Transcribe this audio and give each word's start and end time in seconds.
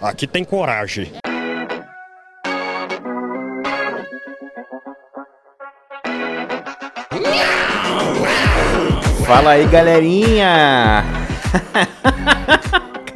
aqui 0.00 0.26
tem 0.26 0.44
coragem. 0.44 1.12
Fala 9.26 9.52
aí, 9.52 9.66
galerinha! 9.66 11.04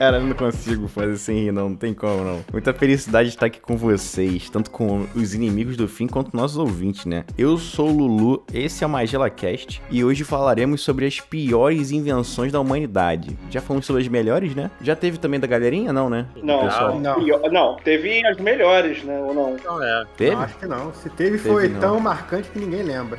Cara, 0.05 0.19
eu 0.19 0.27
não 0.27 0.37
consigo 0.37 0.87
fazer 0.87 1.17
sem 1.17 1.45
rir, 1.45 1.51
não. 1.51 1.71
Não 1.71 1.77
tem 1.77 1.95
como, 1.95 2.23
não. 2.23 2.45
Muita 2.53 2.75
felicidade 2.75 3.31
de 3.31 3.37
estar 3.37 3.47
aqui 3.47 3.59
com 3.59 3.75
vocês, 3.75 4.51
tanto 4.51 4.71
com 4.71 5.07
os 5.15 5.33
inimigos 5.35 5.79
do 5.79 5.89
fim 5.89 6.07
quanto 6.07 6.37
nossos 6.37 6.59
ouvintes, 6.59 7.07
né? 7.07 7.25
Eu 7.39 7.57
sou 7.57 7.89
o 7.89 7.97
Lulu, 7.97 8.45
esse 8.53 8.85
é 8.85 8.87
o 8.87 8.91
Magela 8.91 9.31
Cast, 9.31 9.81
e 9.91 10.05
hoje 10.05 10.23
falaremos 10.23 10.83
sobre 10.83 11.07
as 11.07 11.21
piores 11.21 11.91
invenções 11.91 12.53
da 12.53 12.61
humanidade. 12.61 13.35
Já 13.49 13.63
falamos 13.63 13.87
sobre 13.87 14.03
as 14.03 14.09
melhores, 14.09 14.55
né? 14.55 14.71
Já 14.83 14.95
teve 14.95 15.17
também 15.17 15.41
da 15.41 15.47
galerinha, 15.47 15.91
não, 15.91 16.11
né? 16.11 16.27
Não, 16.43 16.67
Pessoal. 16.67 17.01
não. 17.01 17.19
não, 17.51 17.77
teve 17.77 18.27
as 18.27 18.37
melhores, 18.37 19.03
né? 19.05 19.19
Ou 19.21 19.33
não? 19.33 19.57
Então 19.57 19.83
é. 19.83 20.05
Teve? 20.19 20.37
Não, 20.37 20.43
acho 20.43 20.59
que 20.59 20.67
não. 20.67 20.93
Se 20.93 21.09
teve, 21.09 21.39
Teve 21.39 21.49
foi 21.49 21.69
não. 21.69 21.81
tão 21.81 21.99
marcante 21.99 22.51
que 22.51 22.59
ninguém 22.59 22.83
lembra. 22.83 23.19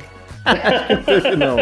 Teve 1.04 1.36
não. 1.36 1.56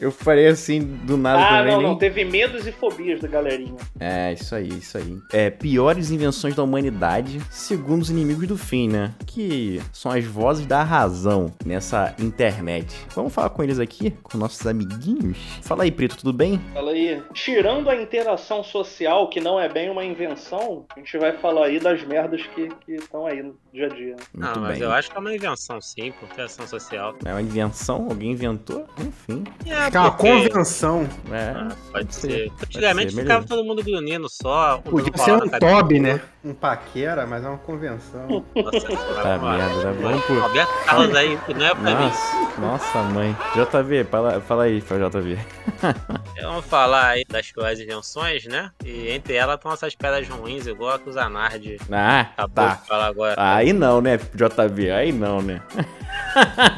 Eu 0.00 0.10
falei 0.12 0.46
assim 0.48 0.80
do 0.80 1.16
nada 1.16 1.42
Ah, 1.44 1.48
também. 1.58 1.72
não, 1.72 1.78
nem- 1.80 1.86
não. 1.90 1.96
Teve 1.96 2.24
medos 2.24 2.66
e 2.66 2.72
fobias 2.72 3.20
da 3.20 3.28
galerinha. 3.28 3.76
É, 3.98 4.32
isso 4.32 4.54
aí, 4.54 4.68
isso 4.68 4.98
aí. 4.98 5.16
É, 5.32 5.50
piores 5.50 6.10
invenções 6.10 6.54
da 6.54 6.62
humanidade, 6.62 7.40
segundo 7.50 8.02
os 8.02 8.10
inimigos 8.10 8.46
do 8.46 8.56
fim, 8.58 8.88
né? 8.88 9.14
Que 9.26 9.80
são 9.92 10.12
as 10.12 10.24
vozes 10.24 10.66
da 10.66 10.82
razão 10.82 11.52
nessa 11.64 12.14
internet. 12.18 12.94
Vamos 13.14 13.32
falar 13.32 13.50
com 13.50 13.62
eles 13.62 13.78
aqui, 13.78 14.10
com 14.22 14.36
nossos 14.38 14.66
amiguinhos? 14.66 15.38
Fala 15.62 15.84
aí, 15.84 15.90
Preto, 15.90 16.16
tudo 16.16 16.32
bem? 16.32 16.60
Fala 16.74 16.90
aí. 16.90 17.22
Tirando 17.32 17.88
a 17.88 17.96
interação 17.96 18.62
social, 18.62 19.28
que 19.28 19.40
não 19.40 19.58
é 19.58 19.68
bem 19.68 19.88
uma 19.90 20.04
invenção, 20.04 20.84
a 20.94 20.98
gente 20.98 21.16
vai 21.18 21.32
falar 21.38 21.66
aí 21.66 21.78
das 21.80 22.02
merdas 22.04 22.42
que 22.54 22.68
estão 22.88 23.26
aí 23.26 23.42
no 23.42 23.54
dia 23.72 23.86
a 23.86 23.88
dia. 23.88 24.16
Não, 24.34 24.48
Muito 24.48 24.60
mas 24.60 24.72
bem. 24.78 24.82
eu 24.82 24.92
acho 24.92 25.10
que 25.10 25.16
é 25.16 25.20
uma 25.20 25.34
invenção, 25.34 25.80
sim, 25.80 26.12
por 26.18 26.26
interação 26.30 26.66
social. 26.66 27.14
É 27.24 27.30
uma 27.32 27.42
invenção, 27.42 27.85
alguém 27.94 28.32
inventou, 28.32 28.86
enfim. 28.98 29.44
É, 29.64 29.72
Acho 29.74 29.90
que 29.90 29.96
é 29.96 30.00
uma 30.00 30.10
porque- 30.10 30.48
convenção. 30.48 31.08
É, 31.30 31.50
Ah, 31.56 31.68
pode 31.92 32.14
ser, 32.14 32.30
ser. 32.30 32.50
pode 32.50 32.64
Antigamente 32.76 33.14
ser, 33.14 33.20
ficava 33.22 33.46
todo 33.46 33.64
mundo 33.64 33.82
grunhindo 33.82 34.28
só. 34.28 34.78
Podia 34.78 35.16
ser 35.16 35.32
um 35.32 35.48
cabeça 35.48 35.58
Toby, 35.60 35.96
do 35.96 36.02
né? 36.02 36.20
Um 36.46 36.54
paquera, 36.54 37.26
mas 37.26 37.44
é 37.44 37.48
uma 37.48 37.58
convenção. 37.58 38.44
Nossa, 38.54 38.86
tá 39.20 39.36
merda, 39.38 39.90
né? 39.90 39.96
Vamos 40.00 40.24
pro... 40.26 40.40
Roberto 40.40 40.84
Carlos 40.84 41.14
aí, 41.16 41.36
que 41.44 41.54
não 41.54 41.66
é 41.66 41.74
pra 41.74 41.94
mim. 41.96 42.12
Nossa, 42.60 42.98
mãe. 43.02 43.36
JV, 43.54 44.04
fala, 44.04 44.40
fala 44.40 44.62
aí 44.62 44.80
pra 44.80 44.96
JV. 44.96 45.36
Vamos 46.40 46.64
falar 46.66 47.06
aí 47.08 47.24
das 47.28 47.50
piores 47.50 47.80
invenções, 47.80 48.44
né? 48.46 48.70
E 48.84 49.10
entre 49.10 49.34
elas 49.34 49.56
estão 49.56 49.72
essas 49.72 49.96
pedras 49.96 50.28
ruins, 50.28 50.66
igual 50.68 50.94
a 50.94 50.98
que 51.00 51.08
o 51.08 51.12
Zanardi 51.12 51.78
Ah, 51.90 52.20
acabou 52.20 52.64
tá. 52.64 52.74
de 52.74 52.86
falar 52.86 53.06
agora. 53.06 53.34
Aí 53.36 53.72
não, 53.72 54.00
né, 54.00 54.16
JV? 54.16 54.90
Aí 54.92 55.10
não, 55.10 55.42
né? 55.42 55.60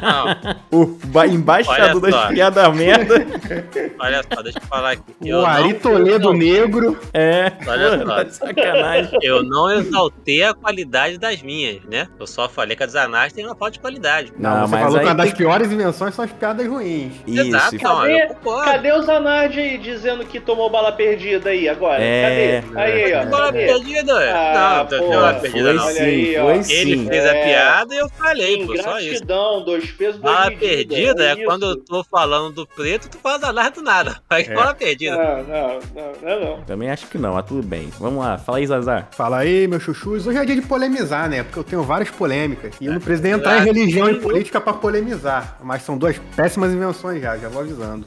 Não, 0.00 0.56
O 0.72 0.86
ba- 1.06 1.26
embaixador 1.26 2.00
das 2.00 2.26
piadas 2.28 2.74
merda. 2.74 3.14
olha 4.00 4.22
só, 4.32 4.42
deixa 4.42 4.58
eu 4.58 4.62
falar 4.66 4.92
aqui. 4.92 5.02
Eu 5.22 5.40
o 5.40 5.46
Ari 5.46 5.72
não- 5.74 5.80
Toledo 5.80 6.32
Negro. 6.32 6.98
É, 7.12 7.52
Olha 7.66 7.98
só. 7.98 8.04
tá 8.06 8.22
de 8.22 8.34
sacanagem. 8.34 9.18
Eu 9.22 9.42
não 9.42 9.57
exaltei 9.70 10.42
a 10.42 10.52
qualidade 10.52 11.18
das 11.18 11.40
minhas, 11.42 11.82
né? 11.84 12.06
Eu 12.20 12.26
só 12.26 12.48
falei 12.48 12.76
que 12.76 12.82
a 12.82 12.86
Zanardi 12.86 13.34
tem 13.34 13.44
uma 13.46 13.54
falta 13.54 13.72
de 13.72 13.80
qualidade. 13.80 14.32
Não, 14.36 14.66
você 14.66 14.72
mas 14.72 14.82
falou 14.84 14.98
que 15.00 15.04
uma 15.06 15.14
das 15.14 15.26
tem- 15.28 15.36
piores 15.36 15.72
invenções 15.72 16.14
são 16.14 16.24
as 16.24 16.30
piadas 16.32 16.66
ruins. 16.66 17.12
Isso, 17.26 17.40
Exato, 17.46 17.76
e- 17.76 17.82
não, 17.82 17.96
Cadê- 18.02 18.22
eu 18.22 18.28
concordo. 18.28 18.64
Cadê 18.70 18.92
o 18.92 19.02
Zanardi 19.02 19.60
aí 19.60 19.78
dizendo 19.78 20.24
que 20.26 20.38
tomou 20.38 20.68
bala 20.68 20.92
perdida 20.92 21.50
aí 21.50 21.68
agora? 21.68 22.02
É, 22.02 22.62
Cadê? 22.62 22.80
Aí, 22.80 23.14
ó. 23.14 23.24
Bola 23.26 23.52
perdida. 23.52 24.14
Ah, 24.34 24.86
não, 24.90 24.98
não 25.00 25.08
bola 25.08 25.34
perdida, 25.34 25.72
não. 25.72 25.84
Sim, 25.88 25.98
aí, 26.02 26.34
foi 26.36 26.54
Ele 26.74 26.96
sim. 26.96 27.08
fez 27.08 27.24
É. 27.24 27.30
a 27.30 27.44
piada 27.44 27.94
e 27.94 27.98
eu 27.98 28.08
falei, 28.10 28.66
pô, 28.66 28.76
só 28.82 28.98
isso. 28.98 29.24
Dois 29.64 29.90
pesos, 29.92 30.20
medidas. 30.20 30.58
perdida 30.58 31.24
é 31.24 31.32
isso. 31.34 31.44
quando 31.44 31.66
eu 31.66 31.76
tô 31.84 32.04
falando 32.04 32.52
do 32.52 32.66
preto, 32.66 33.08
tu 33.08 33.18
fala 33.18 33.38
Zanardi 33.38 33.76
do 33.76 33.82
nada. 33.82 34.20
Mas 34.28 34.48
É. 34.48 34.54
bola 34.54 34.74
perdida. 34.74 35.16
Não, 35.16 35.42
não, 35.44 35.78
não, 35.94 36.12
não, 36.22 36.40
não. 36.56 36.62
Também 36.64 36.90
acho 36.90 37.06
que 37.06 37.16
não, 37.18 37.34
mas 37.34 37.44
tudo 37.46 37.62
bem. 37.66 37.88
Vamos 37.98 38.22
lá, 38.24 38.36
fala 38.38 38.58
aí, 38.58 38.66
Zazar. 38.66 39.08
Fala 39.12 39.38
aí, 39.38 39.47
meus 39.68 39.82
chuchus. 39.82 40.26
Hoje 40.26 40.38
é 40.38 40.44
dia 40.44 40.54
de 40.54 40.62
polemizar, 40.62 41.28
né? 41.28 41.42
Porque 41.42 41.58
eu 41.58 41.64
tenho 41.64 41.82
várias 41.82 42.10
polêmicas. 42.10 42.74
E 42.80 42.86
eu 42.86 42.92
não 42.92 43.00
preciso 43.00 43.22
nem 43.22 43.32
entrar 43.32 43.60
em 43.60 43.64
religião 43.64 44.08
e 44.10 44.20
política 44.20 44.60
pra 44.60 44.72
polemizar. 44.72 45.58
Mas 45.62 45.82
são 45.82 45.96
duas 45.96 46.18
péssimas 46.36 46.72
invenções 46.72 47.22
já, 47.22 47.36
já 47.36 47.48
vou 47.48 47.62
avisando. 47.62 48.06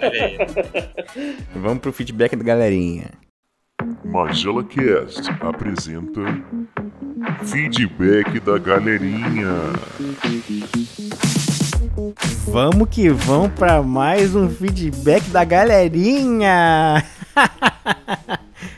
Aí. 0.00 0.38
Vamos 1.54 1.78
pro 1.78 1.92
feedback 1.92 2.36
da 2.36 2.44
galerinha. 2.44 3.10
Magela 4.04 4.62
Cast 4.64 5.30
apresenta 5.40 6.20
Feedback 7.44 8.40
da 8.40 8.58
Galerinha. 8.58 9.72
Vamos 12.46 12.88
que 12.88 13.08
vamos 13.08 13.52
pra 13.52 13.82
mais 13.82 14.34
um 14.34 14.48
feedback 14.48 15.28
da 15.30 15.44
galerinha. 15.44 17.04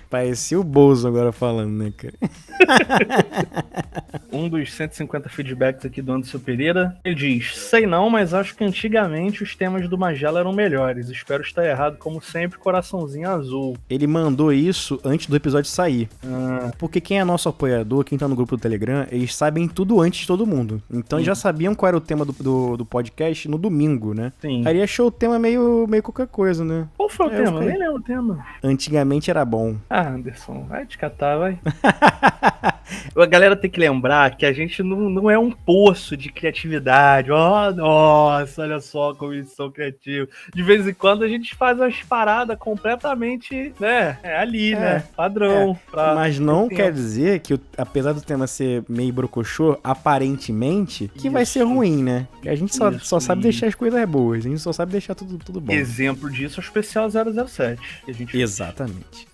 Parecia 0.09 0.59
o 0.59 0.65
Bozo 0.65 1.07
agora 1.09 1.33
falando, 1.33 1.73
né, 1.73 1.93
cara? 1.97 2.15
um 4.33 4.49
dos 4.49 4.73
150 4.73 5.29
feedbacks 5.29 5.85
aqui 5.85 6.01
do 6.03 6.13
Anderson 6.13 6.39
Pereira. 6.39 6.97
Ele 7.05 7.15
diz: 7.15 7.57
Sei 7.57 7.87
não, 7.87 8.09
mas 8.11 8.35
acho 8.35 8.55
que 8.57 8.65
antigamente 8.65 9.43
os 9.43 9.55
temas 9.55 9.89
do 9.89 9.97
Magela 9.99 10.41
eram 10.41 10.53
melhores. 10.53 11.09
Espero 11.09 11.43
estar 11.43 11.65
errado, 11.65 11.97
como 11.99 12.21
sempre, 12.23 12.59
coraçãozinho 12.59 13.29
azul. 13.31 13.77
Ele 13.89 14.07
mandou 14.07 14.53
isso 14.53 15.01
antes 15.05 15.27
do 15.27 15.37
episódio 15.37 15.71
sair. 15.71 16.09
Ah, 16.25 16.71
Porque 16.79 17.01
quem 17.01 17.19
é 17.21 17.25
nosso 17.25 17.49
apoiador, 17.49 18.05
quem 18.05 18.19
tá 18.19 18.29
no 18.29 18.37
grupo 18.37 18.57
do 18.57 18.61
Telegram, 18.61 19.07
eles 19.11 19.35
sabem 19.35 19.69
tudo 19.69 20.01
antes 20.01 20.21
de 20.21 20.27
todo 20.27 20.47
mundo. 20.47 20.83
Então 20.93 21.19
eles 21.19 21.27
já 21.27 21.35
sabiam 21.35 21.75
qual 21.75 21.89
era 21.89 21.97
o 21.97 22.01
tema 22.01 22.25
do, 22.25 22.33
do, 22.33 22.77
do 22.79 22.87
podcast 22.87 23.49
no 23.49 23.59
domingo, 23.59 24.15
né? 24.15 24.33
sim. 24.41 24.63
Aí 24.67 24.83
achou 24.83 25.09
o 25.09 25.11
tema 25.11 25.39
meio, 25.39 25.87
meio 25.89 26.03
qualquer 26.03 26.27
coisa, 26.27 26.65
né? 26.65 26.87
Qual 26.97 27.09
foi 27.09 27.27
o 27.27 27.31
É, 27.33 27.37
tema? 27.45 27.53
fiquei- 27.61 27.69
Nem 27.69 27.79
lembro 27.79 27.97
o 27.97 28.03
tema. 28.03 28.47
Antigamente 28.63 29.31
era 29.31 29.45
bom. 29.45 29.77
Ah, 29.89 30.09
Anderson, 30.09 30.65
vai 30.69 30.87
te 30.87 30.99
catar, 30.99 31.37
vai. 31.39 31.59
a 33.17 33.27
galera 33.27 33.57
tem 33.57 33.71
que 33.71 33.81
lembrar 33.81 34.37
que 34.37 34.45
a 34.47 34.53
gente 34.53 34.83
não, 34.83 35.09
não 35.11 35.31
é 35.31 35.39
um 35.39 35.51
poço 35.51 36.17
de 36.17 36.29
criatividade. 36.31 37.31
Oh, 37.31 37.71
nossa, 37.75 38.63
olha 38.63 38.81
só 38.81 39.15
como 39.15 39.33
eles 39.33 39.53
são 39.53 39.71
criativos. 39.71 40.29
De 40.55 40.63
vez 40.63 40.87
em 40.87 40.95
quando 40.95 41.23
a 41.25 41.29
gente 41.29 41.55
faz 41.55 41.79
umas 41.79 42.03
paradas 42.03 42.57
completamente, 42.59 43.73
né? 43.81 44.19
É 44.23 44.37
ali, 44.39 44.73
É, 44.75 44.79
né? 44.81 45.05
Padrão. 45.17 45.79
pra- 45.91 46.15
Mas 46.15 46.39
não 46.39 46.69
quer 46.69 46.93
dizer 46.93 47.41
que, 47.41 47.59
apesar 47.77 48.13
do 48.13 48.21
tema 48.21 48.47
ser 48.47 48.85
meio 48.89 49.13
brocochô, 49.13 49.79
aparentemente, 49.83 51.11
que 51.15 51.29
vai 51.31 51.43
Isso. 51.43 51.53
ser 51.55 51.63
ruim, 51.63 52.03
né? 52.03 52.27
A 52.47 52.55
gente 52.55 52.75
só, 52.75 52.91
Isso, 52.91 53.05
só 53.07 53.21
sabe 53.21 53.41
isso. 53.41 53.49
deixar 53.51 53.67
as 53.67 53.75
coisas 53.75 54.09
boas, 54.09 54.45
a 54.45 54.49
gente 54.49 54.61
só 54.61 54.73
sabe 54.73 54.93
deixar 54.93 55.15
tudo, 55.15 55.39
tudo 55.39 55.61
bom. 55.61 55.73
Exemplo 55.73 56.31
disso 56.31 56.61
é 56.61 56.63
o 56.63 56.65
especial 56.65 57.09
007. 57.11 57.81
Que 58.05 58.11
a 58.11 58.15
gente 58.15 58.33
fez. 58.33 58.61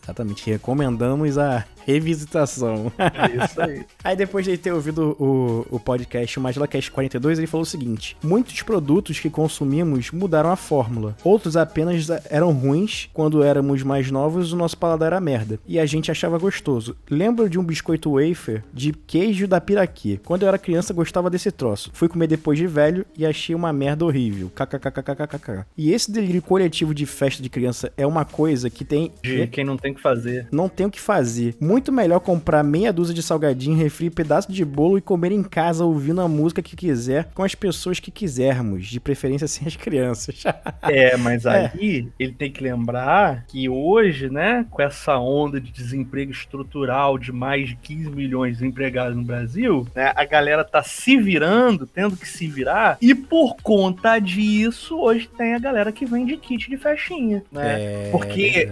Exatamente. 0.02 0.50
Recomendamos 0.50 1.38
a 1.38 1.64
revisitação. 1.86 2.92
É 2.98 3.44
isso 3.44 3.60
aí. 3.60 3.84
Aí 4.04 4.16
depois 4.16 4.44
de 4.44 4.56
ter 4.56 4.72
ouvido 4.72 5.16
o, 5.18 5.66
o 5.70 5.80
podcast, 5.80 6.38
o 6.38 6.42
MagelaCast 6.42 6.90
42, 6.90 7.38
ele 7.38 7.46
falou 7.46 7.62
o 7.62 7.66
seguinte: 7.66 8.16
Muitos 8.22 8.62
produtos 8.62 9.20
que 9.20 9.30
consumimos 9.30 10.10
mudaram 10.10 10.50
a 10.50 10.56
fórmula. 10.56 11.16
Outros 11.24 11.56
apenas 11.56 12.08
eram 12.30 12.52
ruins. 12.52 13.08
Quando 13.12 13.42
éramos 13.42 13.82
mais 13.82 14.10
novos, 14.10 14.52
o 14.52 14.56
nosso 14.56 14.76
paladar 14.76 15.08
era 15.12 15.20
merda. 15.20 15.58
E 15.66 15.78
a 15.78 15.86
gente 15.86 16.10
achava 16.10 16.38
gostoso. 16.38 16.96
Lembro 17.08 17.48
de 17.48 17.58
um 17.58 17.64
biscoito 17.64 18.12
wafer 18.12 18.62
de 18.72 18.92
queijo 18.92 19.46
da 19.46 19.60
Piraquê. 19.60 20.20
Quando 20.24 20.42
eu 20.42 20.48
era 20.48 20.58
criança, 20.58 20.94
gostava 20.94 21.30
desse 21.30 21.50
troço. 21.50 21.90
Fui 21.92 22.08
comer 22.08 22.26
depois 22.26 22.58
de 22.58 22.66
velho 22.66 23.04
e 23.16 23.26
achei 23.26 23.54
uma 23.54 23.72
merda 23.72 24.04
horrível. 24.04 24.50
KKKKKKK. 24.54 25.64
E 25.76 25.92
esse 25.92 26.10
delírio 26.10 26.42
coletivo 26.42 26.94
de 26.94 27.06
festa 27.06 27.42
de 27.42 27.48
criança 27.48 27.92
é 27.96 28.06
uma 28.06 28.24
coisa 28.24 28.69
que 28.70 28.84
tem. 28.84 29.12
De 29.22 29.46
quem 29.46 29.64
não 29.64 29.76
tem 29.76 29.91
o 29.92 29.94
que 29.94 30.03
fazer. 30.03 30.48
Não 30.50 30.69
tem 30.69 30.86
o 30.86 30.91
que 30.91 31.00
fazer. 31.00 31.55
Muito 31.61 31.93
melhor 31.93 32.20
comprar 32.20 32.62
meia 32.62 32.93
dúzia 32.93 33.14
de 33.14 33.22
salgadinho, 33.22 33.76
refri, 33.76 34.11
pedaço 34.11 34.50
de 34.50 34.64
bolo 34.64 34.99
e 34.99 35.00
comer 35.02 35.32
em 35.32 35.43
casa 35.43 35.84
ouvindo 35.84 36.20
a 36.20 36.28
música 36.28 36.62
que 36.62 36.76
quiser 36.76 37.28
com 37.34 37.43
as 37.43 37.55
pessoas 37.55 38.00
que 38.00 38.11
quisermos, 38.11 38.87
de 38.87 38.99
preferência 39.00 39.46
sem 39.49 39.67
as 39.67 39.76
crianças. 39.76 40.43
É, 40.82 41.17
mas 41.17 41.44
É. 41.52 41.70
aí 41.75 42.08
ele 42.19 42.32
tem 42.32 42.50
que 42.50 42.62
lembrar 42.62 43.44
que 43.46 43.69
hoje, 43.69 44.31
né, 44.31 44.64
com 44.70 44.81
essa 44.81 45.19
onda 45.19 45.61
de 45.61 45.70
desemprego 45.70 46.31
estrutural 46.32 47.19
de 47.19 47.32
mais 47.32 47.69
de 47.69 47.76
15 47.76 48.11
milhões 48.11 48.52
de 48.52 48.62
desempregados 48.62 49.17
no 49.17 49.22
Brasil, 49.25 49.87
né, 49.94 50.12
a 50.14 50.25
galera 50.25 50.64
tá 50.64 50.82
se 50.82 51.17
virando, 51.17 51.87
tendo 51.87 52.17
que 52.17 52.26
se 52.26 52.46
virar, 52.46 52.96
e 53.00 53.14
por 53.14 53.56
conta 53.62 54.19
disso, 54.19 54.99
hoje 54.99 55.28
tem 55.37 55.55
a 55.55 55.58
galera 55.58 55.93
que 55.93 56.06
vende 56.06 56.37
kit 56.37 56.70
de 56.70 56.76
festinha, 56.76 57.43
né? 57.50 58.06
É 58.06 58.08
Porque 58.11 58.70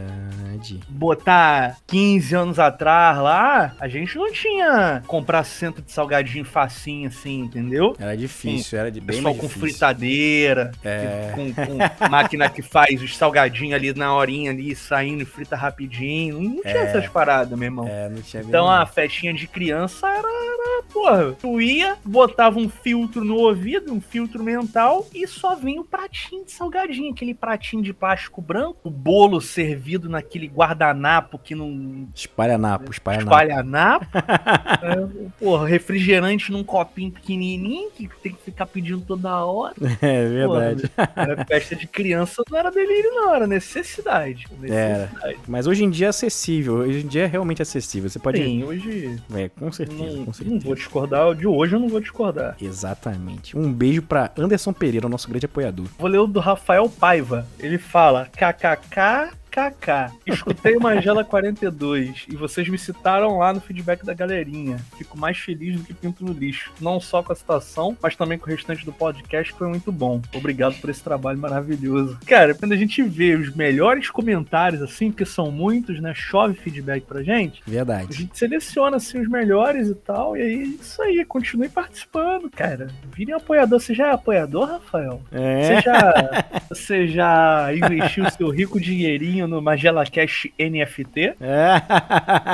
botar 0.89 1.79
15 1.87 2.35
anos 2.35 2.59
atrás 2.59 3.19
lá, 3.19 3.75
a 3.81 3.89
gente 3.89 4.17
não 4.17 4.31
tinha 4.33 5.03
comprar 5.07 5.45
centro 5.45 5.83
de 5.83 5.91
salgadinho 5.93 6.45
facinho 6.45 7.09
assim, 7.09 7.41
entendeu? 7.41 7.95
Era 7.99 8.17
difícil, 8.17 8.79
era 8.79 8.91
de 8.91 9.01
bem 9.01 9.17
Pessoal 9.17 9.35
mais 9.35 9.41
com 9.41 9.47
difícil. 9.47 9.69
fritadeira, 9.69 10.71
É. 10.85 11.33
com, 11.35 11.53
com 11.53 11.79
máquina 12.11 12.49
que 12.49 12.63
faz 12.63 13.03
os 13.03 13.17
salgadinhos 13.17 13.75
ali 13.75 13.93
na 13.95 14.15
horinha 14.15 14.51
ali, 14.51 14.75
saindo 14.75 15.23
e 15.23 15.27
frita 15.27 15.57
rapidinho. 15.57 16.41
Não 16.41 16.63
tinha 16.63 16.75
essas 16.75 17.09
paradas, 17.09 17.59
meu 17.59 17.67
irmão. 17.67 17.87
É, 17.89 18.09
não 18.09 18.21
tinha 18.23 18.43
Então 18.43 18.69
a 18.71 18.85
festinha 18.87 19.33
de 19.33 19.47
criança 19.47 20.07
era, 20.09 20.19
era, 20.29 20.83
porra, 20.93 21.33
tu 21.41 21.61
ia, 21.61 21.97
botava 22.05 22.59
um 22.59 22.69
filtro 22.69 23.25
no 23.25 23.37
ouvido, 23.37 23.93
um 23.93 24.01
filtro 24.01 24.43
mental, 24.43 25.07
e 25.15 25.27
só 25.27 25.55
vinha 25.55 25.81
o 25.81 25.85
pratinho 25.85 26.45
de 26.45 26.53
salgadinho, 26.53 27.13
aquele 27.13 27.35
pratinho 27.35 27.83
de 27.83 27.93
plástico 27.93 28.41
branco, 28.43 28.79
o 28.85 28.91
bolo 28.91 29.41
servido 29.41 30.09
naquele 30.09 30.49
guardanapo 30.53 31.39
que 31.39 31.55
não 31.55 32.09
Espalhanapo, 32.15 32.91
espalhanapo. 32.91 33.31
espalha 33.31 33.63
napo. 33.63 34.07
é, 34.15 35.29
porra, 35.39 35.67
refrigerante 35.67 36.51
num 36.53 36.65
copinho 36.65 37.11
pequenininho 37.13 37.91
que 37.91 38.09
tem 38.23 38.33
que 38.33 38.43
ficar 38.43 38.67
pedindo 38.67 39.01
toda 39.01 39.45
hora. 39.45 39.75
É 40.03 40.27
verdade. 40.29 40.91
Era 41.15 41.45
festa 41.45 41.77
de 41.77 41.87
criança, 41.87 42.43
não 42.51 42.59
era 42.59 42.71
delírio, 42.71 43.11
não, 43.13 43.35
era 43.35 43.47
necessidade. 43.47 44.47
Era. 44.65 45.07
necessidade. 45.07 45.39
Mas 45.47 45.67
hoje 45.67 45.85
em 45.85 45.91
dia 45.91 46.07
é 46.07 46.11
acessível. 46.11 46.75
Hoje 46.77 47.05
em 47.05 47.07
dia 47.07 47.25
é 47.25 47.27
realmente 47.27 47.61
acessível. 47.63 48.09
Você 48.09 48.19
pode. 48.19 48.39
Sim, 48.43 48.65
hoje 48.65 49.21
É, 49.35 49.49
com 49.49 49.71
certeza, 49.71 50.03
não, 50.03 50.11
com 50.21 50.25
não 50.27 50.33
certeza. 50.33 50.65
vou 50.65 50.75
discordar, 50.75 51.35
de 51.35 51.47
hoje 51.47 51.75
eu 51.77 51.81
não 51.81 51.89
vou 51.89 52.01
discordar. 52.01 52.57
Exatamente. 52.61 53.57
Um 53.57 53.73
beijo 53.73 54.03
pra 54.03 54.31
Anderson 54.37 54.73
Pereira, 54.73 55.09
nosso 55.09 55.29
grande 55.29 55.47
apoiador. 55.47 55.87
Vou 55.99 56.09
ler 56.09 56.19
o 56.19 56.27
do 56.27 56.41
Rafael 56.41 56.89
Paiva. 56.89 57.47
Ele 57.59 57.79
fala: 57.79 58.27
KKK. 58.33 59.33
KK. 59.51 60.15
Escutei 60.27 60.77
o 60.77 60.81
Magela 60.81 61.25
42 61.25 62.27
e 62.29 62.37
vocês 62.37 62.69
me 62.69 62.79
citaram 62.79 63.39
lá 63.39 63.53
no 63.53 63.61
feedback 63.61 64.05
da 64.05 64.15
galerinha. 64.15 64.79
Fico 64.97 65.19
mais 65.19 65.37
feliz 65.39 65.77
do 65.77 65.85
que 65.85 65.93
pinto 65.93 66.25
no 66.25 66.33
lixo. 66.33 66.73
Não 66.81 67.01
só 67.01 67.23
com 67.23 67.33
a 67.33 67.37
citação, 67.37 67.97
mas 68.01 68.15
também 68.15 68.39
com 68.39 68.47
o 68.47 68.51
restante 68.51 68.85
do 68.85 68.93
podcast, 68.93 69.53
que 69.53 69.59
foi 69.59 69.69
muito 69.69 69.91
bom. 69.91 70.23
Obrigado 70.35 70.81
por 70.81 70.89
esse 70.89 71.03
trabalho 71.03 71.39
maravilhoso. 71.39 72.19
Cara, 72.27 72.55
quando 72.55 72.73
a 72.73 72.77
gente 72.77 73.03
vê 73.03 73.35
os 73.35 73.55
melhores 73.55 74.09
comentários, 74.09 74.83
assim, 74.83 75.11
porque 75.11 75.25
são 75.25 75.51
muitos, 75.51 76.01
né? 76.01 76.13
Chove 76.15 76.55
feedback 76.55 77.05
pra 77.05 77.23
gente. 77.23 77.63
A 77.67 77.71
Verdade. 77.71 78.17
gente 78.17 78.39
seleciona 78.39 78.97
assim 78.97 79.21
os 79.21 79.29
melhores 79.29 79.89
e 79.89 79.95
tal, 79.95 80.37
e 80.37 80.43
aí 80.43 80.79
isso 80.81 81.03
aí, 81.03 81.25
continue 81.25 81.69
participando, 81.69 82.49
cara. 82.51 82.89
Vire 83.15 83.33
um 83.33 83.37
apoiador. 83.37 83.81
Você 83.81 83.95
já 83.95 84.09
é 84.09 84.13
apoiador, 84.13 84.67
Rafael? 84.67 85.21
É. 85.33 85.63
Você 85.63 85.81
já, 85.81 86.45
você 86.69 87.09
já 87.09 87.75
investiu 87.75 88.31
seu 88.31 88.51
rico 88.51 88.81
dinheirinho 88.81 89.40
no 89.47 89.61
Magela 89.63 90.05
Cash 90.07 90.49
NFT? 90.59 91.35
É. 91.41 91.83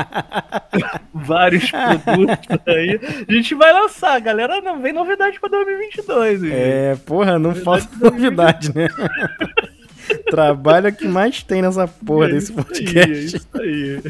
Vários 1.15 1.71
produtos 1.71 2.59
aí. 2.67 3.01
A 3.29 3.33
gente 3.33 3.55
vai 3.55 3.73
lançar, 3.73 4.21
galera. 4.21 4.61
Não 4.61 4.81
vem 4.81 4.93
novidade 4.93 5.39
pra 5.41 5.49
2022. 5.49 6.45
hein? 6.45 6.51
É, 6.53 6.97
porra, 7.07 7.39
não 7.39 7.55
falta 7.55 7.89
novidade, 8.01 8.75
né? 8.75 8.89
Trabalho 10.31 10.87
é 10.87 10.93
que 10.93 11.07
mais 11.09 11.43
tem 11.43 11.63
nessa 11.63 11.89
porra 11.89 12.29
É 12.29 12.33
desse 12.33 12.53
isso 12.53 12.61
aí, 12.61 12.61
é 12.61 12.65
podcast. 12.65 13.37
isso 13.37 13.49
aí. 13.55 14.03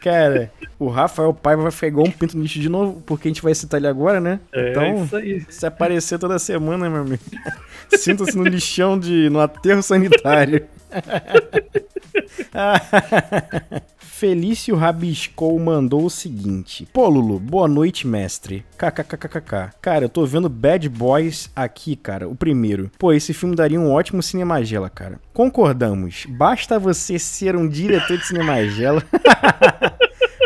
Cara, 0.00 0.52
o 0.78 0.88
Rafael 0.88 1.32
Paiva 1.32 1.62
vai 1.62 1.72
pegar 1.72 2.02
um 2.02 2.10
pinto 2.10 2.36
no 2.36 2.42
lixo 2.42 2.60
de 2.60 2.68
novo, 2.68 3.02
porque 3.06 3.26
a 3.26 3.30
gente 3.30 3.40
vai 3.42 3.54
citar 3.54 3.80
ele 3.80 3.86
agora, 3.86 4.20
né? 4.20 4.38
É 4.52 4.70
então, 4.70 5.02
isso 5.04 5.16
aí. 5.16 5.42
se 5.48 5.64
aparecer 5.66 6.18
toda 6.18 6.38
semana, 6.38 6.90
meu 6.90 7.00
amigo, 7.00 7.22
sinta-se 7.96 8.36
no 8.36 8.44
lixão 8.44 8.98
de. 8.98 9.30
no 9.30 9.40
aterro 9.40 9.82
sanitário. 9.82 10.66
Felício 13.98 14.76
Rabiscou 14.76 15.58
mandou 15.58 16.04
o 16.04 16.10
seguinte: 16.10 16.86
Pô, 16.92 17.08
Lulu, 17.08 17.38
boa 17.38 17.66
noite, 17.66 18.06
mestre. 18.06 18.64
KKKKK. 18.78 19.70
Cara, 19.82 20.04
eu 20.04 20.08
tô 20.08 20.24
vendo 20.24 20.48
Bad 20.48 20.88
Boys 20.88 21.50
aqui, 21.54 21.96
cara, 21.96 22.28
o 22.28 22.34
primeiro. 22.34 22.90
Pô, 22.98 23.12
esse 23.12 23.32
filme 23.34 23.56
daria 23.56 23.80
um 23.80 23.90
ótimo 23.90 24.22
Cinemagela, 24.22 24.88
cara. 24.88 25.20
Concordamos. 25.32 26.26
Basta 26.28 26.78
você 26.78 27.18
ser 27.18 27.56
um 27.56 27.68
diretor 27.68 28.16
de 28.16 28.26
Cinemagela. 28.26 29.02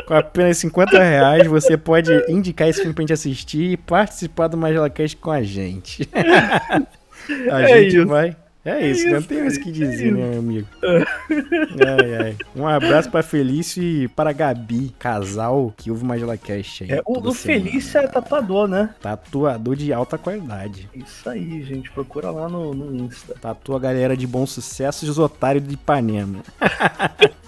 Com 0.06 0.14
apenas 0.14 0.56
50 0.56 1.02
reais, 1.02 1.46
você 1.46 1.76
pode 1.76 2.10
indicar 2.30 2.66
esse 2.66 2.80
filme 2.80 2.94
pra 2.94 3.02
gente 3.02 3.12
assistir 3.12 3.72
e 3.72 3.76
participar 3.76 4.48
do 4.48 4.56
MagelaCast 4.56 5.14
com 5.18 5.30
a 5.30 5.42
gente. 5.42 6.08
a 7.52 7.60
É 7.60 7.82
gente 7.82 7.98
isso. 7.98 8.06
vai. 8.06 8.34
É 8.68 8.86
isso, 8.86 9.08
não 9.08 9.18
isso, 9.18 9.28
tem 9.28 9.40
mais 9.40 9.56
o 9.56 9.60
que 9.60 9.72
dizer, 9.72 10.08
é 10.08 10.10
né, 10.10 10.30
meu 10.30 10.38
amigo? 10.38 10.68
ai, 10.82 12.14
ai. 12.14 12.36
Um 12.54 12.66
abraço 12.66 13.10
pra 13.10 13.22
Felício 13.22 13.82
e 13.82 14.08
para 14.08 14.32
Gabi, 14.32 14.94
casal 14.98 15.72
que 15.76 15.90
ouve 15.90 16.02
o 16.02 16.06
MagelaCast 16.06 16.84
aí. 16.84 16.92
É, 16.92 17.02
o. 17.04 17.32
Felício 17.32 17.98
é 17.98 18.06
tatuador, 18.06 18.68
né? 18.68 18.94
Tatuador 19.00 19.76
de 19.76 19.92
alta 19.92 20.18
qualidade. 20.18 20.88
Isso 20.94 21.28
aí, 21.28 21.62
gente. 21.62 21.90
Procura 21.90 22.30
lá 22.30 22.48
no, 22.48 22.74
no 22.74 23.04
Insta. 23.04 23.34
Tatua 23.40 23.76
a 23.76 23.80
galera 23.80 24.16
de 24.16 24.26
bom 24.26 24.46
sucesso 24.46 25.06
e 25.06 25.08
os 25.08 25.18
otários 25.18 25.66
de 25.66 25.74
Ipanema. 25.74 26.42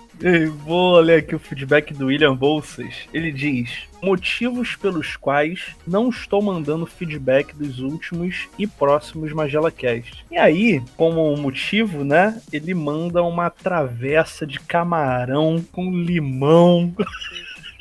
Vou 0.65 1.01
ler 1.01 1.21
aqui 1.21 1.35
o 1.35 1.39
feedback 1.39 1.95
do 1.95 2.07
William 2.07 2.35
Bolsas. 2.35 3.09
Ele 3.13 3.33
diz: 3.33 3.89
Motivos 4.03 4.77
pelos 4.77 5.17
quais 5.17 5.75
não 5.87 6.11
estou 6.11 6.43
mandando 6.43 6.87
feedback 6.87 7.55
dos 7.55 7.81
últimos 7.81 8.49
e 8.59 8.67
próximos 8.67 9.33
Magela 9.33 9.71
Cast. 9.71 10.25
E 10.31 10.37
aí, 10.37 10.83
como 10.97 11.35
motivo, 11.37 12.05
né? 12.05 12.41
Ele 12.53 12.75
manda 12.75 13.23
uma 13.23 13.49
travessa 13.51 14.47
de 14.47 14.61
camarão 14.61 15.65
com 15.73 15.91
limão. 15.91 16.95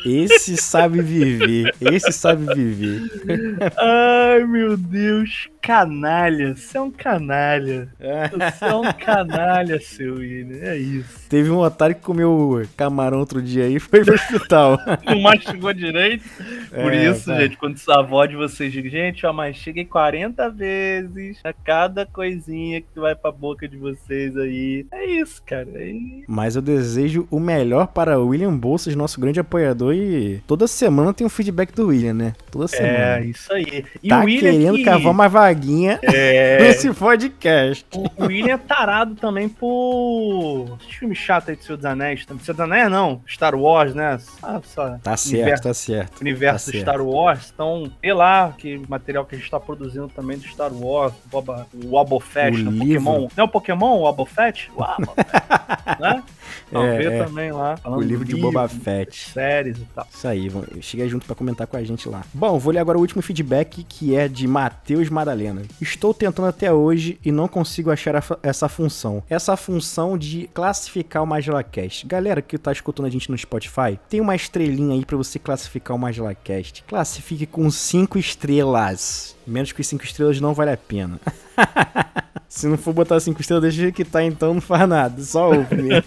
Esse 0.05 0.55
sabe 0.55 1.01
viver. 1.01 1.75
Esse 1.81 2.13
sabe 2.13 2.53
viver. 2.53 3.01
Ai, 3.77 4.45
meu 4.45 4.77
Deus, 4.77 5.49
canalha. 5.61 6.55
Você 6.55 6.77
é 6.77 6.81
um 6.81 6.91
canalha. 6.91 7.89
Você 8.31 8.65
é 8.65 8.75
um 8.75 8.91
canalha, 8.93 9.79
seu 9.81 10.15
William. 10.15 10.57
É 10.61 10.77
isso. 10.77 11.27
Teve 11.29 11.49
um 11.51 11.59
otário 11.59 11.95
que 11.95 12.01
comeu 12.01 12.63
camarão 12.75 13.19
outro 13.19 13.41
dia 13.41 13.65
aí 13.65 13.75
e 13.75 13.79
foi 13.79 14.03
pro 14.03 14.15
hospital. 14.15 14.79
Não 15.05 15.21
mastigou 15.21 15.73
direito. 15.73 16.23
Por 16.69 16.93
É, 16.93 17.09
isso, 17.09 17.25
tá. 17.25 17.39
gente, 17.39 17.57
quando 17.57 17.79
a 17.89 17.99
avó 17.99 18.25
de 18.25 18.35
vocês 18.35 18.71
diz, 18.71 18.91
gente, 18.91 19.25
ó, 19.25 19.33
mastiguei 19.33 19.85
40 19.85 20.49
vezes 20.49 21.39
a 21.43 21.53
cada 21.53 22.05
coisinha 22.05 22.81
que 22.81 22.99
vai 22.99 23.15
pra 23.15 23.31
boca 23.31 23.67
de 23.67 23.77
vocês 23.77 24.35
aí. 24.37 24.85
É 24.91 25.05
isso, 25.05 25.41
cara. 25.45 25.67
É 25.75 25.87
isso. 25.89 26.25
Mas 26.27 26.55
eu 26.55 26.61
desejo 26.61 27.27
o 27.29 27.39
melhor 27.39 27.87
para 27.87 28.19
o 28.19 28.27
William 28.27 28.55
Bolsas, 28.55 28.95
nosso 28.95 29.19
grande 29.19 29.39
apoiador. 29.39 29.93
E 29.93 30.41
toda 30.47 30.67
semana 30.67 31.13
tem 31.13 31.25
um 31.25 31.29
feedback 31.29 31.73
do 31.73 31.87
William, 31.87 32.13
né? 32.13 32.33
Toda 32.51 32.65
É, 32.65 32.67
semana. 32.67 33.19
isso 33.25 33.53
aí. 33.53 33.85
E 34.01 34.09
tá 34.09 34.19
o 34.21 34.25
William 34.25 34.39
querendo 34.51 34.75
que- 34.77 34.83
cavar 34.83 35.11
uma 35.11 35.27
vaguinha 35.53 35.99
É, 36.03 36.59
nesse 36.63 36.91
podcast. 36.93 37.85
o 37.95 38.23
William 38.25 38.53
é 38.53 38.57
tarado 38.57 39.15
também 39.15 39.49
por 39.49 40.77
esses 40.81 40.95
filmes 40.95 41.17
chatos 41.17 41.49
aí 41.49 41.55
de 41.55 41.63
Senhor 41.63 41.77
dos 41.77 41.85
Anéis. 41.85 42.25
também. 42.25 42.43
Senhor 42.43 42.55
dos 42.55 42.63
Anéis 42.63 42.91
não, 42.91 43.21
Star 43.27 43.55
Wars, 43.55 43.93
né? 43.93 44.19
Ah, 44.43 44.61
só. 44.63 44.97
Tá 45.01 45.17
certo, 45.17 45.33
Universo- 45.41 45.63
tá 45.63 45.73
certo. 45.73 46.21
universo 46.21 46.65
Tá 46.65 46.71
do 46.71 46.71
certo. 46.71 46.83
Star 46.89 47.01
Wars. 47.01 47.51
Então, 47.53 47.91
sei 48.01 48.13
lá 48.13 48.53
que 48.57 48.81
material 48.87 49.25
que 49.25 49.35
a 49.35 49.37
gente 49.37 49.49
tá 49.49 49.59
produzindo 49.59 50.07
também 50.09 50.37
do 50.37 50.43
Star 50.47 50.71
Wars, 50.73 51.13
o 51.25 51.29
Boba, 51.29 51.67
o 51.85 51.97
Abofet, 51.99 52.55
O 52.61 52.67
o 52.67 52.71
livro. 52.71 53.03
Pokémon. 53.03 53.27
Não 53.35 53.43
é 53.43 53.43
o 53.43 53.47
Pokémon, 53.49 53.99
o 53.99 54.07
Abofet? 54.07 54.71
O 54.75 54.83
Abofet, 54.83 55.27
né? 55.99 56.23
Então, 56.69 56.83
É, 56.83 57.03
é. 57.03 57.23
também 57.23 57.51
lá. 57.51 57.77
O 57.83 57.99
livro 57.99 58.23
de 58.25 58.35
Boba 58.35 58.67
Fett. 58.67 59.31
Séries 59.31 59.77
e 59.77 59.85
tal. 59.93 60.07
Isso 60.13 60.27
aí, 60.27 60.51
chega 60.81 61.07
junto 61.07 61.25
pra 61.25 61.35
comentar 61.35 61.67
com 61.67 61.75
a 61.77 61.83
gente 61.83 62.07
lá. 62.07 62.23
Bom, 62.33 62.57
vou 62.59 62.71
ler 62.71 62.79
agora 62.79 62.97
o 62.97 63.01
último 63.01 63.21
feedback 63.21 63.83
que 63.83 64.15
é 64.15 64.27
de 64.27 64.47
Matheus 64.47 65.09
Madalena. 65.09 65.63
Estou 65.81 66.13
tentando 66.13 66.47
até 66.47 66.71
hoje 66.71 67.19
e 67.25 67.31
não 67.31 67.47
consigo 67.47 67.91
achar 67.91 68.23
essa 68.43 68.69
função. 68.69 69.23
Essa 69.29 69.57
função 69.57 70.17
de 70.17 70.49
classificar 70.53 71.23
o 71.23 71.27
MagelaCast. 71.27 72.05
Galera 72.05 72.41
que 72.41 72.57
tá 72.57 72.71
escutando 72.71 73.05
a 73.07 73.09
gente 73.09 73.29
no 73.31 73.37
Spotify, 73.37 73.99
tem 74.09 74.21
uma 74.21 74.35
estrelinha 74.35 74.93
aí 74.95 75.03
pra 75.05 75.17
você 75.17 75.39
classificar 75.39 75.95
o 75.95 75.99
MagelaCast. 75.99 76.83
Classifique 76.87 77.45
com 77.45 77.69
5 77.69 78.17
estrelas. 78.19 79.35
Menos 79.49 79.71
que 79.71 79.83
5 79.83 80.03
estrelas 80.03 80.39
não 80.39 80.53
vale 80.53 80.71
a 80.71 80.77
pena. 80.77 81.19
Se 82.47 82.67
não 82.67 82.77
for 82.77 82.93
botar 82.93 83.19
5 83.19 83.41
estrelas, 83.41 83.75
deixa 83.75 83.91
que 83.91 84.05
tá 84.05 84.23
então, 84.23 84.53
não 84.53 84.61
faz 84.61 84.87
nada. 84.87 85.21
Só 85.21 85.49
ouve. 85.49 86.03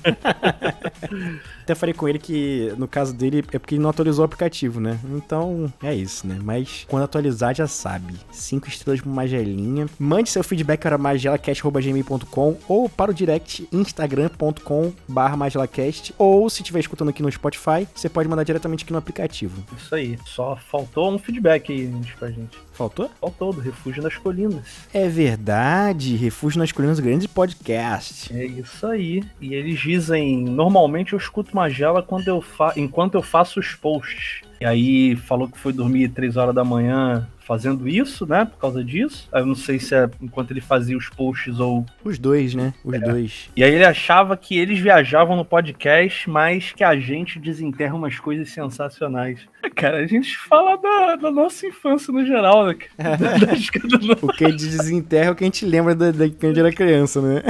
Até 1.63 1.75
falei 1.75 1.95
com 1.95 2.09
ele 2.09 2.19
que, 2.19 2.73
no 2.77 2.89
caso 2.89 3.15
dele, 3.15 3.45
é 3.53 3.59
porque 3.59 3.75
ele 3.75 3.83
não 3.83 3.91
atualizou 3.91 4.23
o 4.23 4.27
aplicativo, 4.27 4.81
né? 4.81 4.99
Então, 5.15 5.73
é 5.83 5.95
isso, 5.95 6.27
né? 6.27 6.39
Mas 6.43 6.85
quando 6.89 7.05
atualizar, 7.05 7.55
já 7.55 7.67
sabe. 7.67 8.15
Cinco 8.31 8.69
estrelas 8.69 9.01
pro 9.01 9.11
Magelinha. 9.11 9.87
Mande 9.99 10.29
seu 10.29 10.43
feedback 10.43 10.81
para 10.81 10.99
magelacast.gmail.com 10.99 12.57
ou 12.69 12.89
para 12.89 13.11
o 13.11 13.15
direct 13.15 13.69
instagram.com 13.73 14.93
barra 15.09 15.37
magelacast 15.37 16.15
ou 16.19 16.49
se 16.51 16.63
estiver 16.63 16.81
escutando 16.81 17.09
aqui 17.09 17.23
no 17.23 17.31
Spotify, 17.31 17.87
você 17.95 18.09
pode 18.09 18.29
mandar 18.29 18.45
diretamente 18.45 18.85
aqui 18.85 18.93
no 18.93 18.99
aplicativo. 18.99 19.65
Isso 19.77 19.95
aí. 19.95 20.19
Só 20.27 20.57
faltou 20.57 21.13
um 21.13 21.19
feedback 21.19 21.73
aí 21.73 21.87
gente, 21.87 22.17
pra 22.17 22.31
gente. 22.31 22.59
Faltou? 22.73 23.11
Faltou, 23.21 23.53
do 23.53 23.61
Refúgio 23.61 24.03
nas 24.03 24.17
Colinas. 24.17 24.65
É 24.93 25.09
verdade, 25.09 26.17
Refúgio 26.17 26.59
nas 26.59 26.73
Colinas 26.73 26.99
Grandes 27.01 27.27
Podcast. 27.27 28.35
É 28.35 28.45
isso 28.45 28.87
aí. 28.87 29.23
E 29.41 29.55
eles 29.55 29.79
dizem, 29.79 30.43
normalmente 30.43 31.13
eu 31.13 31.19
escuto 31.19 31.52
Magela 31.55 32.03
quando 32.03 32.29
eu 32.29 32.41
fa 32.41 32.73
enquanto 32.77 33.15
eu 33.15 33.23
faço 33.23 33.61
os 33.61 33.75
posts. 33.75 34.43
E 34.61 34.65
aí 34.65 35.17
falou 35.17 35.49
que 35.49 35.59
foi 35.59 35.73
dormir 35.73 36.09
3 36.09 36.37
horas 36.37 36.55
da 36.55 36.65
manhã 36.65 37.29
fazendo 37.53 37.87
isso, 37.87 38.27
né? 38.27 38.47
Por 38.47 38.57
causa 38.57 38.83
disso. 38.83 39.29
Eu 39.31 39.45
não 39.45 39.55
sei 39.55 39.79
se 39.79 39.95
é 39.95 40.09
enquanto 40.23 40.53
ele 40.53 40.61
fazia 40.63 40.97
os 40.97 41.11
posts 41.11 41.61
ou. 41.61 41.85
Os 42.03 42.19
dois, 42.19 42.55
né? 42.55 42.73
Os 42.83 42.95
é. 42.95 42.99
dois. 42.99 43.51
E 43.55 43.63
aí 43.63 43.75
ele 43.75 43.85
achava 43.85 44.39
que 44.39 44.59
eles 44.59 44.79
viajavam 44.79 45.37
no 45.37 45.45
podcast, 45.45 46.31
mas 46.31 46.73
que 46.73 46.83
a 46.83 46.97
gente 46.97 47.39
desenterra 47.39 47.95
umas 47.95 48.19
coisas 48.19 48.49
sensacionais. 48.49 49.41
Cara, 49.77 49.99
a 49.99 50.07
gente 50.07 50.35
fala 50.39 50.77
da, 50.77 51.17
da 51.17 51.31
nossa 51.31 51.67
infância 51.67 52.11
no 52.11 52.25
geral, 52.25 52.67
né? 52.69 52.77
É. 52.97 53.13
o 54.25 54.29
que 54.29 54.47
a 54.47 54.51
gente 54.51 54.67
desenterra 54.67 55.27
é 55.27 55.31
o 55.31 55.35
que 55.35 55.45
a 55.45 55.47
gente 55.47 55.67
lembra 55.67 55.95
da, 55.95 56.11
da 56.11 56.29
quando 56.31 56.45
a 56.45 56.49
gente 56.49 56.61
era 56.61 56.73
criança, 56.73 57.21
né? 57.21 57.43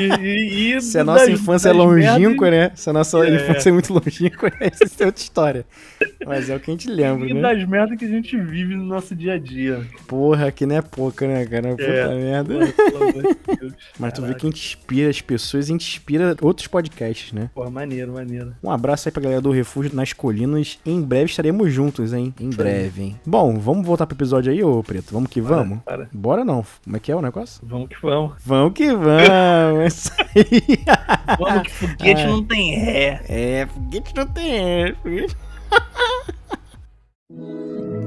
E, 0.00 0.74
e, 0.74 0.80
Se 0.82 0.98
a 0.98 1.04
nossa 1.04 1.26
das, 1.26 1.40
infância 1.40 1.72
das 1.72 1.78
é 1.78 1.82
longínqua, 1.82 2.50
merda... 2.50 2.68
né? 2.68 2.72
Se 2.74 2.90
a 2.90 2.92
nossa 2.92 3.24
é. 3.24 3.36
infância 3.36 3.68
é 3.68 3.72
muito 3.72 3.92
longínqua, 3.92 4.52
essa 4.58 5.04
é 5.04 5.06
outra 5.06 5.22
história. 5.22 5.64
Mas 6.24 6.48
é 6.48 6.56
o 6.56 6.60
que 6.60 6.70
a 6.70 6.74
gente 6.74 6.88
lembra, 6.88 7.28
e 7.28 7.34
né? 7.34 7.40
E 7.40 7.42
das 7.42 7.68
merdas 7.68 7.98
que 7.98 8.04
a 8.04 8.08
gente 8.08 8.36
vive 8.36 8.74
no 8.74 8.84
nosso 8.84 9.14
dia 9.14 9.34
a 9.34 9.38
dia. 9.38 9.86
Porra, 10.06 10.50
que 10.50 10.64
não 10.64 10.76
é 10.76 10.82
pouca, 10.82 11.26
né, 11.26 11.44
cara? 11.44 11.70
Puta 11.70 11.82
é, 11.82 12.14
merda. 12.14 12.54
Mas 13.98 14.12
tu 14.12 14.22
vê 14.22 14.34
que 14.34 14.46
a 14.46 14.50
gente 14.50 14.64
inspira 14.64 15.10
as 15.10 15.20
pessoas 15.20 15.68
e 15.68 15.72
inspira 15.72 16.36
outros 16.40 16.66
podcasts, 16.66 17.32
né? 17.32 17.50
Porra, 17.54 17.70
maneiro, 17.70 18.12
maneiro. 18.12 18.54
Um 18.62 18.70
abraço 18.70 19.08
aí 19.08 19.12
pra 19.12 19.22
galera 19.22 19.40
do 19.40 19.50
Refúgio 19.50 19.94
nas 19.94 20.12
Colinas. 20.12 20.78
Em 20.86 21.00
breve 21.02 21.30
estaremos 21.30 21.72
juntos, 21.72 22.12
hein? 22.12 22.34
Em 22.40 22.50
breve, 22.50 23.02
hein? 23.02 23.20
Bom, 23.26 23.58
vamos 23.58 23.86
voltar 23.86 24.06
pro 24.06 24.16
episódio 24.16 24.52
aí, 24.52 24.62
ô 24.62 24.82
Preto? 24.82 25.12
Vamos 25.12 25.28
que 25.28 25.40
vamos? 25.40 25.80
Para. 25.84 26.08
Bora 26.12 26.44
não. 26.44 26.64
Como 26.84 26.96
é 26.96 27.00
que 27.00 27.12
é 27.12 27.16
o 27.16 27.22
negócio? 27.22 27.60
Vamos 27.66 27.88
que 27.88 27.96
vamos. 28.00 28.32
Vamos 28.44 28.72
que 28.72 28.86
vamos. 28.92 29.28
é 29.82 29.86
isso 29.86 30.12
aí. 30.18 30.84
Vamos 31.38 31.62
que 31.62 31.70
foguete 31.70 32.20
Ai. 32.22 32.26
não 32.26 32.44
tem 32.44 32.74
ré. 32.74 33.22
É, 33.28 33.66
foguete 33.66 34.14
não 34.16 34.26
tem 34.26 34.50
ré. 34.50 34.94
Foguete... 35.02 35.36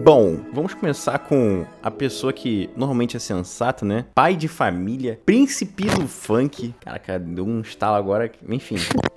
Bom, 0.04 0.38
vamos 0.54 0.74
começar 0.74 1.20
com 1.20 1.66
a 1.84 1.92
pessoa 1.92 2.32
que 2.32 2.70
normalmente 2.76 3.18
é 3.18 3.20
sensata, 3.20 3.86
né? 3.86 4.06
Pai 4.16 4.36
de 4.36 4.48
família, 4.48 5.20
príncipe 5.26 5.86
do 5.86 6.08
funk. 6.08 6.74
Caraca, 6.80 7.20
deu 7.20 7.46
um 7.46 7.60
estalo 7.62 7.96
agora. 7.96 8.32
Enfim, 8.48 8.76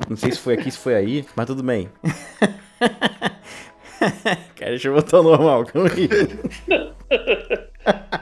não 0.09 0.17
sei 0.17 0.33
se 0.33 0.39
foi 0.39 0.55
aqui, 0.55 0.71
se 0.71 0.79
foi 0.79 0.95
aí, 0.95 1.25
mas 1.37 1.47
tudo 1.47 1.63
bem. 1.63 1.89
Cara, 4.57 4.71
deixa 4.71 4.89
eu 4.89 4.95
botar 4.95 5.23
normal, 5.23 5.65
calma 5.67 5.89
aí. 5.89 6.09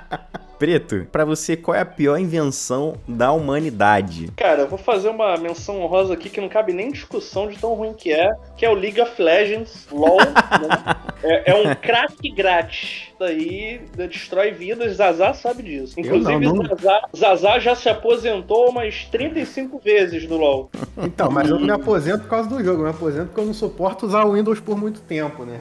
Preto, 0.60 1.06
para 1.10 1.24
você, 1.24 1.56
qual 1.56 1.74
é 1.74 1.80
a 1.80 1.86
pior 1.86 2.18
invenção 2.18 2.98
da 3.08 3.32
humanidade? 3.32 4.30
Cara, 4.36 4.60
eu 4.60 4.68
vou 4.68 4.78
fazer 4.78 5.08
uma 5.08 5.34
menção 5.38 5.80
honrosa 5.80 6.12
aqui 6.12 6.28
que 6.28 6.38
não 6.38 6.50
cabe 6.50 6.74
nem 6.74 6.92
discussão 6.92 7.48
de 7.48 7.56
tão 7.56 7.72
ruim 7.72 7.94
que 7.94 8.12
é, 8.12 8.30
que 8.58 8.66
é 8.66 8.68
o 8.68 8.74
League 8.74 9.00
of 9.00 9.10
Legends, 9.22 9.88
LOL, 9.90 10.18
né? 10.18 10.96
é, 11.24 11.52
é, 11.52 11.54
um 11.54 11.74
crack 11.74 12.30
grátis. 12.32 13.08
Daí 13.18 13.80
destrói 13.96 14.50
vidas, 14.50 14.96
Zazá 14.96 15.32
sabe 15.32 15.62
disso. 15.62 15.98
Inclusive, 15.98 16.44
não, 16.44 16.54
não... 16.54 16.76
Zazá, 16.76 17.00
Zazá 17.16 17.58
já 17.58 17.74
se 17.74 17.88
aposentou 17.88 18.68
umas 18.68 19.06
35 19.06 19.78
vezes 19.78 20.28
no 20.28 20.36
LOL. 20.36 20.70
Então, 20.98 21.30
mas 21.30 21.48
eu 21.48 21.58
não 21.58 21.66
me 21.66 21.72
aposento 21.72 22.24
por 22.24 22.28
causa 22.30 22.50
do 22.50 22.62
jogo, 22.62 22.80
eu 22.80 22.84
me 22.84 22.90
aposento 22.90 23.26
porque 23.28 23.40
eu 23.40 23.46
não 23.46 23.54
suporto 23.54 24.04
usar 24.04 24.24
o 24.24 24.32
Windows 24.34 24.60
por 24.60 24.76
muito 24.76 25.00
tempo, 25.00 25.46
né? 25.46 25.60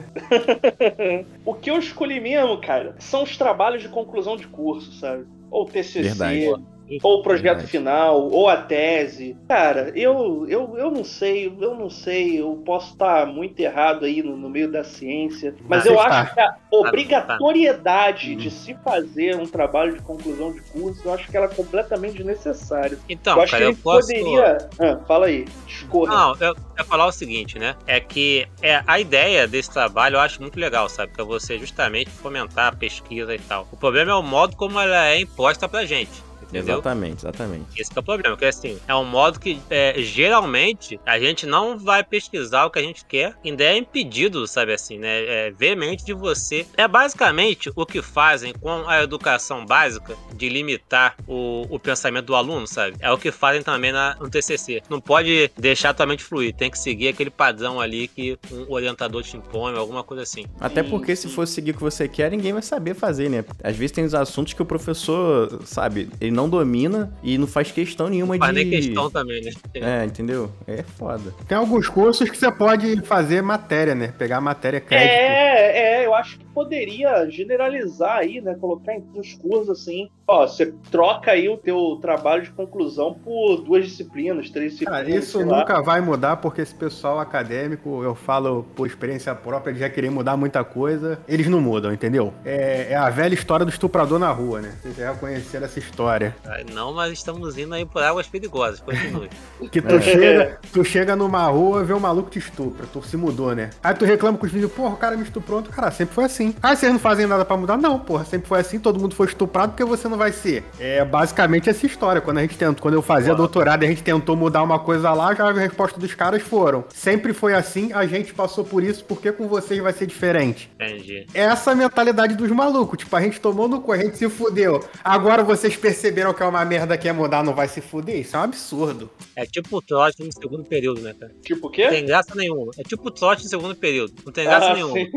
o 1.44 1.54
que 1.54 1.70
eu 1.70 1.78
escolhi 1.78 2.20
mesmo, 2.20 2.60
cara, 2.60 2.96
são 2.98 3.22
os 3.22 3.36
trabalhos 3.36 3.82
de 3.82 3.88
conclusão 3.88 4.36
de 4.36 4.46
curso, 4.46 4.89
sabe? 4.90 5.26
Ou 5.50 5.64
TCC. 5.64 6.02
Verdade 6.02 6.64
ou 7.02 7.20
o 7.20 7.22
projeto 7.22 7.66
final, 7.66 8.28
ou 8.30 8.48
a 8.48 8.56
tese. 8.56 9.36
Cara, 9.48 9.92
eu, 9.94 10.46
eu, 10.48 10.76
eu 10.76 10.90
não 10.90 11.04
sei, 11.04 11.46
eu 11.46 11.74
não 11.74 11.88
sei, 11.90 12.40
eu 12.40 12.60
posso 12.64 12.92
estar 12.92 13.26
muito 13.26 13.60
errado 13.60 14.04
aí 14.04 14.22
no, 14.22 14.36
no 14.36 14.48
meio 14.48 14.70
da 14.70 14.82
ciência, 14.82 15.54
mas 15.68 15.86
eu 15.86 16.00
acho 16.00 16.34
que 16.34 16.40
a 16.40 16.56
obrigatoriedade 16.70 18.34
de 18.34 18.50
se 18.50 18.74
fazer 18.84 19.36
um 19.36 19.46
trabalho 19.46 19.94
de 19.96 20.02
conclusão 20.02 20.52
de 20.52 20.60
curso, 20.62 21.02
eu 21.04 21.14
acho 21.14 21.30
que 21.30 21.36
ela 21.36 21.46
é 21.46 21.54
completamente 21.54 22.16
desnecessária. 22.16 22.98
Então, 23.08 23.36
eu 23.36 23.42
acho 23.42 23.52
cara, 23.52 23.64
que 23.64 23.70
eu 23.70 23.76
posso... 23.76 24.08
poderia. 24.08 24.68
Ah, 24.78 24.98
fala 25.06 25.26
aí, 25.26 25.44
escorra. 25.66 26.14
Não, 26.14 26.36
eu, 26.40 26.56
eu 26.76 26.84
falar 26.84 27.06
o 27.06 27.12
seguinte, 27.12 27.58
né? 27.58 27.76
É 27.86 28.00
que 28.00 28.48
é, 28.62 28.82
a 28.86 28.98
ideia 28.98 29.46
desse 29.46 29.70
trabalho 29.70 30.16
eu 30.16 30.20
acho 30.20 30.40
muito 30.40 30.58
legal, 30.58 30.88
sabe? 30.88 31.12
Que 31.12 31.20
é 31.20 31.24
você 31.24 31.58
justamente 31.58 32.10
fomentar 32.10 32.72
a 32.72 32.76
pesquisa 32.76 33.34
e 33.34 33.38
tal. 33.38 33.68
O 33.70 33.76
problema 33.76 34.12
é 34.12 34.14
o 34.14 34.22
modo 34.22 34.56
como 34.56 34.78
ela 34.80 35.06
é 35.08 35.20
imposta 35.20 35.68
pra 35.68 35.84
gente. 35.84 36.29
Entendeu? 36.50 36.74
Exatamente, 36.74 37.18
exatamente. 37.18 37.80
Esse 37.80 37.90
é 37.94 38.00
o 38.00 38.02
problema, 38.02 38.36
porque 38.36 38.46
assim, 38.46 38.78
é 38.86 38.94
um 38.94 39.04
modo 39.04 39.38
que 39.38 39.60
é, 39.70 39.94
geralmente 39.98 41.00
a 41.06 41.18
gente 41.18 41.46
não 41.46 41.78
vai 41.78 42.02
pesquisar 42.02 42.66
o 42.66 42.70
que 42.70 42.78
a 42.78 42.82
gente 42.82 43.04
quer, 43.04 43.34
ainda 43.44 43.64
é 43.64 43.76
impedido, 43.76 44.46
sabe 44.46 44.72
assim, 44.72 44.98
né? 44.98 45.46
É 45.46 45.50
veemente 45.50 46.04
de 46.04 46.12
você. 46.12 46.66
É 46.76 46.86
basicamente 46.86 47.70
o 47.74 47.86
que 47.86 48.02
fazem 48.02 48.52
com 48.52 48.88
a 48.88 49.02
educação 49.02 49.64
básica 49.64 50.16
de 50.34 50.48
limitar 50.48 51.16
o, 51.26 51.66
o 51.70 51.78
pensamento 51.78 52.26
do 52.26 52.34
aluno, 52.34 52.66
sabe? 52.66 52.96
É 53.00 53.10
o 53.10 53.18
que 53.18 53.30
fazem 53.30 53.62
também 53.62 53.92
na, 53.92 54.16
no 54.16 54.28
TCC. 54.28 54.82
Não 54.88 55.00
pode 55.00 55.50
deixar 55.56 55.94
tua 55.94 56.06
mente 56.06 56.24
fluir, 56.24 56.54
tem 56.54 56.70
que 56.70 56.78
seguir 56.78 57.08
aquele 57.08 57.30
padrão 57.30 57.80
ali 57.80 58.08
que 58.08 58.38
um 58.50 58.72
orientador 58.72 59.22
te 59.22 59.36
impõe, 59.36 59.76
alguma 59.76 60.02
coisa 60.02 60.22
assim. 60.22 60.46
Até 60.58 60.82
porque 60.82 61.14
se 61.14 61.28
for 61.28 61.46
seguir 61.46 61.72
o 61.72 61.74
que 61.74 61.80
você 61.80 62.08
quer, 62.08 62.30
ninguém 62.30 62.52
vai 62.52 62.62
saber 62.62 62.94
fazer, 62.94 63.28
né? 63.28 63.44
Às 63.62 63.76
vezes 63.76 63.92
tem 63.92 64.04
os 64.04 64.14
assuntos 64.14 64.52
que 64.52 64.62
o 64.62 64.66
professor, 64.66 65.60
sabe, 65.64 66.08
ele 66.20 66.30
não 66.30 66.39
não 66.40 66.48
domina 66.48 67.12
e 67.22 67.36
não 67.36 67.46
faz 67.46 67.70
questão 67.70 68.08
nenhuma 68.08 68.36
faz 68.38 68.54
de. 68.54 68.60
Faz 68.60 68.70
nem 68.70 68.80
questão 68.80 69.10
também, 69.10 69.42
né? 69.42 69.50
É, 69.74 70.04
entendeu? 70.06 70.50
É 70.66 70.82
foda. 70.82 71.34
Tem 71.46 71.56
alguns 71.56 71.88
cursos 71.88 72.30
que 72.30 72.36
você 72.36 72.50
pode 72.50 73.02
fazer 73.02 73.42
matéria, 73.42 73.94
né? 73.94 74.12
Pegar 74.16 74.38
a 74.38 74.40
matéria 74.40 74.80
crédito. 74.80 75.10
É, 75.10 76.00
é, 76.00 76.06
eu 76.06 76.14
acho 76.14 76.38
que 76.38 76.44
poderia 76.46 77.28
generalizar 77.28 78.18
aí, 78.18 78.40
né? 78.40 78.54
Colocar 78.58 78.94
em 78.94 79.04
os 79.14 79.34
cursos 79.34 79.80
assim. 79.80 80.08
Ó, 80.30 80.46
você 80.46 80.72
troca 80.92 81.32
aí 81.32 81.48
o 81.48 81.56
teu 81.56 81.98
trabalho 82.00 82.44
de 82.44 82.50
conclusão 82.50 83.12
por 83.12 83.62
duas 83.62 83.84
disciplinas, 83.84 84.48
três 84.48 84.72
disciplinas. 84.72 85.04
Cara, 85.04 85.18
isso 85.18 85.44
nunca 85.44 85.72
lá. 85.74 85.80
vai 85.80 86.00
mudar, 86.00 86.36
porque 86.36 86.60
esse 86.60 86.72
pessoal 86.72 87.18
acadêmico, 87.18 88.04
eu 88.04 88.14
falo 88.14 88.64
por 88.76 88.86
experiência 88.86 89.34
própria 89.34 89.74
de 89.74 89.80
já 89.80 89.90
querer 89.90 90.08
mudar 90.08 90.36
muita 90.36 90.62
coisa, 90.62 91.18
eles 91.26 91.48
não 91.48 91.60
mudam, 91.60 91.92
entendeu? 91.92 92.32
É, 92.44 92.92
é 92.92 92.94
a 92.94 93.10
velha 93.10 93.34
história 93.34 93.66
do 93.66 93.72
estuprador 93.72 94.20
na 94.20 94.30
rua, 94.30 94.60
né? 94.60 94.72
Vocês 94.80 94.98
já 94.98 95.12
conheceram 95.14 95.66
essa 95.66 95.80
história. 95.80 96.36
Não, 96.72 96.94
mas 96.94 97.12
estamos 97.12 97.58
indo 97.58 97.74
aí 97.74 97.84
por 97.84 98.00
águas 98.00 98.28
perigosas, 98.28 98.78
continue. 98.78 99.28
que 99.68 99.82
tu, 99.82 99.96
é. 99.96 100.00
chega, 100.00 100.60
tu 100.72 100.84
chega 100.84 101.16
numa 101.16 101.44
rua, 101.48 101.82
vê 101.82 101.92
um 101.92 101.98
maluco 101.98 102.30
te 102.30 102.38
estupra, 102.38 102.86
tu 102.86 103.02
se 103.02 103.16
mudou, 103.16 103.52
né? 103.52 103.70
Aí 103.82 103.94
tu 103.94 104.04
reclama 104.04 104.38
com 104.38 104.46
os 104.46 104.52
vídeos, 104.52 104.70
porra, 104.70 104.94
o 104.94 104.96
cara 104.96 105.16
me 105.16 105.24
estuprou, 105.24 105.60
cara, 105.64 105.90
sempre 105.90 106.14
foi 106.14 106.22
assim. 106.22 106.54
Ah, 106.62 106.76
vocês 106.76 106.92
não 106.92 107.00
fazem 107.00 107.26
nada 107.26 107.44
para 107.44 107.56
mudar? 107.56 107.76
Não, 107.76 107.98
porra, 107.98 108.24
sempre 108.24 108.46
foi 108.46 108.60
assim, 108.60 108.78
todo 108.78 109.00
mundo 109.00 109.16
foi 109.16 109.26
estuprado, 109.26 109.72
porque 109.72 109.84
você 109.84 110.06
não 110.06 110.19
vai 110.20 110.32
ser. 110.32 110.62
É 110.78 111.04
basicamente 111.04 111.68
essa 111.68 111.84
história, 111.84 112.20
quando 112.20 112.38
a 112.38 112.42
gente 112.42 112.56
tentou, 112.56 112.82
quando 112.82 112.94
eu 112.94 113.02
fazia 113.02 113.34
doutorado, 113.34 113.82
a 113.82 113.86
gente 113.86 114.02
tentou 114.02 114.36
mudar 114.36 114.62
uma 114.62 114.78
coisa 114.78 115.12
lá, 115.12 115.34
já 115.34 115.48
a 115.48 115.52
resposta 115.52 115.98
dos 115.98 116.14
caras 116.14 116.42
foram, 116.42 116.84
sempre 116.94 117.32
foi 117.32 117.54
assim, 117.54 117.92
a 117.92 118.06
gente 118.06 118.32
passou 118.32 118.64
por 118.64 118.82
isso, 118.82 119.04
porque 119.04 119.32
com 119.32 119.48
vocês 119.48 119.80
vai 119.80 119.92
ser 119.92 120.06
diferente. 120.06 120.70
Entendi. 120.80 121.26
Essa 121.34 121.70
é 121.70 121.72
a 121.72 121.76
mentalidade 121.76 122.34
dos 122.34 122.50
malucos, 122.50 122.98
tipo, 122.98 123.14
a 123.16 123.20
gente 123.20 123.40
tomou 123.40 123.68
no 123.68 123.80
cu, 123.80 123.92
a 123.92 123.98
gente 123.98 124.16
se 124.16 124.28
fudeu. 124.28 124.84
Agora 125.02 125.42
vocês 125.42 125.76
perceberam 125.76 126.20
perceberam 126.20 126.34
que 126.34 126.42
é 126.42 126.46
uma 126.46 126.64
merda 126.64 126.98
que 126.98 127.08
é 127.08 127.12
mudar, 127.12 127.42
não 127.42 127.54
vai 127.54 127.68
se 127.68 127.80
fuder? 127.80 128.18
Isso 128.18 128.36
é 128.36 128.38
um 128.38 128.42
absurdo. 128.42 129.10
É 129.34 129.46
tipo 129.46 129.76
o 129.76 129.82
trote 129.82 130.22
no 130.22 130.32
segundo 130.32 130.64
período, 130.64 131.00
né, 131.00 131.14
cara? 131.18 131.32
Tipo 131.42 131.68
o 131.68 131.70
quê? 131.70 131.84
Não 131.84 131.90
tem 131.90 132.06
graça 132.06 132.34
nenhuma. 132.34 132.72
É 132.78 132.82
tipo 132.82 133.08
o 133.08 133.10
trote 133.10 133.44
no 133.44 133.48
segundo 133.48 133.74
período. 133.74 134.12
Não 134.24 134.32
tem 134.32 134.44
graça 134.44 134.70
ah, 134.70 134.74
nenhuma. 134.74 134.94
Sim. 134.94 135.10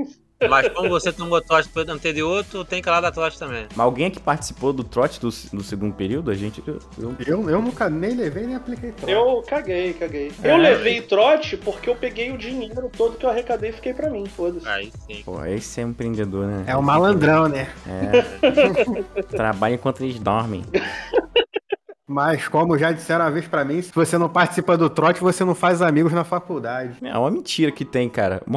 Mas 0.50 0.70
como 0.70 0.90
você 0.90 1.12
tomou 1.12 1.42
trote 1.42 1.70
pro 1.70 1.90
anterior, 1.92 2.44
tu 2.50 2.64
tem 2.64 2.82
que 2.82 2.90
lá 2.90 3.02
da 3.02 3.12
trote 3.12 3.38
também. 3.38 3.66
Mas 3.76 3.80
alguém 3.80 4.10
que 4.10 4.20
participou 4.20 4.74
do 4.74 4.84
trote 4.84 5.20
do, 5.20 5.30
do 5.30 5.64
segundo 5.64 5.94
período, 5.94 6.32
a 6.32 6.36
gente. 6.36 6.64
Eu, 6.66 6.80
eu... 6.98 7.16
eu, 7.26 7.50
eu 7.50 7.62
nunca 7.62 7.90
nem 7.90 8.16
levei 8.16 8.46
nem 8.46 8.56
apliquei 8.56 8.92
trote. 8.92 9.12
Eu 9.12 9.44
caguei, 9.48 9.94
caguei. 9.94 10.32
É. 10.44 10.52
Eu 10.52 10.58
levei 10.58 11.02
trote 11.02 11.58
porque 11.58 11.90
eu 11.90 11.96
peguei 11.96 12.32
o 12.32 12.38
dinheiro 12.38 12.90
todo 12.96 13.18
que 13.18 13.26
eu 13.26 13.30
arrecadei 13.30 13.70
e 13.70 13.74
fiquei 13.74 13.94
pra 13.94 14.10
mim, 14.10 14.26
foda-se. 14.26 14.68
Aí 14.68 14.92
sim. 15.08 15.22
Pô, 15.24 15.44
esse 15.46 15.82
é 15.82 15.86
um 15.86 15.90
empreendedor, 15.90 16.48
né? 16.48 16.64
É 16.68 16.78
um 16.78 16.82
malandrão, 16.82 17.48
né? 17.48 17.70
É. 17.88 19.24
Trabalha 19.36 19.76
enquanto 19.76 20.04
eles 20.04 20.20
dormem. 20.20 20.64
Mas, 22.05 22.50
como 22.50 22.77
já 22.77 22.91
disseram 22.91 23.24
uma 23.24 23.31
vez 23.31 23.48
pra 23.48 23.63
mim, 23.63 23.81
se 23.81 23.89
você 23.93 24.17
não 24.17 24.27
participa 24.27 24.75
do 24.75 24.89
trote, 24.89 25.22
você 25.22 25.45
não 25.45 25.55
faz 25.55 25.81
amigos 25.81 26.12
na 26.12 26.25
faculdade. 26.25 26.98
É 27.01 27.17
uma 27.17 27.31
mentira 27.31 27.72
que 27.72 27.86
tem, 27.86 28.10
cara. 28.10 28.41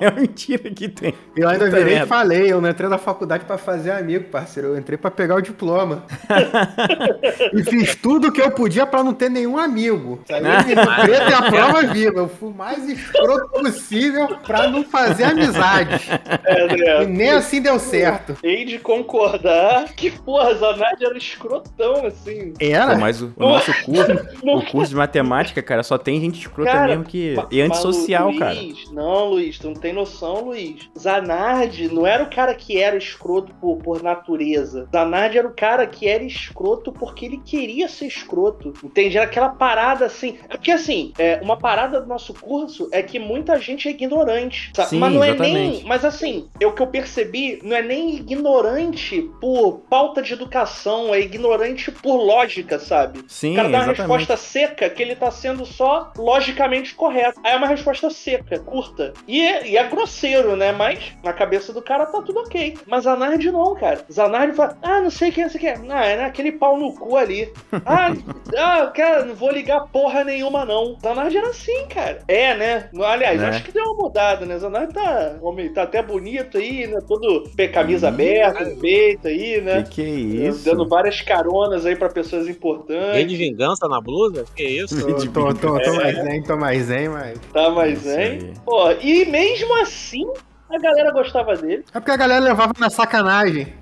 É 0.00 0.08
uma 0.10 0.20
mentira 0.20 0.70
que 0.70 0.88
tem. 0.88 1.14
Eu 1.34 1.48
ainda 1.48 1.64
Puta 1.64 1.78
virei 1.78 1.98
e 1.98 2.06
falei, 2.06 2.52
eu 2.52 2.60
não 2.60 2.68
entrei 2.68 2.88
na 2.88 2.98
faculdade 2.98 3.44
pra 3.44 3.56
fazer 3.56 3.90
amigo, 3.92 4.24
parceiro. 4.24 4.68
Eu 4.68 4.78
entrei 4.78 4.98
pra 4.98 5.10
pegar 5.10 5.36
o 5.36 5.40
diploma. 5.40 6.04
e 7.54 7.62
fiz 7.64 7.96
tudo 7.96 8.28
o 8.28 8.32
que 8.32 8.42
eu 8.42 8.50
podia 8.50 8.86
pra 8.86 9.02
não 9.02 9.14
ter 9.14 9.30
nenhum 9.30 9.56
amigo. 9.56 10.20
Sabe? 10.28 10.46
Eu 10.72 11.04
preto 11.04 11.30
e 11.30 11.34
a 11.34 11.42
prova 11.50 11.82
viva. 11.94 12.18
Eu 12.18 12.28
fui 12.28 12.50
o 12.50 12.54
mais 12.54 12.86
escroto 12.88 13.48
possível 13.48 14.36
pra 14.46 14.68
não 14.68 14.84
fazer 14.84 15.24
amizade. 15.24 16.10
É. 16.44 17.04
E 17.04 17.06
nem 17.06 17.30
assim 17.30 17.62
deu 17.62 17.78
certo. 17.78 18.36
Hei 18.42 18.64
de 18.64 18.78
concordar 18.78 19.84
que, 19.94 20.10
porra, 20.10 20.54
Zanardi 20.54 21.04
era 21.04 21.16
escrotão, 21.16 22.06
assim. 22.06 22.52
Pô, 22.68 22.79
Era? 22.82 22.98
mas 22.98 23.22
o, 23.22 23.32
o 23.36 23.40
nosso 23.40 23.72
curso, 23.84 24.12
o 24.42 24.70
curso 24.70 24.90
de 24.90 24.96
matemática, 24.96 25.62
cara, 25.62 25.82
só 25.82 25.98
tem 25.98 26.20
gente 26.20 26.40
escrota 26.40 26.70
Cara, 26.70 26.88
mesmo 26.88 27.04
que. 27.04 27.34
E 27.50 27.60
antissocial, 27.60 28.28
Mas, 28.28 28.38
cara. 28.38 28.54
Luiz, 28.54 28.90
Não, 28.92 29.30
Luiz, 29.30 29.58
tu 29.58 29.68
não 29.68 29.74
tem 29.74 29.92
noção, 29.92 30.44
Luiz. 30.44 30.88
Zanardi 30.98 31.88
não 31.88 32.06
era 32.06 32.22
o 32.22 32.30
cara 32.30 32.54
que 32.54 32.78
era 32.78 32.96
escroto 32.96 33.52
por, 33.60 33.78
por 33.78 34.02
natureza. 34.02 34.88
Zanardi 34.92 35.38
era 35.38 35.48
o 35.48 35.54
cara 35.54 35.86
que 35.86 36.08
era 36.08 36.22
escroto 36.24 36.92
porque 36.92 37.26
ele 37.26 37.40
queria 37.44 37.88
ser 37.88 38.06
escroto. 38.06 38.72
Entende? 38.82 39.16
Era 39.16 39.26
aquela 39.26 39.50
parada 39.50 40.06
assim. 40.06 40.38
É 40.48 40.56
porque 40.56 40.70
assim, 40.70 41.12
é, 41.18 41.40
uma 41.42 41.56
parada 41.56 42.00
do 42.00 42.06
nosso 42.06 42.34
curso 42.34 42.88
é 42.92 43.02
que 43.02 43.18
muita 43.18 43.58
gente 43.58 43.88
é 43.88 43.90
ignorante. 43.90 44.70
sabe? 44.74 44.90
Sim, 44.90 44.98
mas 44.98 45.12
não 45.12 45.24
é 45.24 45.28
exatamente. 45.30 45.76
nem. 45.78 45.84
Mas 45.84 46.04
assim, 46.04 46.48
é 46.60 46.66
o 46.66 46.72
que 46.72 46.82
eu 46.82 46.86
percebi, 46.86 47.60
não 47.62 47.76
é 47.76 47.82
nem 47.82 48.16
ignorante 48.16 49.28
por 49.40 49.80
pauta 49.88 50.22
de 50.22 50.32
educação, 50.32 51.14
é 51.14 51.20
ignorante 51.20 51.90
por 51.90 52.16
lógica, 52.16 52.69
sabe? 52.78 53.24
Sim, 53.28 53.52
O 53.52 53.56
cara 53.56 53.68
dá 53.68 53.78
uma 53.78 53.84
exatamente. 53.92 53.98
resposta 54.18 54.36
seca 54.36 54.90
que 54.90 55.02
ele 55.02 55.16
tá 55.16 55.30
sendo 55.30 55.64
só 55.66 56.12
logicamente 56.16 56.94
correto. 56.94 57.40
Aí 57.44 57.52
é 57.52 57.56
uma 57.56 57.66
resposta 57.66 58.10
seca, 58.10 58.58
curta. 58.60 59.12
E 59.26 59.40
é, 59.40 59.66
e 59.68 59.76
é 59.76 59.84
grosseiro, 59.88 60.56
né? 60.56 60.72
Mas 60.72 61.12
na 61.22 61.32
cabeça 61.32 61.72
do 61.72 61.82
cara 61.82 62.06
tá 62.06 62.20
tudo 62.22 62.40
ok. 62.40 62.76
Mas 62.86 63.04
Zanardi 63.04 63.50
não, 63.50 63.74
cara. 63.74 64.04
Zanardi 64.10 64.54
fala, 64.56 64.76
ah, 64.82 65.00
não 65.00 65.10
sei 65.10 65.30
quem, 65.30 65.44
não 65.44 65.50
sei 65.50 65.60
quem. 65.60 65.74
Ah, 65.90 66.04
é 66.06 66.16
naquele 66.16 66.52
pau 66.52 66.78
no 66.78 66.92
cu 66.94 67.16
ali. 67.16 67.52
Ah, 67.86 68.12
ah, 68.56 68.86
cara, 68.88 69.24
não 69.24 69.34
vou 69.34 69.50
ligar 69.50 69.80
porra 69.92 70.22
nenhuma, 70.22 70.64
não. 70.64 70.96
Zanardi 71.02 71.36
era 71.38 71.48
assim, 71.48 71.86
cara. 71.88 72.18
É, 72.28 72.54
né? 72.54 72.88
Aliás, 73.02 73.40
Né? 73.40 73.48
acho 73.48 73.64
que 73.64 73.72
deu 73.72 73.84
uma 73.84 74.02
mudada, 74.04 74.44
né? 74.46 74.58
Zanardi 74.58 74.92
tá, 74.94 75.36
homem, 75.40 75.72
tá 75.72 75.82
até 75.84 76.02
bonito 76.02 76.58
aí, 76.58 76.86
né? 76.86 76.98
Todo 77.08 77.50
pé 77.56 77.68
camisa 77.68 78.08
aberta, 78.08 78.64
peito 78.80 79.26
aí, 79.28 79.60
né? 79.60 79.82
Que 79.84 79.90
que 79.90 80.02
é 80.02 80.48
isso? 80.48 80.64
Dando 80.64 80.86
várias 80.88 81.20
caronas 81.20 81.84
aí 81.86 81.96
pra 81.96 82.08
pessoas 82.08 82.48
importantes. 82.60 83.14
Rei 83.14 83.24
de 83.24 83.36
vingança 83.36 83.88
na 83.88 84.00
blusa? 84.00 84.44
Que 84.54 84.64
isso? 84.64 85.00
Tô, 85.00 85.16
tô, 85.30 85.54
tô, 85.54 85.80
tô 85.80 85.94
mais 85.94 86.16
zen, 86.16 86.42
tô 86.42 86.56
mais 86.56 86.82
zen, 86.84 87.08
mas. 87.08 87.38
Tá 87.52 87.70
mais, 87.70 88.06
aí. 88.06 88.52
Pô, 88.64 88.90
e 88.92 89.24
mesmo 89.24 89.74
assim, 89.80 90.26
a 90.68 90.78
galera 90.78 91.10
gostava 91.12 91.56
dele. 91.56 91.84
É 91.94 91.98
porque 91.98 92.10
a 92.12 92.16
galera 92.16 92.44
levava 92.44 92.72
na 92.78 92.90
sacanagem. 92.90 93.72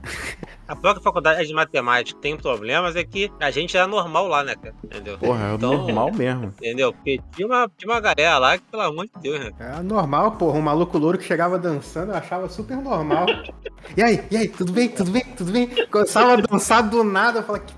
A 0.68 0.76
própria 0.76 1.02
faculdade 1.02 1.47
de 1.47 1.54
matemática 1.54 2.20
tem 2.20 2.37
problemas 2.37 2.94
é 2.94 3.02
que 3.02 3.32
a 3.40 3.50
gente 3.50 3.75
era 3.75 3.87
normal 3.87 4.28
lá, 4.28 4.44
né, 4.44 4.54
cara? 4.54 4.75
Entendeu? 4.85 5.16
Porra, 5.16 5.52
é 5.52 5.54
Então, 5.54 5.73
normal 5.73 6.12
mesmo. 6.12 6.52
Entendeu? 6.58 6.92
Porque 6.92 7.18
tinha 7.35 7.47
uma, 7.47 7.70
tinha 7.75 7.90
uma 7.90 8.00
galera 8.00 8.37
lá 8.37 8.58
que, 8.58 8.64
pelo 8.70 8.82
amor 8.82 9.06
de 9.06 9.12
Deus, 9.23 9.40
né? 9.40 9.50
É 9.58 9.82
normal, 9.82 10.32
porra. 10.32 10.58
Um 10.58 10.62
maluco 10.62 10.99
louro 10.99 11.16
que 11.16 11.25
chegava 11.25 11.58
dançando, 11.58 12.12
eu 12.12 12.16
achava 12.18 12.50
super 12.50 12.76
normal. 12.76 13.25
E 13.97 14.02
aí, 14.02 14.23
e 14.30 14.37
aí, 14.37 14.47
tudo 14.47 14.70
bem, 14.70 14.90
tudo 14.90 15.11
bem, 15.11 15.25
tudo 15.38 15.50
bem? 15.50 15.68
Começava 15.90 16.35
a 16.35 16.37
dançar 16.37 16.82
do 16.82 17.02
nada, 17.02 17.38
eu 17.38 17.42
falava, 17.44 17.64
que 17.64 17.73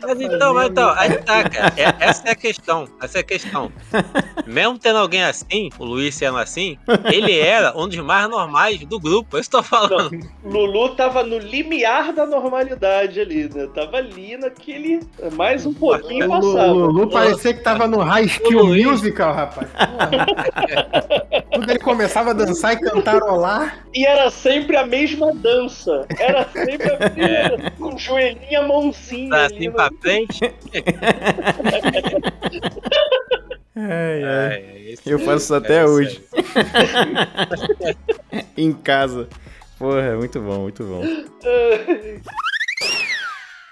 Mas 0.00 0.20
então, 0.20 0.54
mas 0.54 0.70
então, 0.70 0.90
aí 0.96 1.18
tá, 1.22 1.48
cara. 1.48 1.72
É- 1.76 1.94
essa 1.98 2.28
é 2.28 2.30
a 2.30 2.34
questão. 2.36 2.88
Essa 3.02 3.18
é 3.18 3.20
a 3.20 3.24
questão. 3.24 3.72
Mesmo 4.46 4.78
tendo 4.78 4.98
alguém 4.98 5.24
assim, 5.24 5.70
o 5.78 5.84
Luiz 5.84 6.14
sendo 6.14 6.38
assim, 6.38 6.78
ele 7.12 7.36
era 7.38 7.76
um 7.76 7.88
dos 7.88 7.96
mais 7.98 8.28
normais 8.30 8.78
do 8.86 9.00
grupo. 9.00 9.36
Eu 9.36 9.40
estou 9.40 9.62
falando. 9.62 10.10
Lulu 10.44 10.94
tava 10.94 11.24
no 11.24 11.38
limiar 11.38 12.12
da 12.12 12.24
normalidade 12.24 13.20
ali, 13.20 13.48
né? 13.52 13.68
Tava 13.74 13.96
ali 13.96 14.36
naquele. 14.36 15.00
Mais 15.32 15.66
um 15.66 15.74
pouquinho 15.74 16.26
O 16.26 16.28
passava. 16.28 16.66
Lu- 16.72 16.86
Lulu 16.86 17.10
parecia 17.10 17.52
que 17.54 17.60
tava 17.62 17.88
no 17.88 17.98
High 17.98 18.26
Skill 18.26 18.62
Luiz. 18.62 18.86
Musical, 18.86 19.34
rapaz. 19.34 19.68
Quando 21.52 21.70
ele 21.70 21.78
começava 21.80 22.30
a 22.30 22.32
dançar 22.32 22.74
e 22.74 22.80
cantarolar, 22.80 23.84
E 23.94 24.04
era 24.06 24.30
sempre 24.30 24.76
a 24.76 24.86
mesma 24.86 25.32
dança. 25.34 26.06
Era 26.18 26.46
sempre 26.52 26.88
a 26.92 27.10
mesma. 27.10 27.70
Com 27.78 27.96
joelhinho 27.98 28.46
e 28.50 28.56
a 28.56 28.62
mãozinha. 28.62 29.30
Tá 29.30 29.48
assim 29.56 29.70
pra 29.70 29.90
frente. 30.00 30.40
Ai, 33.74 34.22
ai. 34.24 34.52
É, 34.54 34.90
esse- 34.92 35.10
Eu 35.10 35.18
faço 35.18 35.44
isso 35.44 35.54
é 35.54 35.58
até 35.58 35.84
hoje. 35.84 36.22
em 38.56 38.72
casa. 38.72 39.28
Porra, 39.78 40.16
muito 40.16 40.40
bom, 40.40 40.60
muito 40.62 40.82
bom. 40.84 41.02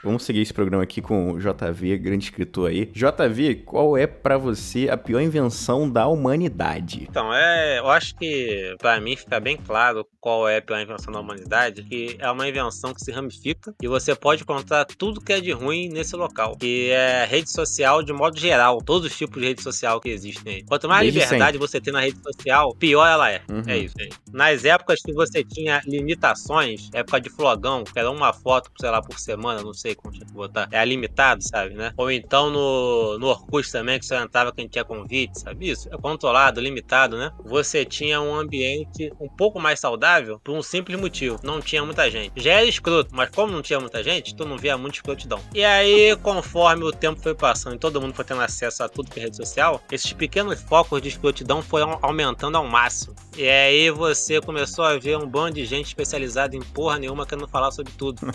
Vamos 0.05 0.23
seguir 0.23 0.43
esse 0.43 0.53
programa 0.53 0.83
aqui 0.83 1.01
com 1.01 1.33
o 1.33 1.39
JV, 1.39 1.97
grande 1.97 2.25
escritor 2.25 2.69
aí. 2.69 2.85
JV, 2.93 3.63
qual 3.65 3.97
é 3.97 4.07
pra 4.07 4.37
você 4.37 4.91
a 4.91 4.99
pior 4.99 5.21
invenção 5.21 5.89
da 5.89 6.07
humanidade? 6.07 7.07
Então, 7.09 7.33
é, 7.33 7.79
eu 7.79 7.89
acho 7.89 8.15
que 8.17 8.77
pra 8.79 9.01
mim 9.01 9.17
fica 9.17 9.41
bem 9.41 9.57
claro 9.57 10.07
qual 10.21 10.47
é 10.47 10.59
a 10.59 10.63
pior 10.63 10.79
invenção 10.79 11.11
da 11.11 11.21
humanidade, 11.21 11.83
que 11.85 12.17
é 12.19 12.31
uma 12.31 12.47
invenção 12.47 12.93
que 12.93 13.01
se 13.01 13.11
ramifica 13.11 13.75
e 13.83 13.89
você 13.89 14.15
pode 14.15 14.43
encontrar 14.43 14.85
tudo 14.85 15.23
que 15.23 15.33
é 15.33 15.41
de 15.41 15.53
ruim 15.53 15.89
nesse 15.89 16.15
local, 16.17 16.55
que 16.57 16.91
é 16.91 17.25
rede 17.25 17.51
social 17.51 18.03
de 18.03 18.13
modo 18.13 18.39
geral, 18.39 18.79
todos 18.83 19.11
os 19.11 19.17
tipos 19.17 19.41
de 19.41 19.49
rede 19.49 19.63
social 19.63 20.01
que 20.01 20.11
existem 20.11 20.57
aí. 20.57 20.65
Quanto 20.65 20.87
mais 20.87 21.03
Desde 21.03 21.21
liberdade 21.21 21.57
você 21.57 21.81
tem 21.81 21.95
na 21.95 22.01
rede 22.01 22.19
social, 22.23 22.75
pior 22.75 23.07
ela 23.07 23.31
é. 23.31 23.41
Uhum. 23.51 23.63
É 23.67 23.79
isso. 23.79 23.95
isso. 23.99 24.21
Nas 24.31 24.67
épocas 24.67 25.01
que 25.01 25.15
você 25.15 25.43
tinha 25.43 25.81
limitações, 25.87 26.91
época 26.93 27.21
de 27.23 27.31
flogão, 27.31 27.85
que 27.85 27.99
era 27.99 28.11
uma 28.11 28.35
foto, 28.35 28.71
sei 28.79 28.91
lá, 28.91 29.01
por 29.01 29.19
semana, 29.19 29.63
não 29.63 29.73
sei 29.73 29.94
como 29.95 30.13
tinha 30.13 30.27
que 30.27 30.33
botar, 30.33 30.69
é 30.71 30.85
limitado, 30.85 31.43
sabe, 31.43 31.75
né? 31.75 31.93
Ou 31.97 32.11
então 32.11 32.51
no, 32.51 33.19
no 33.19 33.27
Orkut 33.29 33.71
também, 33.71 33.99
que 33.99 34.07
só 34.07 34.21
entrava 34.21 34.53
quem 34.53 34.69
tinha 34.69 34.85
convite, 34.85 35.41
sabe 35.41 35.71
isso? 35.71 35.89
É 35.93 35.97
controlado, 35.97 36.61
limitado, 36.61 37.17
né? 37.17 37.33
Você 37.45 37.85
tinha 37.85 38.21
um 38.21 38.35
ambiente 38.35 39.13
um 39.21 39.29
pouco 39.29 39.61
mais 39.61 39.81
saudável 39.81 40.41
por 40.43 40.55
um 40.55 40.63
simples 40.63 40.99
motivo, 40.99 41.39
não 41.43 41.61
tinha 41.61 41.85
muita 41.85 42.11
gente. 42.11 42.33
Já 42.37 42.55
era 42.55 42.67
escroto, 42.67 43.11
mas 43.15 43.31
como 43.31 43.53
não 43.53 43.63
tinha 43.63 43.81
muita 43.81 44.03
gente, 44.03 44.35
tu 44.35 44.45
não 44.45 44.57
via 44.57 44.77
muita 44.77 44.97
escrotidão. 44.97 45.41
E 45.55 45.65
aí, 45.65 46.17
conforme 46.17 46.85
o 46.85 46.93
tempo 46.93 47.21
foi 47.21 47.35
passando 47.35 47.75
e 47.75 47.79
todo 47.79 48.01
mundo 48.01 48.15
foi 48.15 48.25
tendo 48.25 48.41
acesso 48.41 48.83
a 48.83 48.89
tudo 48.89 49.11
que 49.11 49.21
é 49.21 49.25
rede 49.25 49.37
social, 49.37 49.81
esses 49.91 50.13
pequenos 50.13 50.61
focos 50.61 51.01
de 51.01 51.09
escrotidão 51.09 51.63
foram 51.63 51.99
aumentando 52.03 52.57
ao 52.57 52.67
máximo. 52.67 53.15
E 53.37 53.49
aí 53.49 53.91
você 53.91 54.41
começou 54.41 54.85
a 54.85 54.97
ver 54.97 55.19
um 55.19 55.27
bando 55.27 55.55
de 55.55 55.65
gente 55.65 55.87
especializada 55.87 56.57
em 56.57 56.61
porra 56.61 56.99
nenhuma 56.99 57.27
querendo 57.27 57.49
falar 57.49 57.71
sobre 57.71 57.93
tudo. 57.93 58.21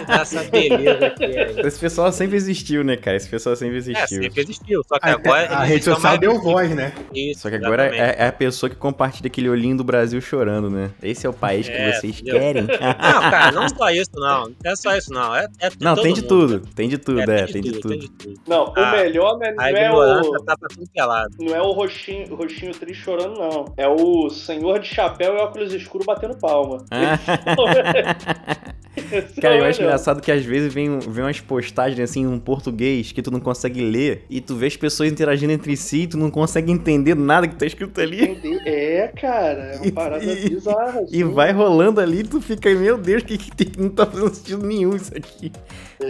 E 0.00 0.04
dessa 0.04 0.44
beleza. 0.44 0.95
Esse 1.66 1.78
pessoal 1.78 2.10
sempre 2.12 2.36
existiu, 2.36 2.82
né, 2.84 2.96
cara? 2.96 3.16
Esse 3.16 3.28
pessoal 3.28 3.54
sempre 3.56 3.76
É, 3.76 3.78
existiu. 3.78 4.22
sempre 4.22 4.42
existiu. 4.42 4.82
Só 4.88 4.98
que 4.98 5.08
a, 5.08 5.12
agora. 5.12 5.48
a 5.58 5.58
eles 5.60 5.68
rede 5.68 5.84
social 5.84 6.18
deu 6.18 6.40
voz, 6.40 6.70
né? 6.74 6.92
Isso, 7.14 7.40
Só 7.42 7.50
que 7.50 7.56
agora 7.56 7.94
é, 7.94 8.16
é 8.18 8.26
a 8.28 8.32
pessoa 8.32 8.68
que 8.70 8.76
compartilha 8.76 9.26
aquele 9.28 9.48
olhinho 9.48 9.76
do 9.76 9.84
Brasil 9.84 10.20
chorando, 10.20 10.68
né? 10.70 10.90
Esse 11.02 11.26
é 11.26 11.30
o 11.30 11.32
país 11.32 11.66
que 11.68 11.74
É, 11.74 11.92
vocês 11.92 12.20
entendeu? 12.20 12.40
querem. 12.40 12.62
Não, 13.06 13.20
cara, 13.30 13.52
não 13.52 13.68
só 13.68 13.90
isso, 13.90 14.10
não. 14.14 14.44
Não 14.64 14.70
é 14.72 14.76
só 14.76 14.96
isso, 14.96 15.12
não. 15.12 15.34
É, 15.34 15.46
é 15.60 15.70
Não, 15.80 15.94
todo 15.94 16.02
tem 16.04 16.14
de 16.14 16.20
mundo. 16.22 16.28
tudo. 16.28 16.60
Tem 16.74 16.88
de 16.88 16.98
tudo, 16.98 17.20
é, 17.30 17.46
tem 17.46 17.62
de 17.62 17.72
tudo, 17.72 17.80
tudo. 17.80 17.90
tem 17.90 17.98
de 18.00 18.08
tudo. 18.10 18.40
Não, 18.46 18.64
o 18.66 18.72
Ah, 18.76 18.92
melhor 18.92 19.38
não 19.38 19.46
é, 19.46 19.50
A 19.50 19.52
não 19.72 20.02
é 20.02 20.20
o. 20.20 20.44
tá 20.44 20.56
pra 20.56 20.68
tudo 20.68 20.88
que 20.92 21.00
é 21.00 21.04
lado. 21.04 21.34
Não 21.38 21.54
é 21.54 21.60
o 21.62 21.72
roxinho, 21.72 22.34
roxinho 22.34 22.72
triste 22.72 23.02
chorando, 23.04 23.38
não. 23.38 23.72
É 23.76 23.86
o 23.88 24.28
senhor 24.30 24.78
de 24.80 24.88
chapéu 24.88 25.34
e 25.34 25.38
óculos 25.38 25.72
escuros 25.72 26.06
batendo 26.06 26.36
palma. 26.38 26.84
Esse 28.96 29.40
Cara, 29.40 29.56
é 29.56 29.60
eu 29.60 29.64
acho 29.64 29.82
engraçado 29.82 30.22
que 30.22 30.32
às 30.32 30.44
vezes 30.44 30.72
vem, 30.72 30.85
vem 30.88 31.24
umas 31.24 31.40
postagens 31.40 31.98
assim 32.00 32.22
em 32.22 32.26
um 32.26 32.38
português 32.38 33.12
que 33.12 33.22
tu 33.22 33.30
não 33.30 33.40
consegue 33.40 33.80
ler 33.82 34.24
e 34.30 34.40
tu 34.40 34.54
vê 34.56 34.66
as 34.66 34.76
pessoas 34.76 35.10
interagindo 35.10 35.52
entre 35.52 35.76
si 35.76 36.02
e 36.02 36.06
tu 36.06 36.16
não 36.18 36.30
consegue 36.30 36.70
entender 36.72 37.14
nada 37.14 37.46
que 37.48 37.54
tá 37.56 37.66
escrito 37.66 38.00
ali. 38.00 38.38
É, 38.64 39.12
cara, 39.20 39.62
é 39.72 39.76
uma 39.76 39.86
E- 39.86 39.92
parada 39.92 40.24
e- 40.24 40.48
bizarra. 40.50 41.00
E 41.10 41.22
assim. 41.22 41.32
vai 41.32 41.52
rolando 41.52 42.00
ali 42.00 42.20
e 42.20 42.24
tu 42.24 42.40
fica, 42.40 42.72
meu 42.74 42.96
Deus, 42.98 43.22
que, 43.22 43.36
que 43.38 43.50
tem- 43.54 43.72
não 43.78 43.90
tá 43.90 44.06
fazendo 44.06 44.34
sentido 44.34 44.66
nenhum 44.66 44.94
isso 44.96 45.12
aqui. 45.16 45.52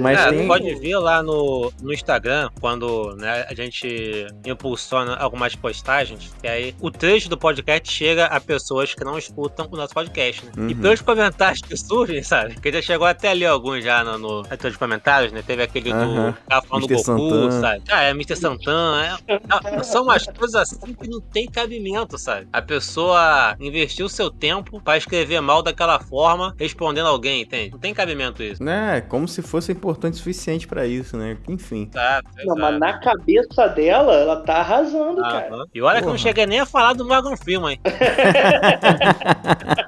Mas 0.01 0.19
É, 0.19 0.31
tem. 0.33 0.47
pode 0.47 0.75
ver 0.77 0.97
lá 0.99 1.23
no, 1.23 1.73
no 1.83 1.93
Instagram, 1.93 2.49
quando 2.61 3.15
né, 3.17 3.47
a 3.49 3.55
gente 3.55 4.27
impulsiona 4.45 5.17
algumas 5.17 5.55
postagens, 5.55 6.33
que 6.41 6.49
aí 6.49 6.75
o 6.81 6.91
trecho 6.91 7.29
do 7.29 7.37
podcast 7.37 7.93
chega 7.93 8.27
a 8.27 8.41
pessoas 8.41 8.95
que 8.95 9.05
não 9.05 9.19
escutam 9.19 9.69
o 9.71 9.77
nosso 9.77 9.95
podcast, 9.95 10.45
né? 10.45 10.53
Uhum. 10.57 10.71
E 10.71 10.75
pelos 10.75 11.01
comentários 11.01 11.61
que 11.63 11.77
surgem, 11.77 12.23
sabe? 12.25 12.61
Que 12.61 12.73
já 12.73 12.83
chegou 12.83 13.07
até 13.07 13.29
ali 13.31 13.47
alguns 13.47 13.85
já 13.85 14.03
no, 14.05 14.19
no 14.19 14.43
leitor 14.43 14.71
de 14.71 14.79
comentários, 14.79 15.33
né? 15.33 15.43
Teve 15.47 15.63
aquele 15.63 15.93
Aham. 15.93 16.31
do 16.31 16.37
cara 16.49 16.63
falando 16.63 16.87
do 16.87 16.93
Mr. 16.95 17.11
Goku, 17.13 17.31
Santana. 17.31 17.61
sabe? 17.61 17.83
Ah, 17.91 18.03
é 18.03 18.11
Mr. 18.11 18.37
Santana. 18.37 19.19
É, 19.29 19.35
é- 19.79 19.83
são 19.83 20.03
umas 20.05 20.25
coisas 20.27 20.55
assim 20.57 20.95
que 20.95 21.09
não 21.09 21.21
tem 21.21 21.47
cabimento, 21.47 22.19
sabe? 22.19 22.49
A 22.53 22.61
pessoa 22.63 23.57
investiu 23.61 24.09
seu 24.09 24.31
tempo 24.31 24.81
pra 24.81 24.97
escrever 24.97 25.41
mal 25.41 25.63
daquela 25.63 25.99
forma, 26.01 26.55
respondendo 26.59 27.07
alguém, 27.07 27.43
entende? 27.43 27.71
Não 27.73 27.79
tem 27.79 27.93
cabimento 27.95 28.43
isso. 28.43 28.63
Né, 28.63 29.01
como 29.03 29.27
se 29.29 29.43
fosse 29.43 29.75
importante 29.77 30.15
o 30.15 30.17
suficiente 30.17 30.67
pra 30.67 30.87
isso, 30.87 31.17
né? 31.17 31.37
Enfim. 31.49 31.89
Exato, 31.91 32.29
Não, 32.45 32.57
mas 32.57 32.79
na 32.79 32.99
cabeça 32.99 33.69
dela, 33.69 34.15
ela 34.15 34.37
tá 34.37 34.57
arrasando, 34.57 35.21
cara. 35.21 35.55
Aham. 35.55 35.67
E 35.75 35.83
olha 35.83 36.01
que 36.01 36.07
eu 36.07 36.11
não 36.11 36.19
cheguei 36.19 36.47
nem 36.47 36.61
a 36.61 36.67
falar 36.67 36.95
do 36.95 37.05
Morgan 37.05 37.37
Freeman, 37.37 37.73
hein? 37.73 37.81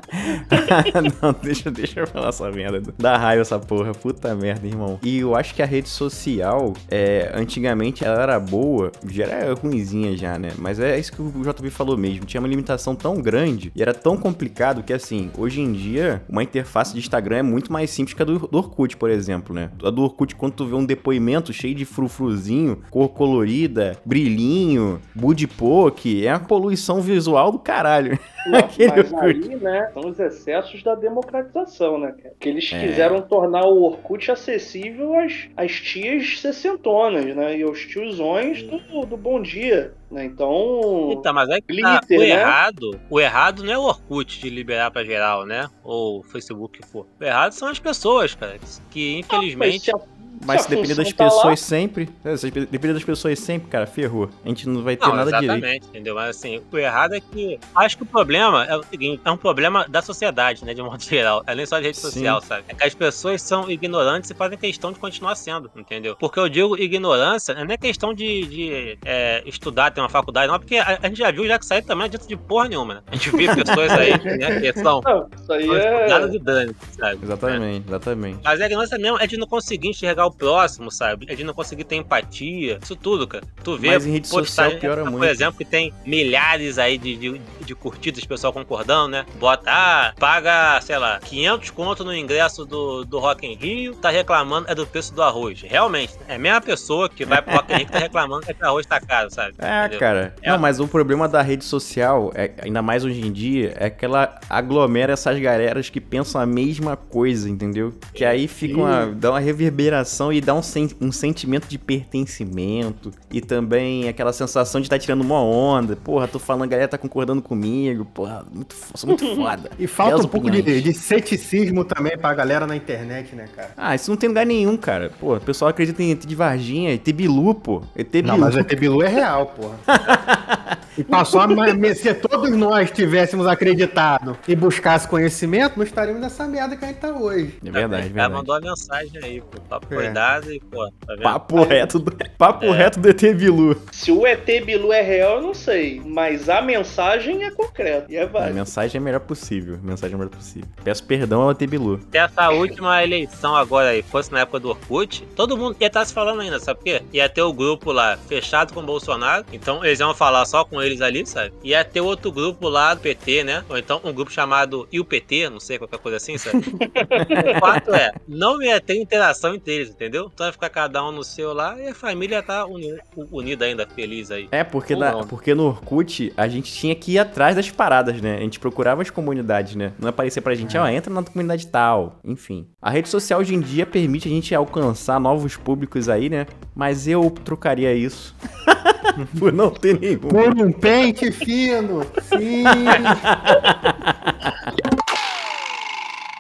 não, 1.23 1.35
deixa, 1.43 1.71
deixa 1.71 2.01
eu 2.01 2.07
falar 2.07 2.29
essa 2.29 2.51
merda. 2.51 2.83
Dá 2.99 3.17
raiva 3.17 3.43
essa 3.43 3.59
porra. 3.59 3.93
Puta 3.93 4.35
merda, 4.35 4.67
irmão. 4.67 4.99
E 5.03 5.19
eu 5.19 5.35
acho 5.35 5.55
que 5.55 5.63
a 5.63 5.67
rede 5.67 5.89
social, 5.89 6.75
é, 6.91 7.31
antigamente 7.35 8.05
ela 8.05 8.23
era 8.23 8.39
boa, 8.39 8.93
já 9.07 9.25
era 9.25 9.55
ruinzinha 9.55 10.17
já, 10.17 10.39
né? 10.39 10.51
Mas 10.59 10.79
é 10.79 10.99
isso 10.99 11.13
que 11.13 11.23
o 11.23 11.43
JB 11.43 11.71
falou 11.71 11.97
mesmo. 11.97 12.25
Tinha 12.25 12.41
uma 12.41 12.49
limitação 12.49 12.95
tão 12.95 13.21
grande 13.21 13.73
e 13.75 13.83
era 13.83 13.95
tão 13.95 14.17
complicado 14.17 14.83
que, 14.83 14.93
assim, 14.93 15.31
hoje 15.37 15.61
em 15.61 15.73
dia, 15.73 16.23
uma 16.29 16.43
interface 16.43 16.93
de 16.93 16.99
Instagram 16.99 17.39
é 17.39 17.43
muito 17.43 17.73
mais 17.73 17.91
simples 17.91 18.15
que 18.15 18.23
a 18.23 18.25
do, 18.25 18.39
do 18.39 18.59
Orkut, 18.59 18.97
por 18.97 19.11
exemplo, 19.11 19.55
né? 19.55 19.71
A 19.85 19.91
do 19.91 20.03
Orkut, 20.03 20.35
quando 20.37 20.55
tu 20.55 20.67
vê 20.67 20.75
um 20.75 20.85
depoimento 20.85 21.53
cheio 21.53 21.75
de 21.75 21.85
frufruzinho, 21.85 22.83
cor 22.91 23.09
colorida, 23.11 23.97
brilhinho, 24.05 25.01
budipoke, 25.15 26.27
é 26.27 26.33
uma 26.33 26.41
poluição 26.41 27.01
visual 27.01 27.53
do 27.53 27.59
caralho. 27.59 28.19
Não, 28.47 28.61
mas 28.89 29.13
Orkut. 29.13 29.49
aí, 29.51 29.57
né, 29.57 29.91
são 29.93 30.09
os 30.11 30.19
excessos 30.19 30.83
da 30.83 30.95
democratização, 30.95 31.99
né, 31.99 32.13
cara? 32.23 32.35
Que 32.39 32.49
eles 32.49 32.71
É. 32.73 32.81
quiseram 32.87 33.21
tornar 33.23 33.65
o 33.67 33.83
Orkut 33.83 34.31
acessível 34.31 35.19
às, 35.19 35.49
às 35.57 35.73
tias 35.73 36.41
sessentonas, 36.41 37.25
né? 37.35 37.59
E 37.59 37.63
aos 37.63 37.81
tiozões 37.87 38.63
do, 38.63 39.07
do 39.07 39.17
Bom 39.17 39.41
Dia, 39.41 39.93
né? 40.11 40.25
Então... 40.25 41.11
Então, 41.13 41.33
mas 41.35 41.49
é 41.51 41.61
que 41.61 41.81
tá, 41.81 41.99
Glitter, 42.01 42.19
o 42.19 42.23
né? 42.23 42.29
errado, 42.31 43.01
o 43.11 43.21
errado 43.21 43.63
não 43.65 43.73
é 43.73 43.79
o 43.79 43.83
Orkut 43.83 44.41
de 44.41 44.51
liberar 44.51 44.91
pra 44.91 45.05
geral, 45.05 45.45
né? 45.47 45.69
Ou 45.83 46.21
o 46.21 46.23
Facebook 46.23 46.81
que 46.81 46.87
for. 46.87 47.07
O 47.21 47.25
errado 47.25 47.53
são 47.53 47.69
as 47.69 47.79
pessoas, 47.79 48.35
cara, 48.35 48.59
que 48.91 49.19
infelizmente 49.19 49.57
Mas 49.57 49.83
se 49.83 49.91
a- 49.91 50.18
Mas 50.45 50.63
se 50.63 50.71
depender 50.71 50.95
das 50.95 51.13
tá 51.13 51.25
lá- 51.25 51.31
pessoas 51.31 51.61
sempre, 51.61 52.09
é, 52.25 52.37
se 52.37 52.51
depender 52.51 52.95
das 52.95 53.05
pessoas 53.05 53.39
sempre, 53.39 53.69
cara, 53.69 53.87
ferrou. 53.87 54.31
A 54.45 54.49
gente 54.49 54.69
não 54.69 54.83
vai 54.83 54.97
ter 54.97 55.07
Não, 55.07 55.17
nada 55.17 55.31
direito. 55.31 55.53
exatamente, 55.53 55.87
entendeu? 55.89 56.15
Mas 56.15 56.37
assim, 56.37 56.61
o 56.73 56.79
errado 56.79 57.15
é 57.15 57.21
que. 57.21 57.59
Acho 57.75 57.97
que 57.97 58.03
o 58.03 58.07
problema 58.07 58.65
é 58.65 58.77
o 58.77 58.83
seguinte: 58.83 59.21
é 59.25 59.31
um 59.31 59.37
problema 59.37 59.87
da 59.89 60.03
sociedade, 60.03 60.65
né? 60.65 60.75
De 60.75 60.83
modo 60.83 61.01
geral. 61.03 61.43
É 61.47 61.55
nem 61.55 61.67
só 61.67 61.79
de 61.79 61.87
rede 61.87 61.97
Sim. 61.99 62.11
social, 62.11 62.41
sabe? 62.41 62.65
É 62.69 62.75
que 62.75 62.85
as 62.85 62.95
pessoas 62.95 63.43
são 63.43 63.71
ignorantes 63.71 64.31
e 64.31 64.35
fazem 64.35 64.59
questão 64.59 64.93
de 64.93 64.99
continuar 64.99 65.35
sendo, 65.35 65.71
entendeu? 65.77 66.17
Porque 66.17 66.39
eu 66.39 66.49
digo 66.49 66.77
ignorância, 66.77 67.55
não 67.55 67.73
é 67.75 67.77
questão 67.77 68.13
de, 68.15 68.47
de, 68.47 68.99
é, 69.05 69.43
estudar, 69.47 69.91
ter 69.91 70.01
uma 70.01 70.09
faculdade, 70.09 70.51
não, 70.51 70.59
porque 70.59 70.77
a, 70.77 70.99
a 71.03 71.09
gente 71.09 71.19
já 71.19 71.31
viu 71.31 71.47
já 71.47 71.59
que 71.59 71.67
sair 71.67 71.83
também 71.83 71.99
não 71.99 72.05
adianta 72.07 72.27
de 72.27 72.37
porra 72.37 72.69
nenhuma, 72.69 72.95
né? 72.95 73.03
A 73.07 73.15
gente 73.17 73.31
vê 73.31 73.55
pessoas 73.55 73.91
aí, 73.93 74.11
né? 74.39 74.61
Que 74.61 74.73
são. 74.81 75.01
Não, 75.05 75.29
isso 75.37 75.53
aí 75.53 75.67
Nada 76.09 76.27
é... 76.27 76.29
de 76.29 76.39
dano, 76.39 76.75
sabe? 76.99 77.19
Exatamente, 77.23 77.87
exatamente. 77.89 78.39
Mas 78.45 78.61
a 78.61 78.67
ignorância 78.67 78.99
mesmo 78.99 79.19
é 79.19 79.27
de 79.27 79.37
não 79.37 79.47
conseguir 79.47 79.89
enxergar 79.89 80.27
o 80.29 80.33
próximo, 80.33 80.91
sabe? 80.91 81.27
É 81.29 81.35
de 81.35 81.45
não 81.45 81.55
conseguir 81.55 81.85
ter 81.85 81.97
empatia. 81.97 82.79
Isso 82.83 82.97
tudo, 82.97 83.27
cara. 83.27 83.45
Tu 83.63 83.77
vê 83.77 83.89
Mas 83.89 84.07
em 84.07 84.13
rede 84.13 84.29
social 84.29 84.45
postagem, 84.45 84.79
piora 84.81 85.03
por 85.03 85.11
muito. 85.11 85.25
exemplo, 85.25 85.59
que 85.59 85.65
tem 85.65 85.93
milhares 86.05 86.79
aí 86.79 86.99
de, 86.99 87.17
de, 87.17 87.41
de 87.65 87.75
curtidas, 87.75 88.25
pessoal 88.25 88.53
concordando, 88.53 89.09
né? 89.09 89.27
Bota, 89.39 89.71
ah, 89.71 90.13
paga, 90.19 90.81
sei 90.81 90.99
lá, 90.99 91.19
500 91.21 91.71
conto 91.71 92.05
no 92.05 92.15
ingresso 92.15 92.65
do, 92.65 93.05
do 93.05 93.19
Rock 93.19 93.47
in 93.47 93.55
Rio, 93.55 93.95
tá 93.95 94.11
reclamando 94.11 94.69
é 94.71 94.75
do 94.75 94.87
preço 94.87 95.15
do 95.15 95.23
arroz. 95.23 95.63
Realmente, 95.63 96.15
é 96.27 96.35
a 96.35 96.39
mesma 96.39 96.61
pessoa 96.61 97.09
que 97.09 97.25
vai 97.25 97.41
pro 97.43 97.55
Rock 97.55 97.73
in 97.73 97.77
Rio 97.77 97.87
que 97.87 97.93
tá 97.93 97.99
reclamando 97.99 98.47
que 98.47 98.53
o 98.63 98.67
arroz 98.67 98.87
tá 98.87 99.01
caro, 99.01 99.31
sabe? 99.31 99.55
É, 99.59 99.81
Entendeu? 99.81 99.99
cara. 99.99 100.35
É. 100.43 100.51
Não, 100.51 100.59
mas 100.59 100.81
o 100.81 100.89
problema 100.89 101.29
da 101.29 101.43
rede 101.43 101.65
social, 101.65 102.33
é, 102.35 102.53
ainda 102.63 102.83
mais 102.83 103.05
hoje 103.05 103.21
em 103.21 103.33
dia, 103.33 103.75
é 103.77 103.89
que 103.91 104.05
ela 104.05 104.39
aglomera 104.49 105.13
essas 105.13 105.39
galeras 105.39 105.89
que 105.89 106.01
pensam 106.01 106.41
a 106.41 106.47
mesma 106.47 106.97
coisa, 106.97 107.49
entendeu? 107.49 107.95
Que 108.13 108.25
aí 108.25 108.49
fica 108.49 108.79
uma, 108.79 109.07
dá 109.07 109.31
uma 109.31 109.41
reverberação 109.41 110.18
e 110.33 110.41
dá 110.41 110.55
um, 110.55 110.63
sen- 110.63 110.91
um 111.01 111.13
sentimento 111.13 111.67
de 111.69 111.79
pertencimento 111.79 113.11
e 113.31 113.41
também 113.41 114.09
aquela 114.09 114.33
sensação 114.33 114.81
de 114.81 114.87
estar 114.87 114.99
tirando 114.99 115.21
uma 115.21 115.41
onda. 115.43 115.97
Porra, 115.97 116.27
tô 116.29 116.39
falando, 116.39 116.65
a 116.65 116.67
galera 116.67 116.89
tá 116.89 116.99
concordando 116.99 117.41
comigo. 117.41 118.05
Porra, 118.05 118.45
muito, 118.53 118.75
sou 118.95 119.09
muito 119.09 119.25
foda. 119.37 119.71
E 119.79 119.87
falta 119.87 120.11
Belas 120.13 120.25
um 120.27 120.29
pouco 120.29 120.51
de, 120.51 120.63
de 120.83 120.93
ceticismo 120.93 121.85
também 121.85 122.17
pra 122.19 122.35
galera 122.35 122.67
na 122.67 122.77
internet, 122.77 123.35
né, 123.35 123.49
cara? 123.55 123.71
Ah, 123.77 123.95
isso 123.95 124.11
não 124.11 124.17
tem 124.17 124.29
lugar 124.29 124.45
nenhum, 124.47 124.77
cara. 124.77 125.11
Pô, 125.21 125.37
o 125.37 125.41
pessoal 125.41 125.69
acredita 125.71 126.03
em 126.03 126.11
ET 126.13 126.25
de 126.27 126.35
Varginha, 126.35 126.93
ET 126.93 127.13
Bilu, 127.13 127.55
pô. 127.55 127.83
ET 127.97 128.11
Bilu. 128.11 128.27
Não, 128.29 128.39
mas 128.39 128.57
ET 128.57 128.75
Bilu 128.79 129.03
é 129.03 129.09
real, 129.09 129.47
porra. 129.47 129.79
e 130.99 131.05
passou 131.05 131.41
a 131.41 131.47
me- 131.47 131.95
se 131.95 132.13
todos 132.15 132.51
nós 132.51 132.91
tivéssemos 132.91 133.47
acreditado 133.47 134.37
e 134.47 134.55
buscasse 134.57 135.07
conhecimento, 135.09 135.77
não 135.77 135.85
estaríamos 135.85 136.21
nessa 136.21 136.47
merda 136.47 136.77
que 136.77 136.85
a 136.85 136.89
gente 136.89 136.99
tá 136.99 137.13
hoje. 137.13 137.55
É 137.65 137.71
verdade, 137.71 138.07
é 138.07 138.11
cara 138.11 138.29
verdade. 138.29 138.35
mandou 138.35 138.55
a 138.55 138.61
mensagem 138.61 139.21
aí, 139.23 139.41
pô. 139.41 139.61
Papo 139.69 139.87
É. 139.91 139.97
foi 139.97 140.09
dado 140.11 140.53
e, 140.53 140.61
pô, 140.61 140.85
tá 141.07 141.15
vendo? 141.15 141.23
Papo 141.23 141.63
reto 141.65 141.99
do, 141.99 142.13
papo 142.37 142.65
É. 142.67 142.71
reto 142.73 143.01
do 143.01 143.09
ET 143.09 143.35
Bilu. 143.35 143.77
Se 143.93 144.11
o 144.13 144.27
ET 144.27 144.45
Bilu 144.65 144.93
é 144.93 145.01
real, 145.03 145.37
eu 145.37 145.43
não 145.43 145.55
sei. 145.55 146.01
Mas 146.05 146.49
a 146.49 146.61
mensagem 146.63 147.45
é 147.45 147.51
concreta. 147.51 148.07
E 148.09 148.17
é 148.17 148.23
A 148.23 148.27
válida. 148.27 148.53
mensagem 148.55 148.99
é 148.99 149.01
a 149.01 149.05
melhor 149.05 149.21
possível. 149.21 149.79
A 149.83 149.87
mensagem 149.87 150.13
é 150.13 150.17
a 150.17 150.19
melhor 150.19 150.31
possível. 150.35 150.69
Peço 150.83 151.05
perdão 151.05 151.43
ao 151.43 151.51
ET 151.51 151.67
Bilu. 151.67 152.01
Se 152.11 152.19
essa 152.19 152.51
última 152.51 153.03
eleição 153.03 153.55
agora 153.55 153.91
aí 153.91 154.03
fosse 154.03 154.33
na 154.33 154.41
época 154.41 154.61
do 154.61 154.69
Orkut, 154.71 155.27
todo 155.37 155.57
mundo 155.57 155.77
ia 155.81 155.87
estar 155.87 156.05
se 156.05 156.13
falando 156.15 156.41
ainda, 156.41 156.59
sabe 156.59 156.79
por 156.79 156.85
quê? 156.85 157.03
Ia 157.13 157.29
ter 157.29 157.43
o 157.43 157.53
grupo 157.53 157.93
lá 157.93 158.17
fechado 158.29 158.73
com 158.73 158.81
o 158.81 158.83
Bolsonaro, 158.83 159.45
então 159.53 159.85
eles 159.85 160.01
iam 160.01 160.15
falar 160.15 160.45
só 160.47 160.65
com 160.65 160.81
eles 160.89 161.01
ali, 161.01 161.25
sabe? 161.27 161.53
Ia 161.63 161.85
ter 161.85 162.01
outro 162.01 162.31
grupo 162.33 162.69
lá 162.69 162.95
do 162.95 163.01
PT, 163.01 163.45
né? 163.45 163.65
Ou 163.69 163.79
então 163.79 164.01
um 164.05 164.13
grupo 164.13 164.31
chamado 164.33 164.89
E 164.93 164.99
o 165.01 165.05
PT, 165.05 165.49
não 165.51 165.61
sei, 165.61 165.79
qualquer 165.79 165.99
coisa 165.99 166.17
assim, 166.17 166.37
sabe? 166.39 166.59
o 166.59 167.61
fato 167.61 167.95
é, 167.95 168.13
não 168.27 168.61
ia 168.63 168.81
ter 168.81 168.97
interação 169.01 169.55
entre 169.55 169.73
eles, 169.75 169.91
entendeu? 169.91 170.31
Então 170.33 170.47
ia 170.47 170.53
ficar 170.53 170.69
cada 170.71 171.05
um 171.07 171.13
no 171.13 171.23
seu 171.25 171.53
lá 171.53 171.79
e 171.81 171.89
a 171.89 171.95
família 171.95 172.37
ia 172.37 172.41
estar 172.41 172.67
uni- 172.67 172.99
unida 173.31 173.65
ainda, 173.65 173.87
feliz 173.87 174.31
aí. 174.31 174.49
É, 174.51 174.65
porque, 174.65 174.95
Ou 174.95 175.01
na- 175.01 175.13
não. 175.13 175.27
porque 175.27 175.55
no 175.55 175.67
Orkut 175.67 176.33
a 176.37 176.49
gente 176.49 176.73
tinha 176.73 176.95
que 176.95 177.13
ir 177.13 177.19
atrás 177.19 177.55
das 177.57 177.71
paradas, 177.71 178.21
né? 178.21 178.37
A 178.37 178.41
gente 178.41 178.59
procurava 178.61 179.03
as 179.03 179.11
comunidades, 179.11 179.75
né? 179.75 179.93
Não 179.99 180.09
aparecia 180.09 180.43
pra 180.43 180.55
gente, 180.55 180.77
ó, 180.77 180.87
entra 180.89 181.13
na 181.13 181.23
comunidade 181.23 181.67
tal. 181.67 182.19
Enfim. 182.25 182.67
A 182.81 182.91
rede 182.91 183.09
social 183.09 183.41
hoje 183.41 183.55
em 183.55 183.61
dia 183.61 183.85
permite 183.87 184.29
a 184.29 184.31
gente 184.31 184.55
alcançar 184.55 185.19
novos 185.21 185.57
públicos 185.57 186.09
aí, 186.09 186.29
né? 186.29 186.47
Mas 186.75 187.07
eu 187.09 187.31
trocaria 187.31 187.93
isso 187.95 188.35
por 189.39 189.53
não 189.53 189.71
ter 189.71 189.99
nenhum. 189.99 190.19
Por 190.19 190.57
um 190.61 190.73
pente 190.81 191.33
fino. 191.33 192.03
Sim. 192.23 192.65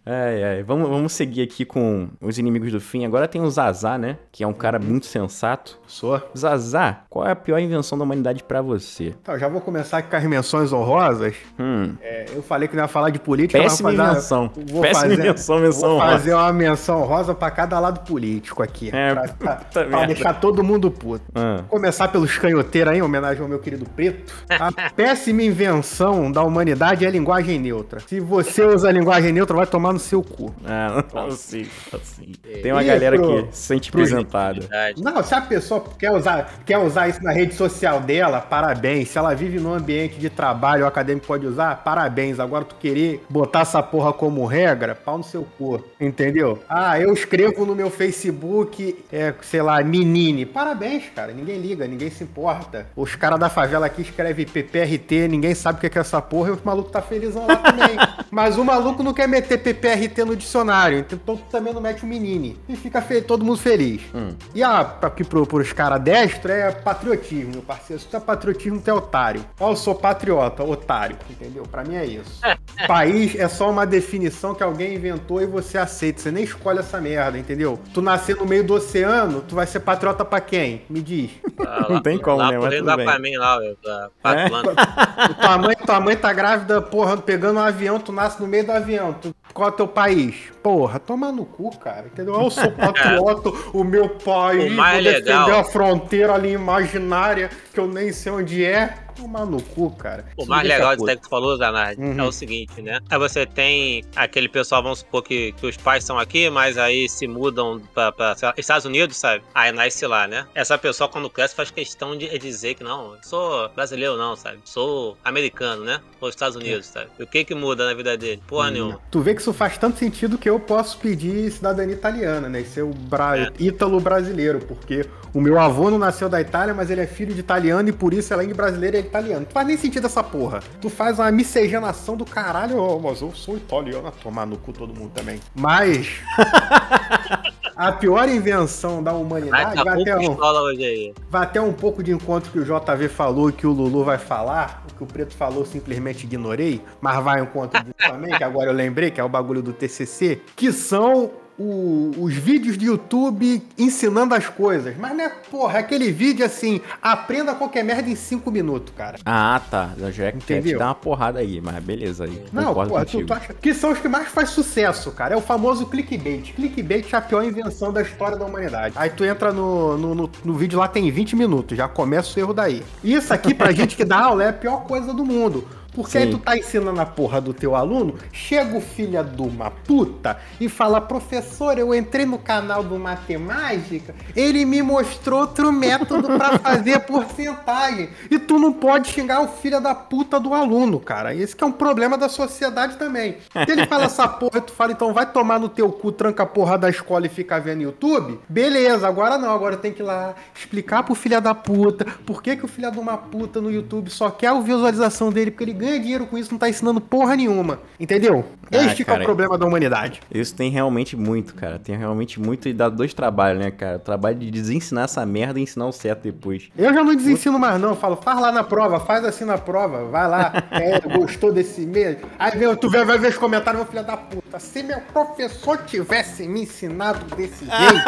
Ai, 0.08 0.42
ai. 0.42 0.62
Vamos, 0.62 0.88
vamos 0.88 1.12
seguir 1.12 1.42
aqui 1.42 1.64
com 1.64 2.08
os 2.20 2.38
inimigos 2.38 2.72
do 2.72 2.80
fim. 2.80 3.04
Agora 3.04 3.28
tem 3.28 3.42
o 3.42 3.50
Zazá, 3.50 3.98
né? 3.98 4.16
Que 4.32 4.42
é 4.42 4.46
um 4.46 4.52
cara 4.54 4.78
muito 4.78 5.04
sensato. 5.06 5.78
Sou. 5.86 6.20
Zazá, 6.36 7.00
qual 7.10 7.26
é 7.26 7.32
a 7.32 7.36
pior 7.36 7.58
invenção 7.58 7.98
da 7.98 8.04
humanidade 8.04 8.42
pra 8.42 8.62
você? 8.62 9.14
Então, 9.20 9.38
já 9.38 9.48
vou 9.48 9.60
começar 9.60 9.98
aqui 9.98 10.08
com 10.10 10.16
as 10.16 10.24
menções 10.24 10.72
honrosas. 10.72 11.34
Hum. 11.58 11.92
É, 12.00 12.24
eu 12.34 12.42
falei 12.42 12.68
que 12.68 12.74
não 12.76 12.84
ia 12.84 12.88
falar 12.88 13.10
de 13.10 13.18
política. 13.18 13.58
Péssima 13.60 13.90
vou 13.90 13.98
fazer- 13.98 14.10
invenção. 14.12 14.50
Vou 14.66 14.80
Péssima 14.82 15.00
fazer, 15.02 15.14
invenção, 15.14 15.58
menção 15.58 15.80
Vou 15.88 15.96
honrosa. 15.98 16.12
fazer 16.12 16.34
uma 16.34 16.52
menção 16.52 17.00
rosa 17.02 17.34
pra 17.34 17.50
cada 17.50 17.78
lado 17.78 18.00
político 18.06 18.62
aqui. 18.62 18.90
É, 18.92 19.14
pra, 19.14 19.28
pra- 19.28 19.84
pra 19.84 20.06
deixar 20.06 20.34
todo 20.40 20.64
mundo 20.64 20.90
puto. 20.90 21.24
Ah. 21.34 21.62
Começar 21.68 22.08
pelos 22.08 22.36
canhoteiros 22.38 22.92
aí, 22.92 22.98
em 22.98 23.02
homenagem 23.02 23.42
ao 23.42 23.48
meu 23.48 23.58
querido 23.58 23.84
Preto. 23.94 24.32
A 24.48 24.70
péssima 24.92 25.42
invenção 25.42 26.30
da 26.32 26.42
humanidade 26.42 27.04
é 27.04 27.08
a 27.08 27.10
linguagem 27.10 27.58
neutra. 27.58 28.00
Se 28.06 28.20
você 28.20 28.62
usa 28.64 28.88
a 28.88 28.92
linguagem 28.92 29.32
neutra, 29.32 29.56
vai 29.56 29.66
tomar 29.66 29.92
no 29.92 29.97
seu 29.98 30.22
cu. 30.22 30.54
Ah, 30.64 31.04
não 31.14 31.26
assim, 31.26 31.66
assim. 31.92 32.32
Tem 32.62 32.72
uma 32.72 32.82
E 32.82 32.86
galera 32.86 33.16
pro- 33.16 33.46
que 33.46 33.56
se 33.56 33.62
sente. 33.62 33.90
Verdade. 33.90 35.02
Não, 35.02 35.22
se 35.22 35.34
a 35.34 35.40
pessoa 35.40 35.84
quer 35.98 36.10
usar, 36.12 36.60
quer 36.64 36.78
usar 36.78 37.08
isso 37.08 37.22
na 37.22 37.32
rede 37.32 37.54
social 37.54 38.00
dela, 38.00 38.40
parabéns. 38.40 39.08
Se 39.10 39.18
ela 39.18 39.34
vive 39.34 39.58
num 39.58 39.74
ambiente 39.74 40.18
de 40.18 40.30
trabalho, 40.30 40.84
o 40.84 40.86
acadêmico 40.86 41.26
pode 41.26 41.46
usar, 41.46 41.76
parabéns. 41.84 42.38
Agora 42.40 42.64
tu 42.64 42.74
querer 42.76 43.24
botar 43.28 43.60
essa 43.60 43.82
porra 43.82 44.12
como 44.12 44.44
regra, 44.46 44.94
pau 44.94 45.18
no 45.18 45.24
seu 45.24 45.46
cu. 45.58 45.82
Entendeu? 46.00 46.58
Ah, 46.68 46.98
eu 47.00 47.12
escrevo 47.12 47.66
no 47.66 47.74
meu 47.74 47.90
Facebook, 47.90 49.04
é, 49.12 49.34
sei 49.42 49.62
lá, 49.62 49.82
menine. 49.82 50.46
Parabéns, 50.46 51.04
cara. 51.14 51.32
Ninguém 51.32 51.58
liga, 51.58 51.86
ninguém 51.86 52.10
se 52.10 52.22
importa. 52.24 52.86
Os 52.96 53.14
caras 53.14 53.38
da 53.38 53.48
favela 53.48 53.86
aqui 53.86 54.02
escrevem 54.02 54.46
PPRT, 54.46 55.28
ninguém 55.28 55.54
sabe 55.54 55.78
o 55.78 55.80
que 55.80 55.86
é 55.86 55.98
é 55.98 56.00
essa 56.00 56.22
porra 56.22 56.50
e 56.50 56.52
os 56.52 56.62
malucos 56.62 56.92
tá 56.92 57.02
felizão 57.02 57.44
lá 57.46 57.56
também. 57.56 57.96
Mas 58.30 58.56
o 58.56 58.64
maluco 58.64 59.02
não 59.02 59.12
quer 59.12 59.26
meter 59.26 59.58
PPRT 59.58 59.77
no 60.24 60.36
dicionário, 60.36 60.98
então 60.98 61.18
tu 61.36 61.36
também 61.50 61.72
não 61.72 61.80
mete 61.80 62.02
o 62.04 62.06
menine. 62.06 62.58
E 62.68 62.76
fica 62.76 63.00
fe- 63.00 63.20
todo 63.22 63.44
mundo 63.44 63.58
feliz. 63.58 64.02
Hum. 64.14 64.30
E 64.54 64.62
a, 64.62 64.80
aqui 65.02 65.24
pro, 65.24 65.46
pros 65.46 65.72
caras 65.72 66.00
destros 66.00 66.52
é 66.54 66.70
patriotismo, 66.70 67.52
meu 67.52 67.62
parceiro. 67.62 68.00
Se 68.02 68.08
tu 68.08 68.16
é 68.16 68.20
patriotismo, 68.20 68.80
tu 68.80 68.88
é 68.90 68.92
otário. 68.94 69.44
Ó, 69.60 69.70
eu 69.72 69.76
sou 69.76 69.94
patriota, 69.94 70.62
otário, 70.64 71.16
entendeu? 71.30 71.62
Pra 71.70 71.84
mim 71.84 71.96
é 71.96 72.04
isso. 72.06 72.40
País 72.86 73.34
é 73.34 73.48
só 73.48 73.70
uma 73.70 73.84
definição 73.86 74.54
que 74.54 74.62
alguém 74.62 74.94
inventou 74.94 75.40
e 75.42 75.46
você 75.46 75.78
aceita. 75.78 76.20
Você 76.20 76.30
nem 76.30 76.44
escolhe 76.44 76.78
essa 76.78 77.00
merda, 77.00 77.38
entendeu? 77.38 77.78
Tu 77.92 78.00
nascer 78.00 78.36
no 78.36 78.46
meio 78.46 78.64
do 78.64 78.74
oceano, 78.74 79.40
tu 79.46 79.54
vai 79.54 79.66
ser 79.66 79.80
patriota 79.80 80.24
pra 80.24 80.40
quem? 80.40 80.82
Me 80.88 81.00
diz. 81.02 81.30
Lá- 81.58 81.86
Não 81.88 82.00
tem 82.02 82.18
como, 82.18 82.38
lá 82.38 82.50
né? 82.52 82.58
Mas 82.58 82.74
tudo 82.76 82.90
do 82.90 82.96
bem. 82.96 83.08
Aquaman 83.08 83.38
lá, 83.38 83.58
velho, 83.58 83.78
Pato 84.22 84.38
É? 84.38 84.48
Tua, 85.40 85.58
mãe, 85.58 85.76
tua 85.76 86.00
mãe 86.00 86.16
tá 86.16 86.32
grávida, 86.32 86.80
porra, 86.80 87.16
pegando 87.16 87.58
um 87.58 87.62
avião, 87.62 87.98
tu 87.98 88.12
nasce 88.12 88.40
no 88.40 88.46
meio 88.46 88.64
do 88.64 88.72
avião. 88.72 89.12
Tu, 89.12 89.34
o 89.68 89.72
teu 89.72 89.88
país? 89.88 90.34
Porra, 90.62 90.98
toma 90.98 91.30
no 91.32 91.44
cu, 91.44 91.76
cara. 91.78 92.06
Entendeu? 92.06 92.34
Eu 92.40 92.50
sou 92.50 92.70
patriota, 92.72 93.50
o 93.72 93.84
meu 93.84 94.08
país, 94.10 94.72
O 94.72 94.76
mais 94.76 94.94
vou 95.02 95.12
defender 95.12 95.30
legal- 95.40 95.60
a 95.60 95.64
fronteira 95.64 96.34
ali 96.34 96.52
imaginária, 96.52 97.50
que 97.72 97.78
eu 97.80 97.86
nem 97.86 98.12
sei 98.12 98.32
onde 98.32 98.64
é. 98.64 98.94
Tomar 99.18 99.44
no 99.46 99.60
cu, 99.60 99.90
cara. 99.90 100.24
O 100.36 100.42
Isso 100.42 100.50
mais 100.50 100.66
legal 100.66 100.94
disso 100.94 101.06
que 101.06 101.16
tu 101.22 101.28
falou, 101.28 101.56
Zanardi, 101.56 102.00
Uhum. 102.00 102.20
é 102.20 102.22
o 102.22 102.32
seguinte, 102.32 102.80
né? 102.80 103.00
Aí 103.10 103.18
você 103.18 103.44
tem 103.44 104.04
aquele 104.14 104.48
pessoal, 104.48 104.82
vamos 104.82 105.00
supor 105.00 105.22
que, 105.22 105.52
que 105.52 105.66
os 105.66 105.76
pais 105.76 106.04
são 106.04 106.18
aqui, 106.18 106.48
mas 106.50 106.78
aí 106.78 107.08
se 107.08 107.26
mudam 107.26 107.80
pra, 107.94 108.12
pra 108.12 108.36
lá, 108.40 108.54
Estados 108.56 108.84
Unidos, 108.84 109.16
sabe? 109.16 109.42
Aí 109.54 109.72
nasce 109.72 110.06
lá, 110.06 110.26
né? 110.28 110.46
Essa 110.54 110.78
pessoa, 110.78 111.08
quando 111.08 111.28
cresce, 111.28 111.54
faz 111.54 111.70
questão 111.70 112.16
de 112.16 112.38
dizer 112.38 112.74
que 112.74 112.84
não, 112.84 113.16
sou 113.22 113.68
brasileiro, 113.70 114.16
não, 114.16 114.36
sabe? 114.36 114.58
Sou 114.64 115.16
americano, 115.24 115.84
né? 115.84 116.00
Ou 116.20 116.28
Estados 116.28 116.56
Unidos, 116.56 116.86
sabe? 116.86 117.08
E 117.18 117.22
o 117.22 117.26
que 117.26 117.44
que 117.44 117.54
muda 117.54 117.84
na 117.86 117.94
vida 117.94 118.16
dele? 118.16 118.40
Porra 118.46 118.70
nenhuma. 118.70 119.00
Tu 119.10 119.20
vê 119.20 119.34
que 119.34 119.40
isso 119.40 119.52
faz 119.52 119.76
tanto 119.78 119.98
sentido 119.98 120.38
que 120.38 120.48
eu 120.48 120.60
posso 120.60 120.98
pedir 120.98 121.50
cidadania 121.50 121.94
italiana, 121.94 122.48
né? 122.48 122.60
E 122.60 122.64
ser 122.64 122.82
o 122.82 122.90
bra... 122.94 123.38
É. 123.38 123.52
ítalo 123.58 124.00
brasileiro, 124.00 124.60
porque 124.60 125.04
o 125.34 125.40
meu 125.40 125.58
avô 125.58 125.90
não 125.90 125.98
nasceu 125.98 126.28
da 126.28 126.40
Itália, 126.40 126.72
mas 126.74 126.90
ele 126.90 127.00
é 127.00 127.06
filho 127.06 127.34
de 127.34 127.40
italiano 127.40 127.88
e 127.88 127.92
por 127.92 128.12
isso, 128.14 128.32
além 128.32 128.48
de 128.48 128.54
brasileiro, 128.54 128.96
é 128.96 129.02
italiano. 129.08 129.40
Não 129.40 129.50
faz 129.50 129.66
nem 129.66 129.76
sentido 129.76 130.06
essa 130.06 130.22
porra. 130.22 130.60
Tu 130.80 130.88
faz 130.88 131.18
uma 131.18 131.30
miscigenação 131.30 132.16
do 132.16 132.24
caralho, 132.24 133.00
mas 133.00 133.20
eu 133.20 133.32
sou 133.34 133.56
italiano, 133.56 134.08
a 134.08 134.10
tomar 134.10 134.46
no 134.46 134.56
cu 134.56 134.72
todo 134.72 134.94
mundo 134.94 135.10
também. 135.14 135.40
Mas. 135.54 136.08
A 137.78 137.92
pior 137.92 138.28
invenção 138.28 139.00
da 139.00 139.12
humanidade 139.12 139.76
tá 139.76 139.84
vai 139.84 139.94
com 139.94 140.02
até, 140.02 140.16
um, 140.16 140.18
pistola 140.18 140.62
hoje 140.62 140.84
aí. 140.84 141.14
vai 141.30 141.42
até 141.44 141.60
um 141.60 141.72
pouco 141.72 142.02
de 142.02 142.10
encontro 142.10 142.50
que 142.50 142.58
o 142.58 142.64
JV 142.64 143.08
falou 143.08 143.50
e 143.50 143.52
que 143.52 143.68
o 143.68 143.70
Lulu 143.70 144.02
vai 144.02 144.18
falar. 144.18 144.84
O 144.90 144.96
que 144.96 145.04
o 145.04 145.06
Preto 145.06 145.32
falou, 145.32 145.60
eu 145.60 145.64
simplesmente 145.64 146.24
ignorei. 146.24 146.82
Mas 147.00 147.22
vai 147.22 147.38
ao 147.38 147.44
encontro 147.44 147.80
disso 147.84 147.94
também, 147.96 148.36
que 148.36 148.42
agora 148.42 148.70
eu 148.70 148.74
lembrei, 148.74 149.12
que 149.12 149.20
é 149.20 149.24
o 149.24 149.28
bagulho 149.28 149.62
do 149.62 149.72
TCC. 149.72 150.40
Que 150.56 150.72
são 150.72 151.30
o- 151.58 152.12
os 152.18 152.34
vídeos 152.34 152.78
de 152.78 152.86
YouTube 152.86 153.62
ensinando 153.76 154.34
as 154.34 154.46
coisas. 154.48 154.96
Mas 154.96 155.16
não 155.16 155.24
é, 155.24 155.28
porra, 155.28 155.78
é 155.78 155.80
aquele 155.80 156.12
vídeo 156.12 156.44
assim, 156.44 156.80
aprenda 157.02 157.54
qualquer 157.54 157.82
merda 157.84 158.08
em 158.08 158.14
5 158.14 158.50
minutos, 158.50 158.92
cara. 158.96 159.18
Ah, 159.24 159.60
tá. 159.70 159.90
Eu 159.98 160.12
já 160.12 160.30
quer 160.32 160.62
te 160.62 160.76
dar 160.76 160.86
uma 160.86 160.94
porrada 160.94 161.40
aí, 161.40 161.60
mas 161.60 161.82
beleza 161.82 162.24
aí. 162.24 162.44
Não, 162.52 162.72
porra, 162.74 163.04
tu, 163.04 163.24
tu 163.26 163.32
acha 163.34 163.52
que 163.54 163.74
são 163.74 163.90
os 163.92 163.98
que 163.98 164.08
mais 164.08 164.28
faz 164.28 164.50
sucesso, 164.50 165.10
cara. 165.10 165.34
É 165.34 165.36
o 165.36 165.40
famoso 165.40 165.86
clickbait. 165.86 166.52
Clickbait 166.54 167.12
é 167.12 167.16
a 167.16 167.20
pior 167.20 167.42
invenção 167.44 167.92
da 167.92 168.02
história 168.02 168.36
da 168.36 168.44
humanidade. 168.44 168.94
Aí 168.96 169.10
tu 169.10 169.24
entra 169.24 169.52
no, 169.52 169.96
no, 169.98 170.14
no, 170.14 170.30
no 170.44 170.54
vídeo 170.54 170.78
lá, 170.78 170.86
tem 170.88 171.10
20 171.10 171.34
minutos, 171.34 171.76
já 171.76 171.88
começa 171.88 172.38
o 172.38 172.42
erro 172.42 172.54
daí. 172.54 172.82
Isso 173.02 173.32
aqui, 173.34 173.52
pra 173.54 173.72
gente 173.72 173.96
que 173.96 174.04
dá 174.04 174.20
aula, 174.20 174.44
é 174.44 174.48
a 174.50 174.52
pior 174.52 174.84
coisa 174.84 175.12
do 175.12 175.24
mundo. 175.24 175.66
Porque 175.98 176.16
aí 176.16 176.26
Sim. 176.26 176.30
tu 176.30 176.38
tá 176.38 176.56
ensinando 176.56 177.00
a 177.00 177.04
porra 177.04 177.40
do 177.40 177.52
teu 177.52 177.74
aluno, 177.74 178.14
chega 178.30 178.76
o 178.76 178.80
filho 178.80 179.20
de 179.24 179.42
uma 179.42 179.68
puta 179.68 180.38
e 180.60 180.68
fala, 180.68 181.00
professor, 181.00 181.76
eu 181.76 181.92
entrei 181.92 182.24
no 182.24 182.38
canal 182.38 182.84
do 182.84 182.96
Matemática, 182.96 184.14
ele 184.36 184.64
me 184.64 184.80
mostrou 184.80 185.40
outro 185.40 185.72
método 185.72 186.28
pra 186.28 186.56
fazer 186.60 187.00
porcentagem. 187.00 188.10
E 188.30 188.38
tu 188.38 188.60
não 188.60 188.72
pode 188.72 189.08
xingar 189.08 189.40
o 189.40 189.48
filho 189.48 189.80
da 189.80 189.92
puta 189.92 190.38
do 190.38 190.54
aluno, 190.54 191.00
cara. 191.00 191.34
Esse 191.34 191.56
que 191.56 191.64
é 191.64 191.66
um 191.66 191.72
problema 191.72 192.16
da 192.16 192.28
sociedade 192.28 192.96
também. 192.96 193.38
Se 193.52 193.72
ele 193.72 193.84
fala 193.88 194.04
essa 194.04 194.28
porra, 194.28 194.60
tu 194.60 194.70
fala, 194.70 194.92
então 194.92 195.12
vai 195.12 195.26
tomar 195.26 195.58
no 195.58 195.68
teu 195.68 195.90
cu, 195.90 196.12
tranca 196.12 196.44
a 196.44 196.46
porra 196.46 196.78
da 196.78 196.88
escola 196.88 197.26
e 197.26 197.28
fica 197.28 197.58
vendo 197.58 197.82
YouTube, 197.82 198.38
beleza, 198.48 199.08
agora 199.08 199.36
não, 199.36 199.50
agora 199.50 199.76
tem 199.76 199.92
que 199.92 200.00
ir 200.00 200.04
lá 200.04 200.36
explicar 200.54 201.02
pro 201.02 201.16
filho 201.16 201.40
da 201.40 201.56
puta 201.56 202.04
por 202.24 202.40
que, 202.40 202.56
que 202.56 202.64
o 202.64 202.68
filho 202.68 202.88
de 202.92 203.00
uma 203.00 203.16
puta 203.16 203.60
no 203.60 203.68
YouTube 203.68 204.08
só 204.10 204.30
quer 204.30 204.46
a 204.46 204.60
visualização 204.60 205.32
dele, 205.32 205.50
porque 205.50 205.64
ele 205.64 205.72
ganha 205.72 205.87
dinheiro 205.96 206.26
com 206.26 206.36
isso, 206.36 206.50
não 206.50 206.58
tá 206.58 206.68
ensinando 206.68 207.00
porra 207.00 207.36
nenhuma. 207.36 207.80
Entendeu? 207.98 208.44
Ah, 208.70 208.84
este 208.84 208.96
que 208.96 209.02
é 209.02 209.04
o 209.04 209.06
cara. 209.06 209.24
problema 209.24 209.56
da 209.56 209.64
humanidade. 209.64 210.20
Isso 210.32 210.54
tem 210.54 210.70
realmente 210.70 211.16
muito, 211.16 211.54
cara. 211.54 211.78
Tem 211.78 211.96
realmente 211.96 212.40
muito 212.40 212.68
e 212.68 212.72
dá 212.72 212.88
dois 212.88 213.14
trabalhos, 213.14 213.62
né, 213.64 213.70
cara? 213.70 213.96
O 213.96 214.00
trabalho 214.00 214.36
de 214.38 214.50
desensinar 214.50 215.04
essa 215.04 215.24
merda 215.24 215.58
e 215.58 215.62
ensinar 215.62 215.86
o 215.86 215.92
certo 215.92 216.22
depois. 216.22 216.68
Eu 216.76 216.92
já 216.92 217.02
não 217.02 217.14
desensino 217.14 217.58
mais, 217.58 217.80
não. 217.80 217.90
Eu 217.90 217.96
falo, 217.96 218.16
faz 218.16 218.40
lá 218.40 218.52
na 218.52 218.64
prova, 218.64 219.00
faz 219.00 219.24
assim 219.24 219.44
na 219.44 219.56
prova, 219.56 220.04
vai 220.06 220.28
lá. 220.28 220.52
É, 220.70 221.00
gostou 221.00 221.52
desse 221.52 221.80
mês? 221.80 222.18
Aí 222.38 222.56
vem, 222.56 222.74
tu 222.76 222.88
vê, 222.88 223.04
vai 223.04 223.18
ver 223.18 223.28
os 223.28 223.38
comentários, 223.38 223.82
meu 223.82 223.90
filho 223.90 224.04
da 224.04 224.16
puta. 224.16 224.58
Se 224.58 224.82
meu 224.82 225.00
professor 225.12 225.78
tivesse 225.78 226.46
me 226.46 226.62
ensinado 226.62 227.24
desse 227.34 227.64
jeito. 227.66 228.04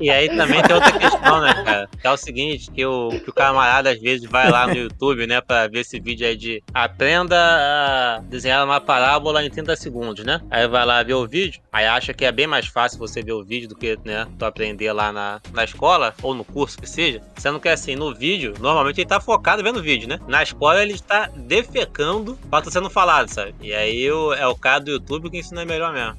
E 0.00 0.10
aí 0.10 0.28
também 0.28 0.62
tem 0.62 0.74
outra 0.74 0.92
questão, 0.92 1.40
né, 1.40 1.54
cara? 1.64 1.88
Que 2.00 2.06
é 2.06 2.10
o 2.10 2.16
seguinte, 2.16 2.70
que 2.70 2.84
o, 2.84 3.10
que 3.10 3.30
o 3.30 3.32
camarada 3.32 3.90
às 3.90 4.00
vezes 4.00 4.28
vai 4.28 4.50
lá 4.50 4.66
no 4.66 4.74
YouTube, 4.74 5.26
né, 5.26 5.40
pra 5.40 5.66
ver 5.66 5.80
esse 5.80 5.98
vídeo 5.98 6.26
aí 6.26 6.36
de 6.36 6.62
aprenda 6.72 7.36
a 7.36 8.20
desenhar 8.20 8.64
uma 8.64 8.80
parábola 8.80 9.44
em 9.44 9.50
30 9.50 9.76
segundos, 9.76 10.24
né? 10.24 10.40
Aí 10.50 10.66
vai 10.68 10.84
lá 10.84 11.02
ver 11.02 11.14
o 11.14 11.26
vídeo, 11.26 11.60
aí 11.72 11.86
acha 11.86 12.14
que 12.14 12.24
é 12.24 12.32
bem 12.32 12.46
mais 12.46 12.66
fácil 12.66 12.98
você 12.98 13.22
ver 13.22 13.32
o 13.32 13.44
vídeo 13.44 13.68
do 13.68 13.74
que, 13.76 13.98
né, 14.04 14.26
tu 14.38 14.44
aprender 14.44 14.92
lá 14.92 15.12
na, 15.12 15.40
na 15.52 15.64
escola, 15.64 16.14
ou 16.22 16.34
no 16.34 16.44
curso 16.44 16.78
que 16.78 16.88
seja. 16.88 17.20
Sendo 17.36 17.60
que 17.60 17.68
assim, 17.68 17.96
no 17.96 18.14
vídeo, 18.14 18.54
normalmente 18.60 19.00
ele 19.00 19.08
tá 19.08 19.20
focado 19.20 19.62
vendo 19.62 19.78
o 19.78 19.82
vídeo, 19.82 20.08
né? 20.08 20.18
Na 20.26 20.42
escola 20.42 20.82
ele 20.82 20.94
está 20.94 21.28
defecando 21.34 22.38
pra 22.50 22.62
tá 22.62 22.70
sendo 22.70 22.90
falado, 22.90 23.28
sabe? 23.28 23.54
E 23.60 23.72
aí 23.72 24.06
é 24.06 24.46
o 24.46 24.54
cara 24.54 24.80
do 24.80 24.90
YouTube 24.90 25.30
que 25.30 25.38
ensina 25.38 25.64
melhor 25.64 25.92
mesmo. 25.92 26.16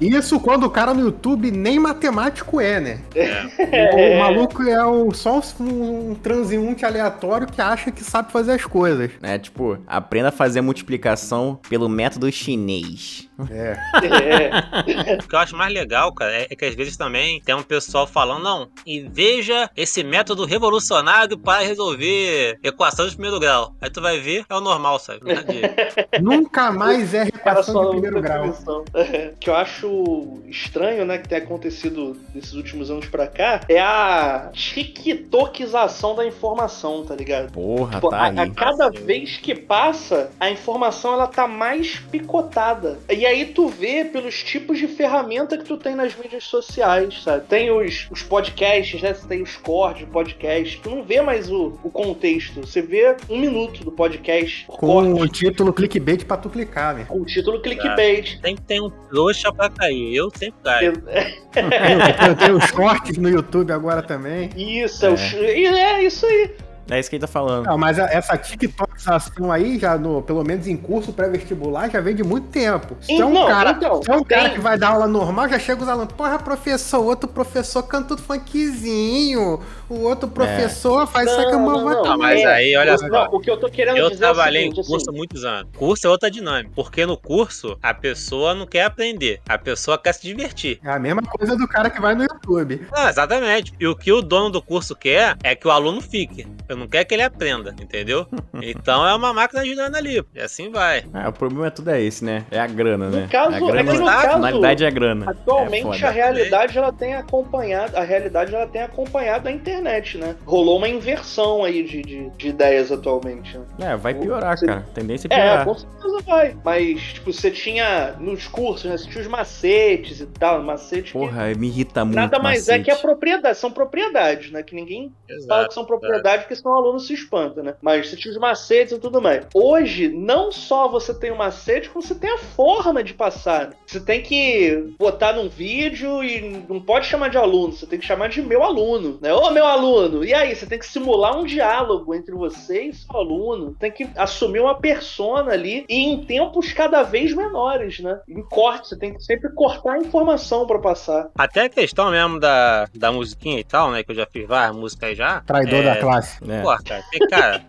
Isso 0.00 0.38
quando 0.40 0.64
o 0.64 0.70
cara 0.70 0.94
no 0.94 1.00
YouTube 1.00 1.50
nem 1.50 1.78
matemático 1.78 2.60
é, 2.60 2.75
né? 2.80 3.00
É. 3.14 4.16
O 4.16 4.18
maluco 4.18 4.62
é 4.62 4.86
um, 4.86 5.12
só 5.12 5.40
um, 5.60 6.10
um 6.10 6.14
transeunte 6.14 6.84
aleatório 6.84 7.46
que 7.46 7.60
acha 7.60 7.90
que 7.90 8.02
sabe 8.02 8.32
fazer 8.32 8.52
as 8.52 8.64
coisas. 8.64 9.10
É 9.22 9.38
tipo, 9.38 9.78
aprenda 9.86 10.28
a 10.28 10.32
fazer 10.32 10.60
multiplicação 10.60 11.58
pelo 11.68 11.88
método 11.88 12.30
chinês. 12.30 13.28
É. 13.50 13.76
É. 14.06 15.14
O 15.22 15.28
que 15.28 15.34
eu 15.34 15.38
acho 15.38 15.56
mais 15.56 15.72
legal, 15.72 16.12
cara, 16.14 16.32
é, 16.32 16.46
é 16.50 16.56
que 16.56 16.64
às 16.64 16.74
vezes 16.74 16.96
também 16.96 17.40
tem 17.42 17.54
um 17.54 17.62
pessoal 17.62 18.06
falando, 18.06 18.42
não, 18.42 18.68
e 18.86 19.00
veja 19.00 19.70
esse 19.76 20.02
método 20.02 20.44
revolucionário 20.44 21.36
para 21.38 21.64
resolver 21.64 22.58
equação 22.62 23.06
de 23.06 23.12
primeiro 23.12 23.38
grau. 23.38 23.74
Aí 23.80 23.90
tu 23.90 24.00
vai 24.00 24.18
ver, 24.18 24.44
é 24.48 24.54
o 24.54 24.60
normal, 24.60 24.98
sabe? 24.98 25.20
De- 25.20 26.20
Nunca 26.20 26.70
mais 26.70 27.12
é 27.14 27.28
equação 27.28 27.84
de 27.84 27.90
primeiro 28.00 28.22
grau. 28.22 28.54
que 29.40 29.50
eu 29.50 29.54
acho 29.56 30.40
estranho, 30.46 31.04
né, 31.04 31.18
que 31.18 31.28
tem 31.28 31.38
acontecido 31.38 32.16
nesses 32.34 32.54
últimos 32.54 32.90
anos 32.90 33.06
pra 33.06 33.26
cá, 33.26 33.60
é 33.68 33.80
a 33.80 34.50
tiktokização 34.52 36.14
da 36.14 36.26
informação, 36.26 37.04
tá 37.04 37.14
ligado? 37.14 37.52
Porra, 37.52 38.00
Pô, 38.00 38.08
tá 38.08 38.18
a, 38.18 38.24
aí. 38.30 38.38
a 38.38 38.50
cada 38.50 38.90
vez 38.90 39.36
que 39.36 39.54
passa, 39.54 40.30
a 40.40 40.50
informação 40.50 41.14
ela 41.14 41.26
tá 41.26 41.46
mais 41.46 41.96
picotada. 42.10 42.98
E 43.08 43.25
aí 43.26 43.46
tu 43.46 43.68
vê 43.68 44.04
pelos 44.04 44.42
tipos 44.42 44.78
de 44.78 44.86
ferramenta 44.88 45.56
que 45.58 45.64
tu 45.64 45.76
tem 45.76 45.94
nas 45.94 46.14
mídias 46.16 46.44
sociais, 46.44 47.22
sabe? 47.22 47.44
Tem 47.46 47.70
os, 47.70 48.06
os 48.10 48.22
podcasts, 48.22 49.00
né? 49.02 49.12
Você 49.14 49.26
tem 49.26 49.42
os 49.42 49.56
cortes 49.56 50.06
de 50.06 50.10
podcast. 50.12 50.80
Tu 50.80 50.90
não 50.90 51.02
vê 51.02 51.20
mais 51.20 51.50
o, 51.50 51.78
o 51.82 51.90
contexto. 51.90 52.60
Você 52.60 52.80
vê 52.82 53.16
um 53.28 53.38
minuto 53.38 53.84
do 53.84 53.92
podcast 53.92 54.64
Com 54.66 55.12
o 55.12 55.16
corte, 55.16 55.32
título 55.46 55.72
clickbait 55.72 56.24
pra 56.24 56.36
tu 56.36 56.48
clicar, 56.48 56.94
né? 56.94 57.04
com 57.08 57.20
o 57.20 57.24
título 57.24 57.60
clickbait. 57.60 58.40
Tem 58.40 58.54
que 58.56 58.62
ter 58.62 58.80
um 58.80 58.90
trouxa 58.90 59.52
pra 59.52 59.68
cair. 59.68 60.14
Eu 60.14 60.30
sempre 60.30 60.60
caio. 60.62 60.92
Eu 61.06 62.36
tenho 62.36 62.56
os 62.56 62.70
cortes 62.70 63.16
no 63.18 63.28
YouTube 63.28 63.72
agora 63.72 64.02
também. 64.02 64.50
Isso, 64.56 65.04
é, 65.06 65.10
o 65.10 65.16
ch- 65.16 65.34
e 65.34 65.66
é 65.66 66.02
isso 66.04 66.24
aí. 66.26 66.50
É 66.90 67.00
isso 67.00 67.10
que 67.10 67.16
ele 67.16 67.20
tá 67.20 67.26
falando. 67.26 67.66
Não, 67.66 67.76
mas 67.76 67.98
a- 67.98 68.06
essa 68.10 68.36
TikTokização 68.36 69.50
aí, 69.50 69.78
já 69.78 69.96
no, 69.98 70.22
pelo 70.22 70.44
menos 70.44 70.66
em 70.66 70.76
curso 70.76 71.12
pré-vestibular, 71.12 71.90
já 71.90 72.00
vem 72.00 72.14
de 72.14 72.22
muito 72.22 72.48
tempo. 72.48 72.96
Se 73.00 73.08
tu 73.16 73.22
é 73.22 73.24
um, 73.26 73.32
Não, 73.32 73.46
cara, 73.46 73.70
então, 73.72 74.02
se 74.02 74.10
é 74.10 74.14
um 74.16 74.22
cara 74.22 74.44
tem- 74.44 74.52
que 74.54 74.60
vai 74.60 74.78
dar 74.78 74.88
aula 74.90 75.06
normal, 75.06 75.48
já 75.48 75.58
chega 75.58 75.82
os 75.82 75.88
alunos, 75.88 76.12
porra, 76.12 76.38
professor, 76.38 77.00
o 77.00 77.04
outro 77.06 77.28
professor 77.28 77.82
canta 77.82 78.14
o 78.14 78.18
funkzinho, 78.18 79.60
o 79.88 80.00
outro 80.02 80.28
professor 80.28 81.06
faz 81.06 81.30
isso 81.30 81.40
aqui, 81.40 81.52
Não, 81.52 81.62
uma 81.64 81.72
não, 81.72 81.84
não. 81.84 82.02
Não, 82.04 82.18
mas 82.18 82.40
É, 82.40 82.46
aí, 82.46 82.76
olha 82.76 82.94
o- 82.94 82.98
só. 82.98 83.08
não, 83.08 83.24
o 83.34 83.40
que 83.40 83.50
eu 83.50 83.56
tô 83.56 83.68
querendo 83.68 83.96
Eu 83.96 84.10
dizer 84.10 84.24
é 84.24 84.30
o 84.30 84.34
trabalhei 84.34 84.62
seguinte, 84.62 84.80
em 84.80 84.84
curso 84.86 85.06
há 85.08 85.10
assim, 85.10 85.18
muitos 85.18 85.44
anos. 85.44 85.70
Curso 85.76 86.06
é 86.06 86.10
outra 86.10 86.30
dinâmica. 86.30 86.70
Porque 86.74 87.04
no 87.06 87.16
curso, 87.16 87.76
a 87.82 87.92
pessoa 87.94 88.54
não 88.54 88.66
quer 88.66 88.84
aprender. 88.84 89.40
A 89.48 89.58
pessoa 89.58 89.98
quer 89.98 90.12
se 90.12 90.22
divertir. 90.22 90.78
É 90.84 90.90
a 90.90 90.98
mesma 90.98 91.22
coisa 91.22 91.56
do 91.56 91.66
cara 91.66 91.90
que 91.90 92.00
vai 92.00 92.14
no 92.14 92.22
YouTube. 92.24 92.86
Ah, 92.92 93.08
exatamente. 93.10 93.72
E 93.80 93.86
o 93.86 93.96
que 93.96 94.12
o 94.12 94.22
dono 94.22 94.50
do 94.50 94.62
curso 94.62 94.94
quer 94.94 95.36
é 95.42 95.54
que 95.54 95.66
o 95.66 95.70
aluno 95.70 96.00
fique. 96.00 96.46
Não 96.76 96.86
quer 96.86 97.04
que 97.04 97.14
ele 97.14 97.22
aprenda, 97.22 97.74
entendeu? 97.80 98.26
Então 98.62 99.06
é 99.06 99.14
uma 99.14 99.32
máquina 99.32 99.62
ajudando 99.62 99.96
ali. 99.96 100.24
E 100.34 100.40
assim 100.40 100.70
vai. 100.70 101.04
É, 101.14 101.28
o 101.28 101.32
problema 101.32 101.66
é 101.66 101.70
tudo 101.70 101.90
é 101.90 102.00
esse, 102.02 102.24
né? 102.24 102.44
É 102.50 102.58
a 102.58 102.66
grana, 102.66 103.08
né? 103.10 103.22
No 103.22 103.28
caso, 103.28 103.52
é 103.52 103.56
a 103.56 103.60
grana, 103.60 103.80
é 103.80 103.92
que 103.94 103.98
no 103.98 104.04
na 104.04 104.12
caso, 104.22 104.34
finalidade 104.34 104.84
é 104.84 104.86
a 104.86 104.90
grana. 104.90 105.30
Atualmente 105.30 106.04
é 106.04 106.06
a 106.08 106.10
realidade 106.10 106.78
ela 106.78 106.92
tem 106.92 107.14
acompanhado, 107.14 107.96
a 107.96 108.02
realidade 108.02 108.54
ela 108.54 108.66
tem 108.66 108.82
acompanhado 108.82 109.48
a 109.48 109.52
internet, 109.52 110.18
né? 110.18 110.36
Rolou 110.44 110.78
uma 110.78 110.88
inversão 110.88 111.64
aí 111.64 111.82
de, 111.82 112.02
de, 112.02 112.30
de 112.30 112.48
ideias 112.48 112.90
atualmente. 112.92 113.56
Né? 113.58 113.92
É, 113.92 113.96
vai 113.96 114.14
piorar, 114.14 114.56
Você- 114.56 114.66
cara. 114.66 114.80
A 114.80 114.92
tendência 114.94 115.26
é 115.28 115.34
piorar. 115.36 115.62
É, 115.62 115.64
com 115.64 115.74
certeza 115.74 116.18
vai. 116.26 116.56
Mas, 116.64 117.00
tipo, 117.14 117.32
você 117.32 117.50
tinha 117.50 118.14
nos 118.18 118.46
cursos, 118.46 118.90
né? 118.90 118.96
Você 118.96 119.08
tinha 119.08 119.22
os 119.22 119.28
macetes 119.28 120.20
e 120.20 120.26
tal, 120.26 120.62
macetes 120.62 121.12
que 121.12 121.18
Porra, 121.18 121.46
me 121.54 121.68
irrita 121.68 122.04
muito. 122.04 122.16
nada 122.16 122.38
mais 122.38 122.68
é 122.68 122.78
que 122.78 122.90
a 122.90 122.94
macete. 122.94 123.02
propriedade, 123.06 123.58
são 123.58 123.70
propriedades, 123.70 124.50
né? 124.50 124.62
Que 124.62 124.74
ninguém 124.74 125.12
fala 125.46 125.68
que 125.68 125.74
são 125.74 125.84
propriedades 125.84 126.40
porque 126.46 126.56
senão 126.66 126.72
o 126.72 126.78
aluno 126.78 126.98
se 126.98 127.14
espanta, 127.14 127.62
né? 127.62 127.74
Mas 127.80 128.08
você 128.08 128.16
tinha 128.16 128.32
os 128.32 128.38
macetes 128.38 128.96
e 128.96 128.98
tudo 128.98 129.22
mais. 129.22 129.46
Hoje, 129.54 130.08
não 130.08 130.50
só 130.50 130.88
você 130.88 131.14
tem 131.14 131.30
o 131.30 131.38
macete, 131.38 131.88
como 131.88 132.02
você 132.02 132.14
tem 132.14 132.30
a 132.30 132.38
forma 132.38 133.04
de 133.04 133.14
passar. 133.14 133.72
Você 133.86 134.00
tem 134.00 134.20
que 134.20 134.94
botar 134.98 135.32
num 135.34 135.48
vídeo 135.48 136.24
e 136.24 136.64
não 136.68 136.80
pode 136.80 137.06
chamar 137.06 137.28
de 137.28 137.38
aluno, 137.38 137.72
você 137.72 137.86
tem 137.86 137.98
que 137.98 138.06
chamar 138.06 138.28
de 138.28 138.42
meu 138.42 138.64
aluno, 138.64 139.18
né? 139.22 139.32
Ô, 139.32 139.50
meu 139.50 139.64
aluno! 139.64 140.24
E 140.24 140.34
aí, 140.34 140.54
você 140.54 140.66
tem 140.66 140.78
que 140.78 140.86
simular 140.86 141.38
um 141.38 141.44
diálogo 141.44 142.14
entre 142.14 142.34
você 142.34 142.84
e 142.84 142.94
seu 142.94 143.16
aluno. 143.16 143.76
Tem 143.78 143.92
que 143.92 144.08
assumir 144.16 144.60
uma 144.60 144.74
persona 144.74 145.52
ali 145.52 145.84
e 145.88 145.94
em 145.94 146.24
tempos 146.24 146.72
cada 146.72 147.02
vez 147.02 147.32
menores, 147.34 148.00
né? 148.00 148.18
Em 148.28 148.42
corte, 148.42 148.88
você 148.88 148.98
tem 148.98 149.14
que 149.14 149.22
sempre 149.22 149.50
cortar 149.50 149.94
a 149.94 149.98
informação 149.98 150.66
pra 150.66 150.78
passar. 150.78 151.30
Até 151.36 151.62
a 151.62 151.68
questão 151.68 152.10
mesmo 152.10 152.40
da, 152.40 152.88
da 152.94 153.12
musiquinha 153.12 153.60
e 153.60 153.64
tal, 153.64 153.90
né? 153.90 154.02
Que 154.02 154.10
eu 154.10 154.16
já 154.16 154.26
fiz 154.26 154.46
várias 154.46 154.74
músicas 154.74 155.10
aí 155.10 155.14
já. 155.14 155.40
Traidor 155.42 155.80
é, 155.80 155.82
da 155.82 155.96
classe. 155.96 156.38
É. 156.48 156.55
Pô, 156.62 156.76
cara, 156.84 157.02
porque, 157.02 157.26
cara, 157.28 157.64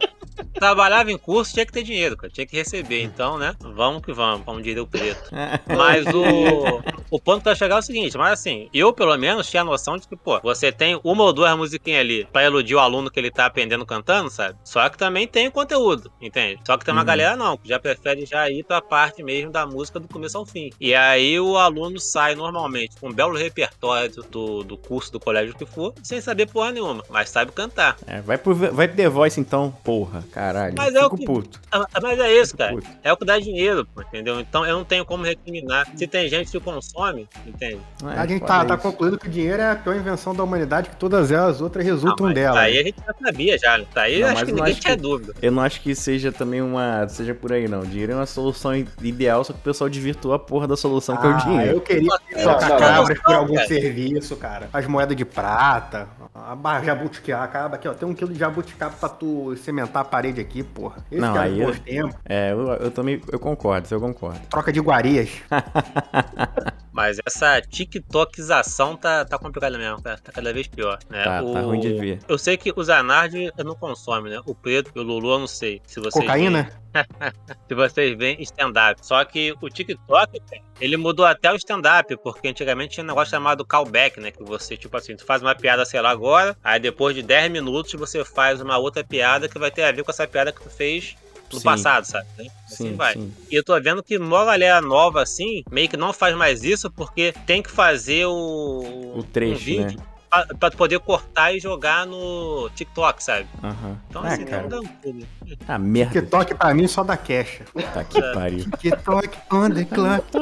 trabalhava 0.60 1.12
em 1.12 1.18
curso, 1.18 1.54
tinha 1.54 1.66
que 1.66 1.72
ter 1.72 1.84
dinheiro, 1.84 2.18
cara, 2.18 2.32
tinha 2.34 2.46
que 2.48 2.56
receber. 2.56 3.02
Então, 3.04 3.38
né, 3.38 3.54
vamos 3.62 4.02
que 4.02 4.12
vamos, 4.14 4.44
como 4.44 4.62
diria 4.62 4.82
o 4.82 4.88
preto. 4.88 5.30
Mas 5.70 6.06
o, 6.14 6.82
o 7.12 7.20
ponto 7.20 7.44
pra 7.44 7.54
chegar 7.56 7.76
é 7.76 7.80
o 7.80 7.82
seguinte, 7.82 8.18
mas 8.18 8.40
assim, 8.40 8.70
eu 8.74 8.94
pelo 8.94 9.16
menos 9.18 9.50
tinha 9.50 9.62
a 9.62 9.66
noção 9.66 9.98
de 9.98 10.08
que, 10.08 10.16
pô, 10.16 10.40
você 10.42 10.72
tem 10.72 11.00
uma 11.04 11.24
ou 11.24 11.34
duas 11.34 11.56
musiquinhas 11.58 12.00
ali 12.02 12.26
pra 12.32 12.46
iludir 12.46 12.74
o 12.76 12.80
aluno 12.80 13.12
que 13.12 13.20
ele 13.20 13.30
tá 13.30 13.46
aprendendo 13.46 13.86
cantando, 13.86 14.30
sabe? 14.30 14.58
Só 14.64 14.88
que 14.90 14.98
também 14.98 15.28
tem 15.28 15.52
conteúdo, 15.52 16.10
entende? 16.22 16.60
Só 16.66 16.78
que 16.78 16.86
tem 16.86 16.94
uma 16.94 17.02
Uhum. 17.02 17.06
galera 17.08 17.36
não, 17.36 17.58
que 17.58 17.68
já 17.68 17.80
prefere 17.80 18.26
já 18.26 18.50
ir 18.50 18.64
pra 18.66 18.82
parte 18.82 19.22
mesmo 19.24 19.52
da 19.52 19.66
música 19.68 20.00
do 20.00 20.08
começo 20.08 20.38
ao 20.38 20.46
fim. 20.46 20.70
E 20.80 20.96
aí 20.96 21.40
o 21.40 21.58
aluno 21.58 22.00
sai 22.00 22.34
normalmente 22.36 22.96
com 23.00 23.10
um 23.10 23.14
belo 23.14 23.38
repertório 23.38 24.10
do, 24.32 24.64
do 24.64 24.78
curso 24.78 25.12
do 25.12 25.20
colégio 25.20 25.56
que 25.56 25.66
for, 25.66 25.94
sem 26.04 26.20
saber 26.22 26.48
porra 26.48 26.72
nenhuma, 26.72 27.04
mas 27.10 27.30
sabe 27.30 27.52
cantar. 27.52 27.98
É, 28.08 28.22
vai, 28.22 28.38
pro, 28.38 28.56
vai 28.78 28.88
pro 28.88 28.96
The 28.98 29.10
Voice 29.10 29.40
então, 29.40 29.74
porra. 29.84 30.24
Caralho. 30.32 30.76
Mas 30.78 30.94
é 30.96 31.00
o 31.00 31.04
Fico 31.04 31.18
que- 31.18 31.26
puto. 31.26 31.60
Ah, 31.72 31.86
Mas 32.02 32.18
é 32.20 32.34
isso, 32.42 32.56
cara. 32.56 32.72
Puto. 32.74 32.88
É 33.04 33.12
o 33.12 33.18
que 33.18 33.26
dá 33.26 33.38
dinheiro, 33.40 33.86
pô, 33.94 34.02
entendeu? 34.02 34.40
Então 34.40 34.66
eu 34.66 34.78
não 34.78 34.86
tenho 34.86 35.04
como 35.06 35.24
recriminar. 35.24 35.88
Se 35.96 36.08
tem 36.08 36.30
gente 36.30 36.50
que 36.52 36.60
consome, 36.60 37.28
entende? 37.46 37.80
É, 38.16 38.20
a 38.20 38.26
gente 38.26 38.46
tá, 38.46 38.64
tá 38.64 38.78
concluindo 38.78 39.18
que 39.18 39.28
o 39.28 39.30
dinheiro 39.32 39.62
é 39.62 39.72
a 39.72 39.76
pior 39.76 39.96
invenção 39.96 40.34
da 40.34 40.44
humanidade, 40.44 40.90
que 40.90 40.96
todas 40.96 41.32
as 41.32 41.60
outras 41.62 41.86
Ah, 41.86 41.90
resultam 41.90 42.26
mas 42.28 42.36
dela. 42.36 42.56
Isso 42.56 42.66
aí 42.66 42.78
a 42.80 42.84
gente 42.84 42.96
já 43.06 43.14
sabia 43.26 43.58
já. 43.58 43.80
Isso 43.80 43.88
aí 44.00 44.20
Não, 44.22 44.28
acho 44.30 44.46
que 44.46 44.52
ninguém 44.52 44.72
acho 44.72 44.82
tinha 44.82 44.96
que- 44.96 45.02
dúvida. 45.02 45.34
Eu 45.42 45.52
não 45.52 45.62
acho 45.64 45.82
que 45.82 45.96
seja 45.96 46.32
também 46.32 46.62
uma. 46.62 47.08
seja 47.10 47.34
por 47.34 47.52
aí, 47.52 47.68
não. 47.68 47.82
Dinheiro 47.82 48.14
é 48.14 48.16
uma 48.16 48.26
solução 48.26 48.76
ideal, 49.02 49.44
só 49.44 49.54
que 49.54 49.60
o 49.60 49.64
pessoal 49.64 49.90
desvirtua 49.90 50.36
a 50.36 50.40
porra 50.40 50.68
da 50.68 50.78
solução 50.78 51.18
que 51.18 51.26
é 51.26 51.30
o 51.30 51.34
Ah, 51.34 51.38
dinheiro. 51.38 51.72
eu 51.78 51.82
queria 51.82 52.08
Não, 52.10 52.18
trocar 52.44 52.70
não, 52.70 52.78
cabras 52.78 53.18
não, 53.18 53.24
por 53.24 53.36
algum 53.36 53.56
cara. 53.56 53.68
serviço, 53.68 54.36
cara. 54.36 54.70
As 54.72 54.86
moedas 54.86 55.16
de 55.18 55.26
prata, 55.26 56.08
a 56.34 56.56
barra 56.56 56.84
jabuticaba 56.84 57.76
aqui, 57.76 57.88
ó. 57.88 57.94
Tem 57.94 58.08
um 58.08 58.14
quilo 58.14 58.32
de 58.32 58.40
jabuticaba 58.40 58.57
pra 59.00 59.10
tu 59.10 59.56
cimentar 59.58 60.02
a 60.02 60.06
parede 60.06 60.40
aqui, 60.42 60.64
porra. 60.64 61.04
Esse 61.12 61.22
Não, 61.22 61.36
é 61.36 61.40
aí 61.40 61.80
tempos. 61.80 62.16
É, 62.26 62.52
eu, 62.52 62.68
eu 62.74 62.92
também. 62.92 63.22
Eu 63.32 63.40
concordo, 63.40 63.88
eu 63.92 64.00
concordo. 64.00 64.40
Troca 64.50 64.72
de 64.72 64.80
iguarias. 64.80 65.30
Mas 66.98 67.20
essa 67.28 67.62
TikTokização 67.62 68.98
tá, 68.98 69.24
tá 69.24 69.38
complicada 69.38 69.78
mesmo, 69.78 70.02
tá, 70.02 70.18
tá 70.18 70.32
cada 70.32 70.52
vez 70.52 70.66
pior. 70.66 70.98
Né? 71.08 71.24
Tá, 71.24 71.44
tá 71.44 71.62
ruim 71.62 71.80
de 71.80 71.94
ver. 71.94 72.20
Eu 72.28 72.40
sei 72.40 72.58
que 72.58 72.74
o 72.76 72.84
Zanardi 72.84 73.52
eu 73.56 73.64
não 73.64 73.76
consome, 73.76 74.32
né? 74.32 74.42
O 74.48 74.56
Preto 74.56 74.92
e 74.96 75.00
o 75.00 75.04
Lulu 75.04 75.34
eu 75.34 75.40
não 75.42 75.46
sei. 75.46 75.80
Se 75.86 76.00
vocês 76.00 76.26
Cocaína? 76.26 76.64
veem- 76.64 76.88
se 77.68 77.76
vocês 77.76 78.18
veem 78.18 78.42
stand-up. 78.42 79.06
Só 79.06 79.24
que 79.24 79.54
o 79.62 79.70
TikTok, 79.70 80.40
cara, 80.40 80.64
ele 80.82 80.98
mudou 80.98 81.24
até 81.24 81.52
o 81.52 81.56
stand-up, 81.56 82.18
porque 82.24 82.48
antigamente 82.48 82.96
tinha 82.96 83.04
um 83.04 83.08
negócio 83.08 83.30
chamado 83.30 83.64
callback, 83.64 84.20
né? 84.20 84.32
Que 84.32 84.44
você, 84.44 84.76
tipo 84.76 84.98
assim, 84.98 85.16
tu 85.16 85.24
faz 85.24 85.44
uma 85.44 85.54
piada, 85.54 85.86
sei 85.86 86.02
lá, 86.02 86.10
agora, 86.10 86.58
aí 86.64 86.80
depois 86.80 87.16
de 87.16 87.22
10 87.22 87.52
minutos 87.52 87.94
você 87.94 88.26
faz 88.26 88.60
uma 88.60 88.80
outra 88.80 89.04
piada 89.04 89.48
que 89.48 89.60
vai 89.60 89.70
ter 89.70 89.84
a 89.84 89.92
ver 89.92 90.04
com 90.04 90.10
essa 90.10 90.28
piada 90.28 90.52
que 90.52 90.64
tu 90.64 90.70
fez 90.72 91.16
no 91.52 91.60
Sim. 91.60 91.64
passado, 91.64 92.06
sabe? 92.06 92.28
Assim 92.66 92.90
Sim, 92.90 92.96
vai. 92.96 93.14
sim. 93.14 93.34
E 93.50 93.56
eu 93.56 93.64
tô 93.64 93.80
vendo 93.80 94.04
que 94.04 94.18
uma 94.18 94.46
galera 94.46 94.82
nova, 94.82 95.22
assim, 95.22 95.64
meio 95.72 95.88
que 95.88 95.98
não 95.98 96.14
faz 96.14 96.36
mais 96.36 96.64
isso 96.64 96.92
porque 96.92 97.34
tem 97.46 97.62
que 97.62 97.72
fazer 97.72 98.26
o. 98.26 99.14
O 99.16 99.24
trecho, 99.24 99.56
um 99.56 99.58
vídeo 99.58 99.98
né? 99.98 100.18
tu 100.60 100.78
poder 100.78 101.00
cortar 101.00 101.54
e 101.54 101.60
jogar 101.60 102.06
no 102.06 102.70
TikTok, 102.76 103.24
sabe? 103.24 103.48
Aham. 103.64 103.98
Então, 104.10 104.22
ah, 104.24 104.28
assim, 104.28 104.46
cara. 104.46 104.64
não 104.64 104.70
dá 104.70 104.80
um 104.82 104.88
pulo. 104.88 105.28
Ah, 105.68 105.80
merda. 105.80 106.20
TikTok 106.20 106.56
pra 106.56 106.74
mim 106.74 106.88
só 106.88 107.04
dá 107.04 107.16
cash. 107.16 107.62
Tá 107.94 108.04
que 108.04 108.22
pariu. 108.34 108.66
TikTok 108.78 109.30
on 109.52 109.70
the 109.72 109.86
clock. 109.86 110.26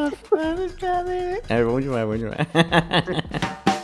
É 1.47 1.63
bom 1.63 1.79
demais, 1.79 2.07
bom 2.07 2.17
demais. 2.17 2.37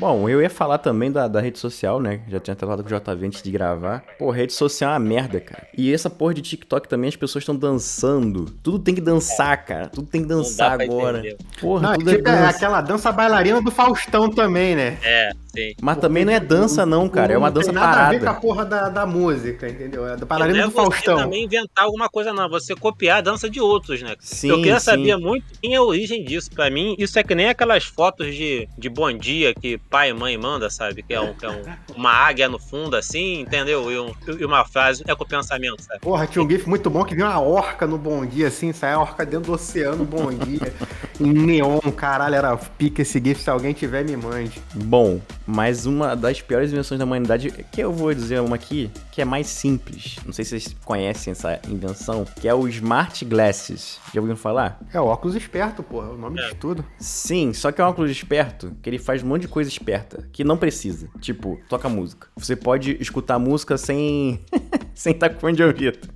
Bom, 0.00 0.26
eu 0.30 0.40
ia 0.40 0.48
falar 0.48 0.78
também 0.78 1.12
da, 1.12 1.28
da 1.28 1.40
rede 1.42 1.58
social, 1.58 2.00
né? 2.00 2.20
Já 2.26 2.40
tinha 2.40 2.54
até 2.54 2.64
falado 2.64 2.82
com 2.82 2.88
o 2.88 2.98
JV 2.98 3.26
antes 3.26 3.42
de 3.42 3.50
gravar. 3.50 4.02
Pô, 4.18 4.30
rede 4.30 4.54
social 4.54 4.90
é 4.90 4.94
uma 4.94 4.98
merda, 4.98 5.38
cara. 5.40 5.66
E 5.76 5.92
essa 5.92 6.08
porra 6.08 6.32
de 6.32 6.40
TikTok 6.40 6.88
também, 6.88 7.08
as 7.08 7.16
pessoas 7.16 7.42
estão 7.42 7.54
dançando. 7.54 8.46
Tudo 8.62 8.78
tem 8.78 8.94
que 8.94 9.00
dançar, 9.02 9.62
cara. 9.62 9.88
Tudo 9.88 10.08
tem 10.08 10.22
que 10.22 10.28
Não 10.28 10.38
dançar 10.38 10.80
agora. 10.80 11.18
entender. 11.18 11.36
Porra, 11.60 11.82
Não, 11.90 11.98
tudo 11.98 12.10
tipo, 12.16 12.28
é 12.30 12.32
é 12.32 12.46
aquela 12.46 12.80
dança 12.80 13.12
bailarina 13.12 13.60
do 13.60 13.70
Faustão 13.70 14.30
também, 14.30 14.74
né? 14.74 14.98
É, 15.02 15.32
sim. 15.54 15.74
Mas 15.82 15.98
também 15.98 16.24
não 16.24 16.32
é 16.32 16.40
dança, 16.40 16.86
não, 16.86 17.06
cara. 17.06 17.34
É 17.34 17.36
uma 17.38 17.50
dança 17.50 17.66
tem 17.66 17.74
nada 17.74 18.06
a 18.06 18.08
ver 18.08 18.20
com 18.20 18.24
a 18.24 18.26
parada. 18.28 18.40
porra 18.40 18.64
da, 18.64 18.88
da 18.88 19.04
música, 19.06 19.68
entendeu? 19.68 20.06
É 20.06 20.16
do 20.16 20.20
Não 20.20 20.26
bailarina 20.26 20.60
é 20.60 20.62
do 20.64 20.70
você 20.70 20.76
Faustão. 20.76 21.16
também 21.18 21.44
inventar 21.44 21.84
alguma 21.84 22.08
coisa, 22.08 22.32
não. 22.32 22.48
Você 22.48 22.74
copiar 22.74 23.18
a 23.18 23.20
dança 23.20 23.50
de 23.50 23.60
outros, 23.60 24.00
né? 24.00 24.16
Sim, 24.20 24.48
eu 24.48 24.56
queria 24.56 24.80
sim. 24.80 24.86
saber 24.86 25.16
muito 25.18 25.44
quem 25.60 25.74
é 25.74 25.76
a 25.76 25.82
origem 25.82 26.24
disso. 26.24 26.50
Pra 26.50 26.70
mim, 26.70 26.94
isso 26.98 27.18
é 27.18 27.22
que 27.22 27.34
nem 27.34 27.50
aquelas 27.50 27.84
fotos 27.84 28.34
de, 28.34 28.66
de 28.78 28.88
bom 28.88 29.12
dia 29.12 29.52
que 29.54 29.76
pai 29.90 30.10
e 30.10 30.14
mãe 30.14 30.38
manda, 30.38 30.70
sabe? 30.70 31.02
Que 31.02 31.12
é, 31.12 31.20
um, 31.20 31.34
que 31.34 31.44
é 31.44 31.50
um- 31.50 31.62
uma 31.96 32.12
águia 32.12 32.48
no 32.48 32.58
fundo, 32.58 32.94
assim, 32.96 33.40
entendeu? 33.40 33.90
E, 33.90 33.98
um- 33.98 34.14
e 34.38 34.44
uma 34.44 34.64
frase 34.64 35.02
é 35.06 35.14
com 35.14 35.24
o 35.24 35.26
pensamento, 35.26 35.82
sabe? 35.82 35.98
Porra, 36.00 36.26
tinha 36.26 36.42
um 36.44 36.48
gif 36.48 36.68
muito 36.68 36.88
bom 36.88 37.04
que 37.04 37.14
vinha 37.14 37.26
uma 37.26 37.40
orca 37.40 37.86
no 37.86 37.98
Bom 37.98 38.24
Dia, 38.24 38.46
assim, 38.48 38.72
saia 38.72 38.94
a 38.94 39.00
orca 39.00 39.26
dentro 39.26 39.46
do 39.48 39.52
oceano, 39.54 40.04
Bom 40.04 40.32
Dia, 40.32 40.72
em 41.20 41.32
neon, 41.32 41.80
caralho, 41.96 42.36
era 42.36 42.56
pica 42.56 43.02
esse 43.02 43.20
gif, 43.22 43.42
se 43.42 43.50
alguém 43.50 43.72
tiver, 43.72 44.04
me 44.04 44.16
mande. 44.16 44.62
Bom, 44.74 45.20
mas 45.50 45.86
uma 45.86 46.14
das 46.14 46.40
piores 46.40 46.72
invenções 46.72 46.98
da 46.98 47.04
humanidade, 47.04 47.50
que 47.70 47.80
eu 47.80 47.92
vou 47.92 48.12
dizer 48.14 48.40
uma 48.40 48.56
aqui, 48.56 48.90
que 49.10 49.20
é 49.20 49.24
mais 49.24 49.46
simples. 49.48 50.16
Não 50.24 50.32
sei 50.32 50.44
se 50.44 50.50
vocês 50.60 50.76
conhecem 50.84 51.32
essa 51.32 51.60
invenção, 51.68 52.24
que 52.40 52.48
é 52.48 52.54
o 52.54 52.66
Smart 52.68 53.24
Glasses. 53.24 53.98
Já 54.14 54.20
ouviram 54.20 54.36
falar? 54.36 54.80
É 54.92 55.00
o 55.00 55.04
óculos 55.06 55.34
esperto, 55.36 55.82
porra, 55.82 56.08
é 56.08 56.10
o 56.12 56.16
nome 56.16 56.40
É. 56.40 56.48
de 56.48 56.54
tudo. 56.54 56.84
Sim, 56.98 57.52
só 57.52 57.72
que 57.72 57.80
é 57.80 57.84
um 57.84 57.88
óculos 57.88 58.10
esperto, 58.10 58.72
que 58.82 58.88
ele 58.88 58.98
faz 58.98 59.22
um 59.22 59.26
monte 59.26 59.42
de 59.42 59.48
coisa 59.48 59.68
esperta, 59.68 60.28
que 60.32 60.44
não 60.44 60.56
precisa. 60.56 61.08
Tipo, 61.20 61.60
toca 61.68 61.88
música. 61.88 62.28
Você 62.36 62.54
pode 62.56 62.96
escutar 63.00 63.38
música 63.38 63.76
sem 63.76 64.40
sem 64.94 65.12
estar 65.12 65.30
com 65.30 65.40
fone 65.40 65.56
de 65.56 65.62
ouvido. 65.62 66.08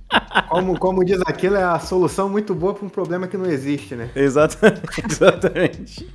Como, 0.49 0.77
como 0.79 1.03
diz 1.03 1.19
aquilo, 1.25 1.55
é 1.55 1.63
a 1.63 1.79
solução 1.79 2.29
muito 2.29 2.53
boa 2.53 2.73
pra 2.73 2.85
um 2.85 2.89
problema 2.89 3.27
que 3.27 3.35
não 3.35 3.45
existe, 3.47 3.95
né? 3.95 4.09
Exatamente, 4.15 5.01
exatamente. 5.05 6.07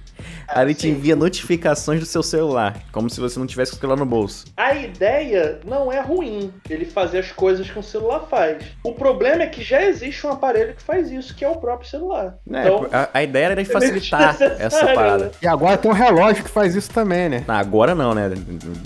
Aí 0.55 0.65
ele 0.67 0.75
te 0.75 0.89
envia 0.89 1.15
notificações 1.17 2.01
do 2.01 2.07
seu 2.07 2.23
celular, 2.23 2.77
como 2.93 3.09
se 3.09 3.21
você 3.21 3.39
não 3.39 3.47
tivesse 3.47 3.73
com 3.73 3.77
o 3.79 3.81
celular 3.81 3.99
no 3.99 4.07
bolso. 4.07 4.47
A 4.57 4.75
ideia 4.75 5.61
não 5.65 5.93
é 5.93 6.01
ruim, 6.01 6.53
ele 6.69 6.85
fazer 6.85 7.19
as 7.19 7.33
coisas 7.33 7.71
que 7.71 7.79
um 7.79 7.83
celular 7.83 8.27
faz. 8.29 8.63
O 8.85 8.93
problema 8.93 9.43
é 9.43 9.47
que 9.47 9.63
já 9.63 9.83
existe 9.83 10.27
um 10.27 10.31
aparelho 10.31 10.75
que 10.75 10.83
faz 10.83 11.11
isso, 11.11 11.35
que 11.35 11.45
é 11.45 11.49
o 11.49 11.57
próprio 11.57 11.89
celular. 11.89 12.35
É, 12.53 12.61
então, 12.63 12.87
a, 12.93 13.09
a 13.15 13.23
ideia 13.23 13.47
era 13.47 13.63
de 13.63 13.65
facilitar 13.71 14.33
desnecessário, 14.33 14.67
essa 14.67 14.87
parada. 14.95 15.31
E 15.41 15.47
agora 15.47 15.77
tem 15.79 15.91
um 15.91 15.95
relógio 15.95 16.45
que 16.45 16.51
faz 16.51 16.75
isso 16.75 16.91
também, 16.91 17.29
né? 17.29 17.45
Não, 17.47 17.55
agora 17.55 17.95
não, 17.95 18.15
né? 18.15 18.31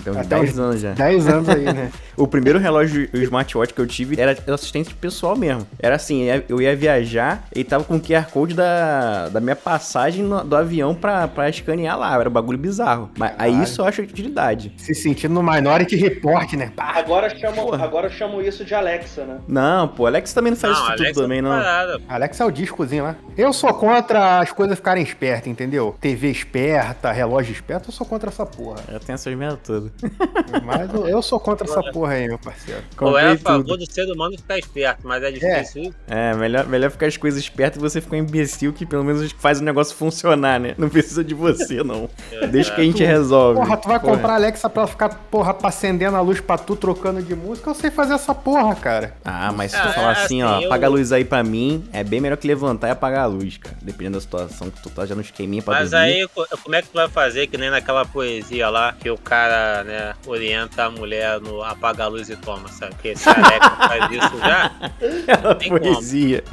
Tem 0.03 0.13
uns 0.13 0.19
Até 0.19 0.37
10 0.39 0.53
uns 0.53 0.59
anos 0.59 0.81
já. 0.81 0.93
10 0.93 1.29
anos 1.29 1.49
aí, 1.49 1.65
né? 1.65 1.91
O 2.17 2.29
primeiro 2.29 2.61
relógio 2.61 3.09
o 3.13 3.17
smartwatch 3.17 3.75
que 3.75 3.81
eu 3.81 3.89
tive 3.89 4.21
era 4.21 4.37
assistente 4.53 4.95
pessoal 4.95 5.35
mesmo. 5.37 5.67
Era 5.81 5.97
assim, 5.97 6.27
eu 6.49 6.63
ia 6.63 6.77
viajar 6.77 7.49
e 7.53 7.65
tava 7.65 7.83
com 7.83 7.97
o 7.97 8.01
QR 8.01 8.31
Code 8.31 8.55
da, 8.55 9.29
da 9.31 9.41
minha 9.41 9.57
passagem 9.57 10.23
no- 10.23 10.45
do 10.45 10.55
avião 10.55 10.95
pra, 10.95 11.27
pra 11.27 11.49
escanear 11.57 11.99
lá, 11.99 12.19
era 12.19 12.29
um 12.29 12.33
bagulho 12.33 12.59
bizarro. 12.59 13.11
Mas 13.19 13.31
aí 13.33 13.37
Caralho. 13.51 13.63
isso 13.63 13.81
eu 13.81 13.85
acho 13.87 14.03
utilidade. 14.03 14.73
Se 14.77 14.95
sentindo 14.95 15.35
no 15.35 15.43
Minority 15.43 15.97
Report, 15.97 16.53
né? 16.55 16.73
Pá. 16.75 16.95
Agora 16.97 17.35
chamam, 17.37 17.75
agora 17.75 18.11
chamam 18.11 18.41
isso 18.41 18.65
de 18.65 18.75
Alexa, 18.75 19.25
né? 19.25 19.39
Não, 19.49 19.89
pô, 19.89 20.07
Alex 20.07 20.33
também 20.33 20.53
não 20.53 20.59
faz 20.59 20.77
isso 20.77 20.87
Alexa 20.87 21.05
tudo 21.07 21.23
também, 21.23 21.39
é 21.39 21.43
não. 21.43 21.51
parada. 21.51 22.01
Alex 22.09 22.41
é 22.41 22.45
o 22.45 22.51
discozinho 22.51 23.05
lá. 23.05 23.17
Eu 23.37 23.53
sou 23.53 23.73
contra 23.75 24.41
as 24.41 24.53
coisas 24.53 24.77
ficarem 24.77 25.03
espertas, 25.03 25.47
entendeu? 25.47 25.95
TV 26.01 26.31
esperta, 26.31 27.13
relógio 27.13 27.53
esperto, 27.53 27.89
eu 27.89 27.93
sou 27.93 28.07
contra 28.07 28.31
essa 28.31 28.47
porra. 28.47 28.81
Eu 28.89 29.01
tenho 29.01 29.15
essas 29.15 29.35
merda 29.35 29.59
todas. 29.65 29.91
Mas 30.65 30.93
eu, 30.93 31.09
eu 31.09 31.23
sou 31.23 31.41
contra 31.41 31.67
essa 31.67 31.83
porra 31.93 32.15
aí, 32.15 32.27
meu 32.29 32.39
parceiro. 32.39 32.83
Ou 33.01 33.19
é 33.19 33.33
a 33.33 33.39
favor 33.39 33.65
tudo. 33.65 33.79
do 33.79 33.93
ser 33.93 34.11
humano 34.11 34.37
ficar 34.37 34.59
esperto, 34.59 35.07
mas 35.07 35.23
é 35.23 35.31
difícil 35.31 35.83
isso. 35.83 35.95
É, 36.07 36.35
melhor, 36.35 36.67
melhor 36.67 36.91
ficar 36.91 37.07
as 37.07 37.17
coisas 37.17 37.41
espertas 37.41 37.79
e 37.79 37.81
você 37.81 38.01
ficar 38.01 38.17
um 38.17 38.21
imbecil 38.21 38.73
que 38.73 38.87
pelo 38.87 39.05
menos 39.05 39.33
faz 39.33 39.61
o 39.61 39.65
negócio 39.65 39.95
funcionar, 39.97 40.59
né? 40.61 40.75
Não 40.79 40.89
precisa 40.89 41.23
de 41.25 41.35
você, 41.35 41.44
não. 41.85 42.09
Deixa 42.51 42.75
que 42.75 42.81
a 42.81 42.85
gente 42.85 43.03
resolve. 43.05 43.61
Porra, 43.61 43.77
tu 43.77 43.89
vai 43.89 44.01
Porra. 44.01 44.13
comprar 44.15 44.33
a 44.33 44.37
Alexa 44.37 44.69
pra 44.71 44.87
ficar, 44.87 45.09
porra, 45.31 45.53
pra 45.55 45.69
acendendo 45.69 46.17
a 46.17 46.21
luz 46.21 46.41
pra 46.41 46.57
tu, 46.59 46.75
trocando 46.77 47.23
de 47.23 47.35
música? 47.35 47.71
Eu 47.71 47.75
sei 47.75 47.91
fazer 47.91 48.15
essa 48.15 48.35
porra, 48.35 48.75
cara. 48.75 49.15
Ah, 49.25 49.53
mas 49.53 49.71
se 49.73 49.77
Ah, 49.77 49.87
tu 49.89 49.93
falar 49.95 50.09
é, 50.09 50.13
assim, 50.13 50.43
assim, 50.43 50.43
ó, 50.43 50.61
eu- 50.61 50.67
apaga 50.67 50.87
a 50.87 50.91
luz 50.91 51.13
aí 51.13 51.25
pra 51.25 51.43
mim, 51.43 51.89
é 51.93 52.03
bem 52.05 52.21
melhor 52.21 52.37
que 52.37 52.47
levantar 52.47 52.89
e 52.89 52.91
apagar 52.91 53.25
a 53.25 53.27
luz, 53.27 53.57
cara. 53.57 53.77
Dependendo 53.83 54.17
da 54.17 54.21
situação 54.21 54.71
que 54.71 54.83
tu 54.83 54.91
tá 54.91 55.05
já 55.07 55.15
no 55.15 55.21
esqueminha 55.21 55.63
pra 55.63 55.75
Mas 55.81 55.91
dormir. 55.91 56.05
aí, 56.07 56.29
co- 56.35 56.47
como 56.63 56.75
é 56.75 56.83
que 56.83 56.89
tu 56.89 56.95
vai 56.95 57.09
fazer 57.09 57.47
que 57.47 57.57
nem 57.57 57.71
naquela 57.71 58.05
poesia 58.05 58.69
lá, 58.71 58.93
que 58.99 59.11
o 59.11 59.19
cara, 59.19 59.85
né, 59.85 60.15
orienta 60.27 60.85
a 60.85 60.91
mulher 60.91 61.41
no 61.41 61.63
apaga 61.63 62.05
a 62.05 62.09
luz 62.09 62.29
e 62.29 62.37
toma, 62.37 62.69
sabe? 62.69 62.93
Porque 62.95 63.17
se 63.17 63.29
a 63.29 63.33
Alexa 63.35 63.71
faz 63.77 64.11
isso 64.13 64.39
já, 64.39 64.71
Aquela 65.33 65.55
como. 65.55 65.81
poesia. 65.81 66.45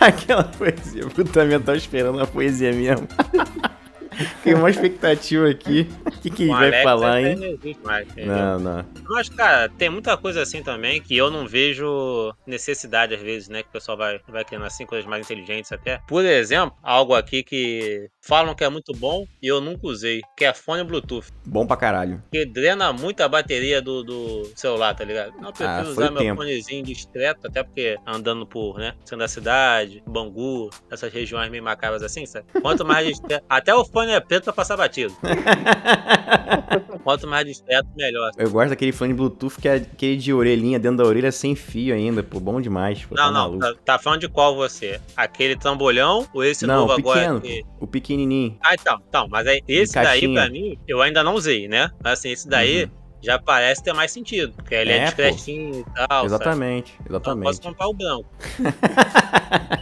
Aquela 0.00 0.44
poesia. 0.44 1.06
Puta 1.06 1.44
merda, 1.44 1.64
tava 1.66 1.78
esperando 1.78 2.20
a 2.20 2.26
poesia 2.26 2.72
mesmo. 2.72 3.06
Tem 4.42 4.54
uma 4.54 4.70
expectativa 4.70 5.48
aqui. 5.48 5.88
O 6.06 6.10
que, 6.22 6.30
que 6.30 6.46
vai 6.46 6.66
Alexa 6.68 6.82
falar, 6.82 7.22
hein? 7.22 7.36
não 7.36 7.46
existe 7.46 7.82
mais? 7.82 8.08
Não, 8.16 8.58
não. 8.58 8.84
Mas, 9.08 9.28
cara, 9.28 9.68
tem 9.68 9.88
muita 9.90 10.16
coisa 10.16 10.42
assim 10.42 10.62
também 10.62 11.00
que 11.00 11.16
eu 11.16 11.30
não 11.30 11.46
vejo 11.46 12.32
necessidade, 12.46 13.14
às 13.14 13.20
vezes, 13.20 13.48
né? 13.48 13.62
Que 13.62 13.68
o 13.68 13.72
pessoal 13.72 13.96
vai, 13.96 14.20
vai 14.28 14.44
criando 14.44 14.64
assim, 14.64 14.86
coisas 14.86 15.06
mais 15.08 15.24
inteligentes 15.24 15.72
até. 15.72 16.00
Por 16.06 16.24
exemplo, 16.24 16.76
algo 16.82 17.14
aqui 17.14 17.42
que 17.42 18.08
falam 18.20 18.54
que 18.54 18.64
é 18.64 18.68
muito 18.68 18.92
bom 18.92 19.26
e 19.42 19.46
eu 19.48 19.60
nunca 19.60 19.86
usei, 19.86 20.20
que 20.36 20.44
é 20.44 20.52
fone 20.54 20.84
Bluetooth. 20.84 21.26
Bom 21.46 21.66
pra 21.66 21.76
caralho. 21.76 22.22
Que 22.32 22.44
drena 22.46 22.92
muito 22.92 23.20
a 23.22 23.28
bateria 23.28 23.80
do, 23.82 24.02
do 24.02 24.50
celular, 24.54 24.94
tá 24.94 25.04
ligado? 25.04 25.32
Não, 25.40 25.48
eu 25.48 25.52
prefiro 25.52 25.88
Ah, 25.88 25.90
usar 25.90 26.10
meu 26.10 26.20
tempo. 26.22 26.36
fonezinho 26.40 26.84
discreto, 26.84 27.46
até 27.46 27.62
porque 27.62 27.96
andando 28.06 28.46
por, 28.46 28.78
né, 28.78 28.94
centro 29.04 29.18
da 29.18 29.28
cidade, 29.28 30.02
Bangu, 30.06 30.70
essas 30.90 31.12
regiões 31.12 31.50
meio 31.50 31.62
macabras 31.62 32.02
assim, 32.02 32.26
sabe? 32.26 32.46
Quanto 32.60 32.84
mais 32.84 33.06
discreto. 33.06 33.44
Até 33.48 33.74
o 33.74 33.84
fone 33.84 34.01
é 34.10 34.18
preto 34.20 34.44
pra 34.44 34.52
passar 34.52 34.76
batido. 34.76 35.14
Quanto 37.04 37.26
mais 37.26 37.44
discreto, 37.46 37.88
melhor. 37.96 38.30
Eu 38.36 38.50
gosto 38.50 38.70
daquele 38.70 38.92
fone 38.92 39.12
Bluetooth 39.14 39.56
que 39.60 39.68
é 39.68 39.74
aquele 39.74 40.16
de 40.16 40.32
orelhinha 40.32 40.78
dentro 40.78 40.98
da 40.98 41.04
orelha 41.04 41.30
sem 41.32 41.54
fio 41.54 41.94
ainda, 41.94 42.22
pô. 42.22 42.38
Bom 42.40 42.60
demais. 42.60 43.04
Pô, 43.04 43.14
tá 43.14 43.26
Não, 43.26 43.32
não, 43.32 43.40
maluco. 43.40 43.60
tá, 43.60 43.74
tá 43.84 43.98
falando 43.98 44.20
de 44.20 44.28
qual 44.28 44.54
você? 44.56 45.00
Aquele 45.16 45.56
trambolhão 45.56 46.26
ou 46.32 46.44
esse 46.44 46.66
Não, 46.66 46.86
novo 46.86 46.92
o 46.94 46.96
pequeno. 46.96 47.20
agora? 47.36 47.40
que- 47.40 47.64
O 47.80 47.86
pequenininho. 47.86 48.56
Ah, 48.64 48.74
então, 48.74 48.98
então, 49.08 49.28
mas 49.28 49.46
aí, 49.46 49.60
esse 49.68 49.94
daí 49.94 50.32
pra 50.32 50.48
mim, 50.48 50.78
eu 50.86 51.02
ainda 51.02 51.22
não 51.22 51.34
usei, 51.34 51.68
né? 51.68 51.90
Mas 52.02 52.14
assim, 52.20 52.30
esse 52.30 52.48
daí 52.48 52.88
já 53.22 53.38
parece 53.38 53.82
ter 53.82 53.92
mais 53.92 54.10
sentido, 54.10 54.52
porque 54.54 54.74
ele 54.74 54.92
é. 54.92 54.96
É, 54.98 55.04
discretinho 55.06 55.80
e 55.80 55.84
tal. 55.94 56.06
sabe? 56.08 56.26
exatamente, 56.26 56.92
Então, 57.00 57.06
eu 57.08 57.16
exatamente. 57.16 57.44
posso 57.44 57.62
comprar 57.62 57.86
o 57.88 57.94
branco. 57.94 58.26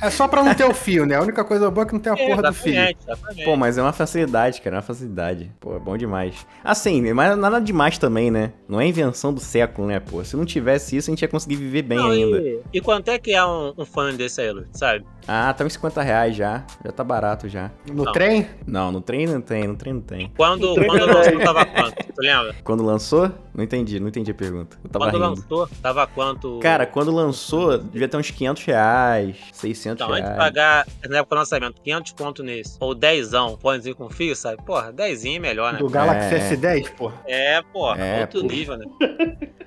É 0.00 0.10
só 0.10 0.26
pra 0.26 0.42
não 0.42 0.54
ter 0.54 0.64
o 0.64 0.72
fio, 0.74 1.04
né? 1.04 1.16
A 1.16 1.20
única 1.22 1.44
coisa 1.44 1.70
boa 1.70 1.84
é 1.84 1.86
que 1.86 1.92
não 1.92 2.00
tem 2.00 2.12
a 2.12 2.16
porra 2.16 2.42
do 2.42 2.52
fio. 2.54 2.72
exatamente, 2.72 2.98
exatamente. 3.06 3.44
Pô, 3.44 3.56
mas 3.56 3.76
é 3.76 3.82
uma 3.82 3.92
facilidade, 3.92 4.60
cara, 4.62 4.76
é 4.76 4.78
uma 4.78 4.82
facilidade. 4.82 5.52
Pô, 5.60 5.76
é 5.76 5.78
bom 5.78 5.96
demais. 5.96 6.46
Assim, 6.62 7.12
mas 7.12 7.36
nada 7.36 7.60
demais 7.60 7.98
também, 7.98 8.30
né? 8.30 8.52
Não 8.68 8.80
é 8.80 8.86
invenção 8.86 9.32
do 9.34 9.40
século, 9.40 9.86
né, 9.88 10.00
pô? 10.00 10.24
Se 10.24 10.36
não 10.36 10.44
tivesse 10.46 10.96
isso, 10.96 11.10
a 11.10 11.12
gente 11.12 11.22
ia 11.22 11.28
conseguir 11.28 11.56
viver 11.56 11.82
bem 11.82 11.98
Não, 11.98 12.10
ainda. 12.10 12.38
E, 12.38 12.60
e 12.74 12.80
quanto 12.80 13.08
é 13.10 13.18
que 13.18 13.32
é 13.32 13.44
um, 13.44 13.74
um 13.76 13.84
fone 13.84 14.16
desse 14.16 14.40
aí, 14.40 14.50
Lu, 14.50 14.64
sabe? 14.72 15.04
Ah, 15.28 15.52
tá 15.52 15.64
uns 15.64 15.72
50 15.74 16.02
reais 16.02 16.36
já. 16.36 16.64
Já 16.84 16.92
tá 16.92 17.04
barato 17.04 17.48
já. 17.48 17.70
No 17.86 18.04
Não. 18.04 18.12
trem? 18.12 18.46
Não, 18.66 18.90
no 18.92 19.00
trem 19.00 19.26
não 19.26 19.40
tem, 19.40 19.66
no 19.66 19.76
trem 19.76 19.94
não 19.94 20.00
tem. 20.02 20.32
Quando, 20.36 20.74
quando 20.74 21.06
na 21.06 21.14
lançou, 21.14 21.38
tava 21.40 21.64
quanto? 21.66 21.94
Tu 21.96 22.20
lembra? 22.20 22.54
Quando 22.64 22.82
lançou? 22.82 23.30
Não 23.54 23.62
entendi, 23.62 24.00
não 24.00 24.08
entendi 24.08 24.32
a 24.32 24.34
pergunta. 24.34 24.76
Eu 24.82 24.90
tava 24.90 25.04
Quando 25.04 25.14
rindo. 25.14 25.28
lançou, 25.28 25.68
tava 25.80 26.06
quanto? 26.08 26.58
Cara, 26.60 26.84
quando 26.86 27.12
lançou, 27.12 27.78
devia 27.78 28.08
ter 28.08 28.16
uns 28.16 28.28
500 28.30 28.64
reais, 28.64 29.36
600 29.52 30.02
Então, 30.02 30.12
antes 30.12 30.24
de 30.28 30.34
reais. 30.34 30.36
pagar, 30.44 30.86
na 31.08 31.18
época 31.18 31.36
do 31.36 31.38
lançamento, 31.38 31.80
500 31.80 32.12
conto 32.12 32.42
nesse, 32.42 32.76
ou 32.80 32.94
10, 32.96 33.30
fonezinho 33.60 33.94
com 33.94 34.10
fio, 34.10 34.34
sabe? 34.34 34.60
Porra, 34.64 34.92
10 34.92 35.24
é 35.24 35.38
melhor, 35.38 35.72
né? 35.72 35.78
Do 35.78 35.88
Galaxy 35.88 36.34
É. 36.34 36.38
S10, 36.56 36.90
porra. 36.96 37.14
É, 37.26 37.62
porra, 37.62 37.98
É, 38.04 38.20
outro 38.22 38.40
pô. 38.40 38.46
nível, 38.48 38.76
né? 38.76 38.86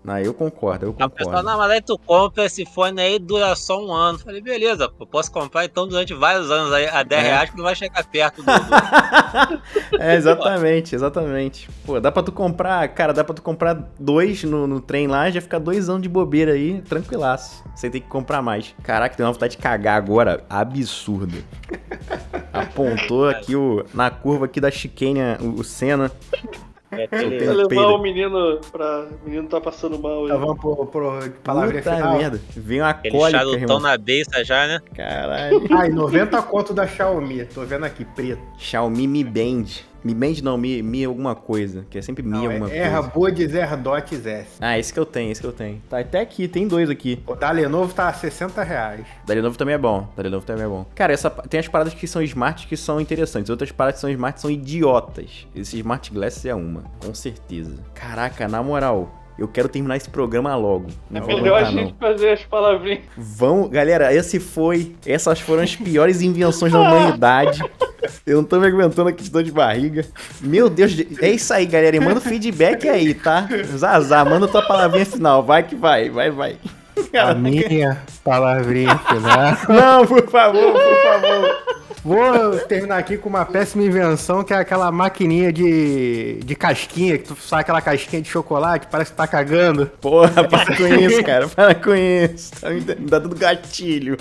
Não, 0.03 0.17
eu 0.19 0.33
concordo, 0.33 0.85
eu 0.85 0.95
A 0.99 1.09
pessoa, 1.09 1.35
concordo. 1.35 1.49
não, 1.49 1.57
mas 1.57 1.71
aí 1.71 1.81
tu 1.81 1.97
compra 1.97 2.45
esse 2.45 2.65
fone 2.65 3.01
aí 3.01 3.19
dura 3.19 3.53
só 3.55 3.77
um 3.85 3.91
ano. 3.91 4.17
Falei, 4.19 4.39
beleza, 4.41 4.87
pô, 4.89 5.05
posso 5.05 5.29
comprar 5.31 5.65
então 5.65 5.85
durante 5.87 6.13
vários 6.13 6.49
anos 6.49 6.71
aí, 6.71 6.87
a 6.87 7.03
10 7.03 7.23
É. 7.23 7.27
reais 7.27 7.49
que 7.49 7.57
não 7.57 7.63
vai 7.65 7.75
chegar 7.75 8.05
perto 8.05 8.37
do. 8.41 8.45
do- 8.45 9.57
É, 9.99 10.15
exatamente, 10.15 10.95
exatamente. 10.95 11.69
Pô, 11.85 11.99
dá 11.99 12.09
pra 12.11 12.23
tu 12.23 12.31
comprar, 12.31 12.87
cara, 12.89 13.13
dá 13.13 13.23
pra 13.23 13.33
tu 13.35 13.41
comprar 13.41 13.76
dois 13.99 14.43
no, 14.43 14.65
no 14.67 14.79
trem 14.81 15.07
lá, 15.07 15.29
já 15.29 15.39
ficar 15.41 15.59
dois 15.59 15.89
anos 15.89 16.01
de 16.01 16.09
bobeira 16.09 16.53
aí, 16.53 16.81
tranquilaço. 16.81 17.63
Sem 17.75 17.89
ter 17.91 17.99
que 18.01 18.07
comprar 18.07 18.41
mais. 18.41 18.73
Caraca, 18.83 19.15
tem 19.15 19.25
uma 19.25 19.31
vontade 19.31 19.55
de 19.55 19.61
cagar 19.61 19.97
agora, 19.97 20.43
absurda. 20.49 21.37
Apontou 22.53 23.27
aqui 23.29 23.55
o, 23.55 23.85
na 23.93 24.09
curva 24.09 24.45
aqui 24.45 24.59
da 24.59 24.71
chicane 24.71 25.19
o, 25.41 25.59
o 25.59 25.63
Senna. 25.63 26.11
é 26.91 27.03
aquele- 27.03 27.37
Vai 27.45 27.55
levar 27.55 27.67
peido. 27.69 27.87
o 27.87 27.97
menino 28.01 28.59
pra. 28.71 29.05
O 29.23 29.29
menino 29.29 29.47
tá 29.47 29.59
passando 29.61 29.99
mal 29.99 30.19
aí. 30.19 30.25
Então 30.25 30.39
vamos 30.39 30.59
pro, 30.59 30.85
pro 30.87 31.31
palavrinha 31.43 31.83
Puta 31.83 31.95
final. 31.95 32.17
merda. 32.17 32.41
Vem 32.55 32.81
uma 32.81 32.89
Aquele 32.89 33.17
cólica, 33.17 33.37
charutão 33.39 33.59
irmão. 33.61 33.79
na 33.79 33.97
beça 33.97 34.43
já, 34.43 34.67
né? 34.67 34.79
Caralho. 34.95 35.61
Ai, 35.77 35.89
90 35.89 36.41
conto 36.43 36.73
da 36.73 36.87
Xiaomi. 36.87 37.45
Tô 37.45 37.61
vendo 37.65 37.85
aqui, 37.85 38.05
preto. 38.05 38.41
Xiaomi 38.57 39.07
Mi 39.07 39.23
Band. 39.23 39.65
Mi 40.07 40.13
Band 40.13 40.41
não, 40.41 40.57
Mi, 40.57 40.81
Mi 40.81 41.03
alguma 41.03 41.35
coisa. 41.35 41.85
Que 41.89 41.97
é 41.97 42.01
sempre 42.01 42.23
Mi 42.23 42.31
Não, 42.31 42.45
alguma 42.45 42.71
é 42.71 42.77
Erra 42.77 43.03
coisa. 43.03 43.35
Buds 43.35 43.55
AirDots 43.55 44.25
S. 44.25 44.49
Ah, 44.61 44.77
esse 44.79 44.93
que 44.93 44.99
eu 44.99 45.05
tenho, 45.05 45.31
esse 45.31 45.41
que 45.41 45.47
eu 45.47 45.51
tenho. 45.51 45.81
Tá 45.89 45.99
até 45.99 46.21
aqui, 46.21 46.47
tem 46.47 46.67
dois 46.67 46.89
aqui. 46.89 47.21
O 47.27 47.35
da 47.35 47.51
Lenovo 47.51 47.93
tá 47.93 48.07
a 48.07 48.13
60 48.13 48.63
reais. 48.63 49.05
Da 49.25 49.33
Lenovo 49.33 49.57
também 49.57 49.75
é 49.75 49.77
bom. 49.77 50.07
Da 50.15 50.23
Lenovo 50.23 50.45
também 50.45 50.65
é 50.65 50.67
bom. 50.67 50.85
Cara, 50.95 51.13
essa, 51.13 51.29
tem 51.29 51.59
as 51.59 51.67
paradas 51.67 51.93
que 51.93 52.07
são 52.07 52.21
smart 52.21 52.67
que 52.67 52.77
são 52.77 53.01
interessantes. 53.01 53.49
Outras 53.49 53.71
paradas 53.71 53.95
que 53.95 54.01
são 54.01 54.09
smart 54.09 54.39
são 54.39 54.49
idiotas. 54.49 55.47
Esse 55.55 55.77
Smart 55.77 56.11
Glass 56.11 56.45
é 56.45 56.55
uma, 56.55 56.83
com 57.03 57.13
certeza. 57.13 57.75
Caraca, 57.93 58.47
na 58.47 58.63
moral, 58.63 59.26
eu 59.37 59.47
quero 59.47 59.69
terminar 59.69 59.97
esse 59.97 60.09
programa 60.09 60.55
logo. 60.55 60.87
Não 61.09 61.21
É 61.21 61.25
melhor 61.25 61.63
a 61.63 61.67
aguentar, 61.67 61.83
gente 61.85 61.95
fazer 61.99 62.29
as 62.29 62.43
palavrinhas. 62.43 63.01
Vão, 63.15 63.67
galera, 63.69 64.13
esse 64.13 64.39
foi. 64.39 64.95
Essas 65.05 65.39
foram 65.39 65.63
as 65.63 65.75
piores 65.75 66.21
invenções 66.21 66.71
da 66.73 66.79
humanidade. 66.81 67.63
Eu 68.25 68.37
não 68.37 68.43
tô 68.43 68.59
me 68.59 68.67
aguentando 68.67 69.09
aqui 69.09 69.23
de 69.23 69.29
dor 69.29 69.43
de 69.43 69.51
barriga. 69.51 70.05
Meu 70.41 70.69
Deus, 70.69 70.95
é 71.21 71.29
isso 71.29 71.53
aí, 71.53 71.65
galera. 71.65 71.95
E 71.95 71.99
manda 71.99 72.19
o 72.19 72.21
feedback 72.21 72.87
aí, 72.87 73.13
tá? 73.13 73.47
Zazá, 73.75 74.23
manda 74.25 74.47
tua 74.47 74.61
palavrinha 74.65 75.05
final. 75.05 75.43
Vai 75.43 75.63
que 75.63 75.75
vai, 75.75 76.09
vai, 76.09 76.31
vai. 76.31 76.57
A 77.13 77.33
minha 77.35 78.01
palavrinha 78.23 78.97
final. 78.97 79.57
Não, 79.69 80.05
por 80.05 80.27
favor, 80.29 80.73
por 80.73 81.03
favor. 81.03 81.66
Vou 82.07 82.57
terminar 82.67 82.97
aqui 82.97 83.17
com 83.17 83.27
uma 83.27 83.45
péssima 83.45 83.83
invenção, 83.83 84.41
que 84.43 84.53
é 84.53 84.57
aquela 84.57 84.89
maquininha 84.91 85.51
de, 85.51 86.39
de 86.43 86.55
casquinha, 86.55 87.17
que 87.17 87.25
tu 87.25 87.35
sai 87.35 87.61
aquela 87.61 87.81
casquinha 87.81 88.21
de 88.21 88.29
chocolate, 88.29 88.87
parece 88.89 89.11
que 89.11 89.17
tá 89.17 89.27
cagando. 89.27 89.87
Porra, 89.99 90.43
para 90.47 90.77
com 90.77 90.87
isso, 90.87 91.21
cara. 91.23 91.47
Para 91.49 91.75
com 91.75 91.93
isso. 91.93 92.51
Tá 92.61 92.69
me 92.69 92.79
dando- 92.79 93.09
dá 93.09 93.19
tudo 93.19 93.35
gatilho. 93.35 94.15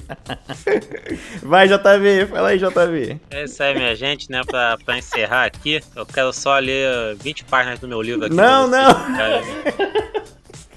Vai, 1.43 1.69
JV. 1.69 2.27
Fala 2.27 2.49
aí, 2.49 2.59
JV. 2.59 3.21
É 3.31 3.45
isso 3.45 3.63
aí, 3.63 3.75
minha 3.75 3.95
gente, 3.95 4.31
né? 4.31 4.41
Pra, 4.45 4.77
pra 4.85 4.99
encerrar 4.99 5.45
aqui, 5.45 5.81
eu 5.95 6.05
quero 6.05 6.33
só 6.33 6.59
ler 6.59 7.15
20 7.23 7.45
páginas 7.45 7.79
do 7.79 7.87
meu 7.87 8.03
livro 8.03 8.27
aqui. 8.27 8.35
Não, 8.35 8.67
não. 8.67 8.91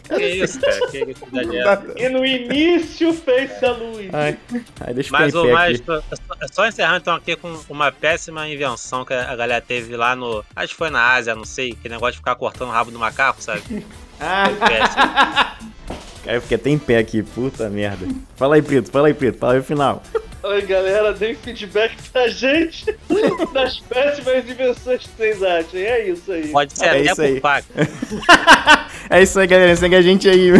Que 0.17 0.25
isso, 0.43 0.59
cara? 0.59 0.87
Que 0.89 0.97
é 0.97 1.57
essa? 1.59 1.93
E 1.97 2.09
no 2.09 2.25
início 2.25 3.13
fez 3.13 3.61
a 3.63 3.71
luz. 3.71 4.09
Ai, 4.13 4.37
ai, 4.81 4.93
deixa 4.93 5.09
eu 5.09 5.19
Mas, 5.19 5.33
o 5.35 5.47
mais, 5.51 5.79
é 5.79 5.83
só- 5.85 6.01
é 6.41 6.47
só 6.51 6.67
encerrando 6.67 6.97
então 6.97 7.13
aqui 7.15 7.35
com 7.35 7.59
uma 7.69 7.91
péssima 7.91 8.47
invenção 8.49 9.05
que 9.05 9.13
a 9.13 9.35
galera 9.35 9.61
teve 9.61 9.95
lá 9.95 10.15
no. 10.15 10.43
Acho 10.55 10.69
que 10.73 10.77
foi 10.77 10.89
na 10.89 11.13
Ásia, 11.13 11.35
não 11.35 11.45
sei, 11.45 11.73
que 11.73 11.87
negócio 11.87 12.13
de 12.13 12.17
ficar 12.19 12.35
cortando 12.35 12.69
o 12.69 12.71
rabo 12.71 12.89
do 12.91 12.97
macaco, 12.99 13.41
sabe? 13.41 13.61
Ah, 14.21 14.49
Foi 14.49 14.67
péssimo. 14.67 15.98
cara, 16.23 16.37
eu 16.37 16.41
fiquei 16.41 16.55
até 16.55 16.69
em 16.69 16.77
pé 16.77 16.97
aqui. 16.97 17.23
Puta 17.23 17.69
merda. 17.69 18.05
Fala 18.35 18.55
aí, 18.55 18.61
Preto. 18.61 18.91
Fala 18.91 19.07
aí, 19.07 19.13
Preto. 19.13 19.37
Fala 19.37 19.53
aí 19.53 19.59
o 19.59 19.63
final. 19.63 20.03
Oi, 20.41 20.61
galera, 20.61 21.11
deem 21.13 21.35
feedback 21.35 21.95
pra 22.13 22.29
gente 22.29 22.85
das 23.53 23.79
péssimas 23.79 24.49
invenções 24.49 25.03
que 25.03 25.09
vocês 25.09 25.43
acham. 25.43 25.79
É 25.79 26.07
isso 26.07 26.31
aí. 26.31 26.47
Pode 26.47 26.77
ser 26.77 26.85
É 26.85 26.89
até 26.89 27.11
isso 27.11 27.21
aí. 27.21 27.41
É 29.09 29.21
isso 29.23 29.39
aí, 29.39 29.47
galera. 29.47 29.75
Segue 29.75 29.95
a 29.95 30.01
gente 30.01 30.29
aí. 30.29 30.51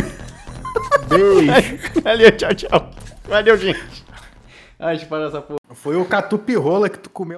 Beijo. 1.08 1.80
Valeu, 2.04 2.32
tchau, 2.32 2.54
tchau. 2.56 2.92
Valeu, 3.28 3.58
gente. 3.58 3.80
Ai, 4.80 4.98
parar 5.06 5.28
essa 5.28 5.42
porra. 5.42 5.60
Foi 5.74 5.96
o 5.98 6.06
catupirola 6.06 6.90
que 6.90 6.98
tu 6.98 7.10
comeu. 7.10 7.38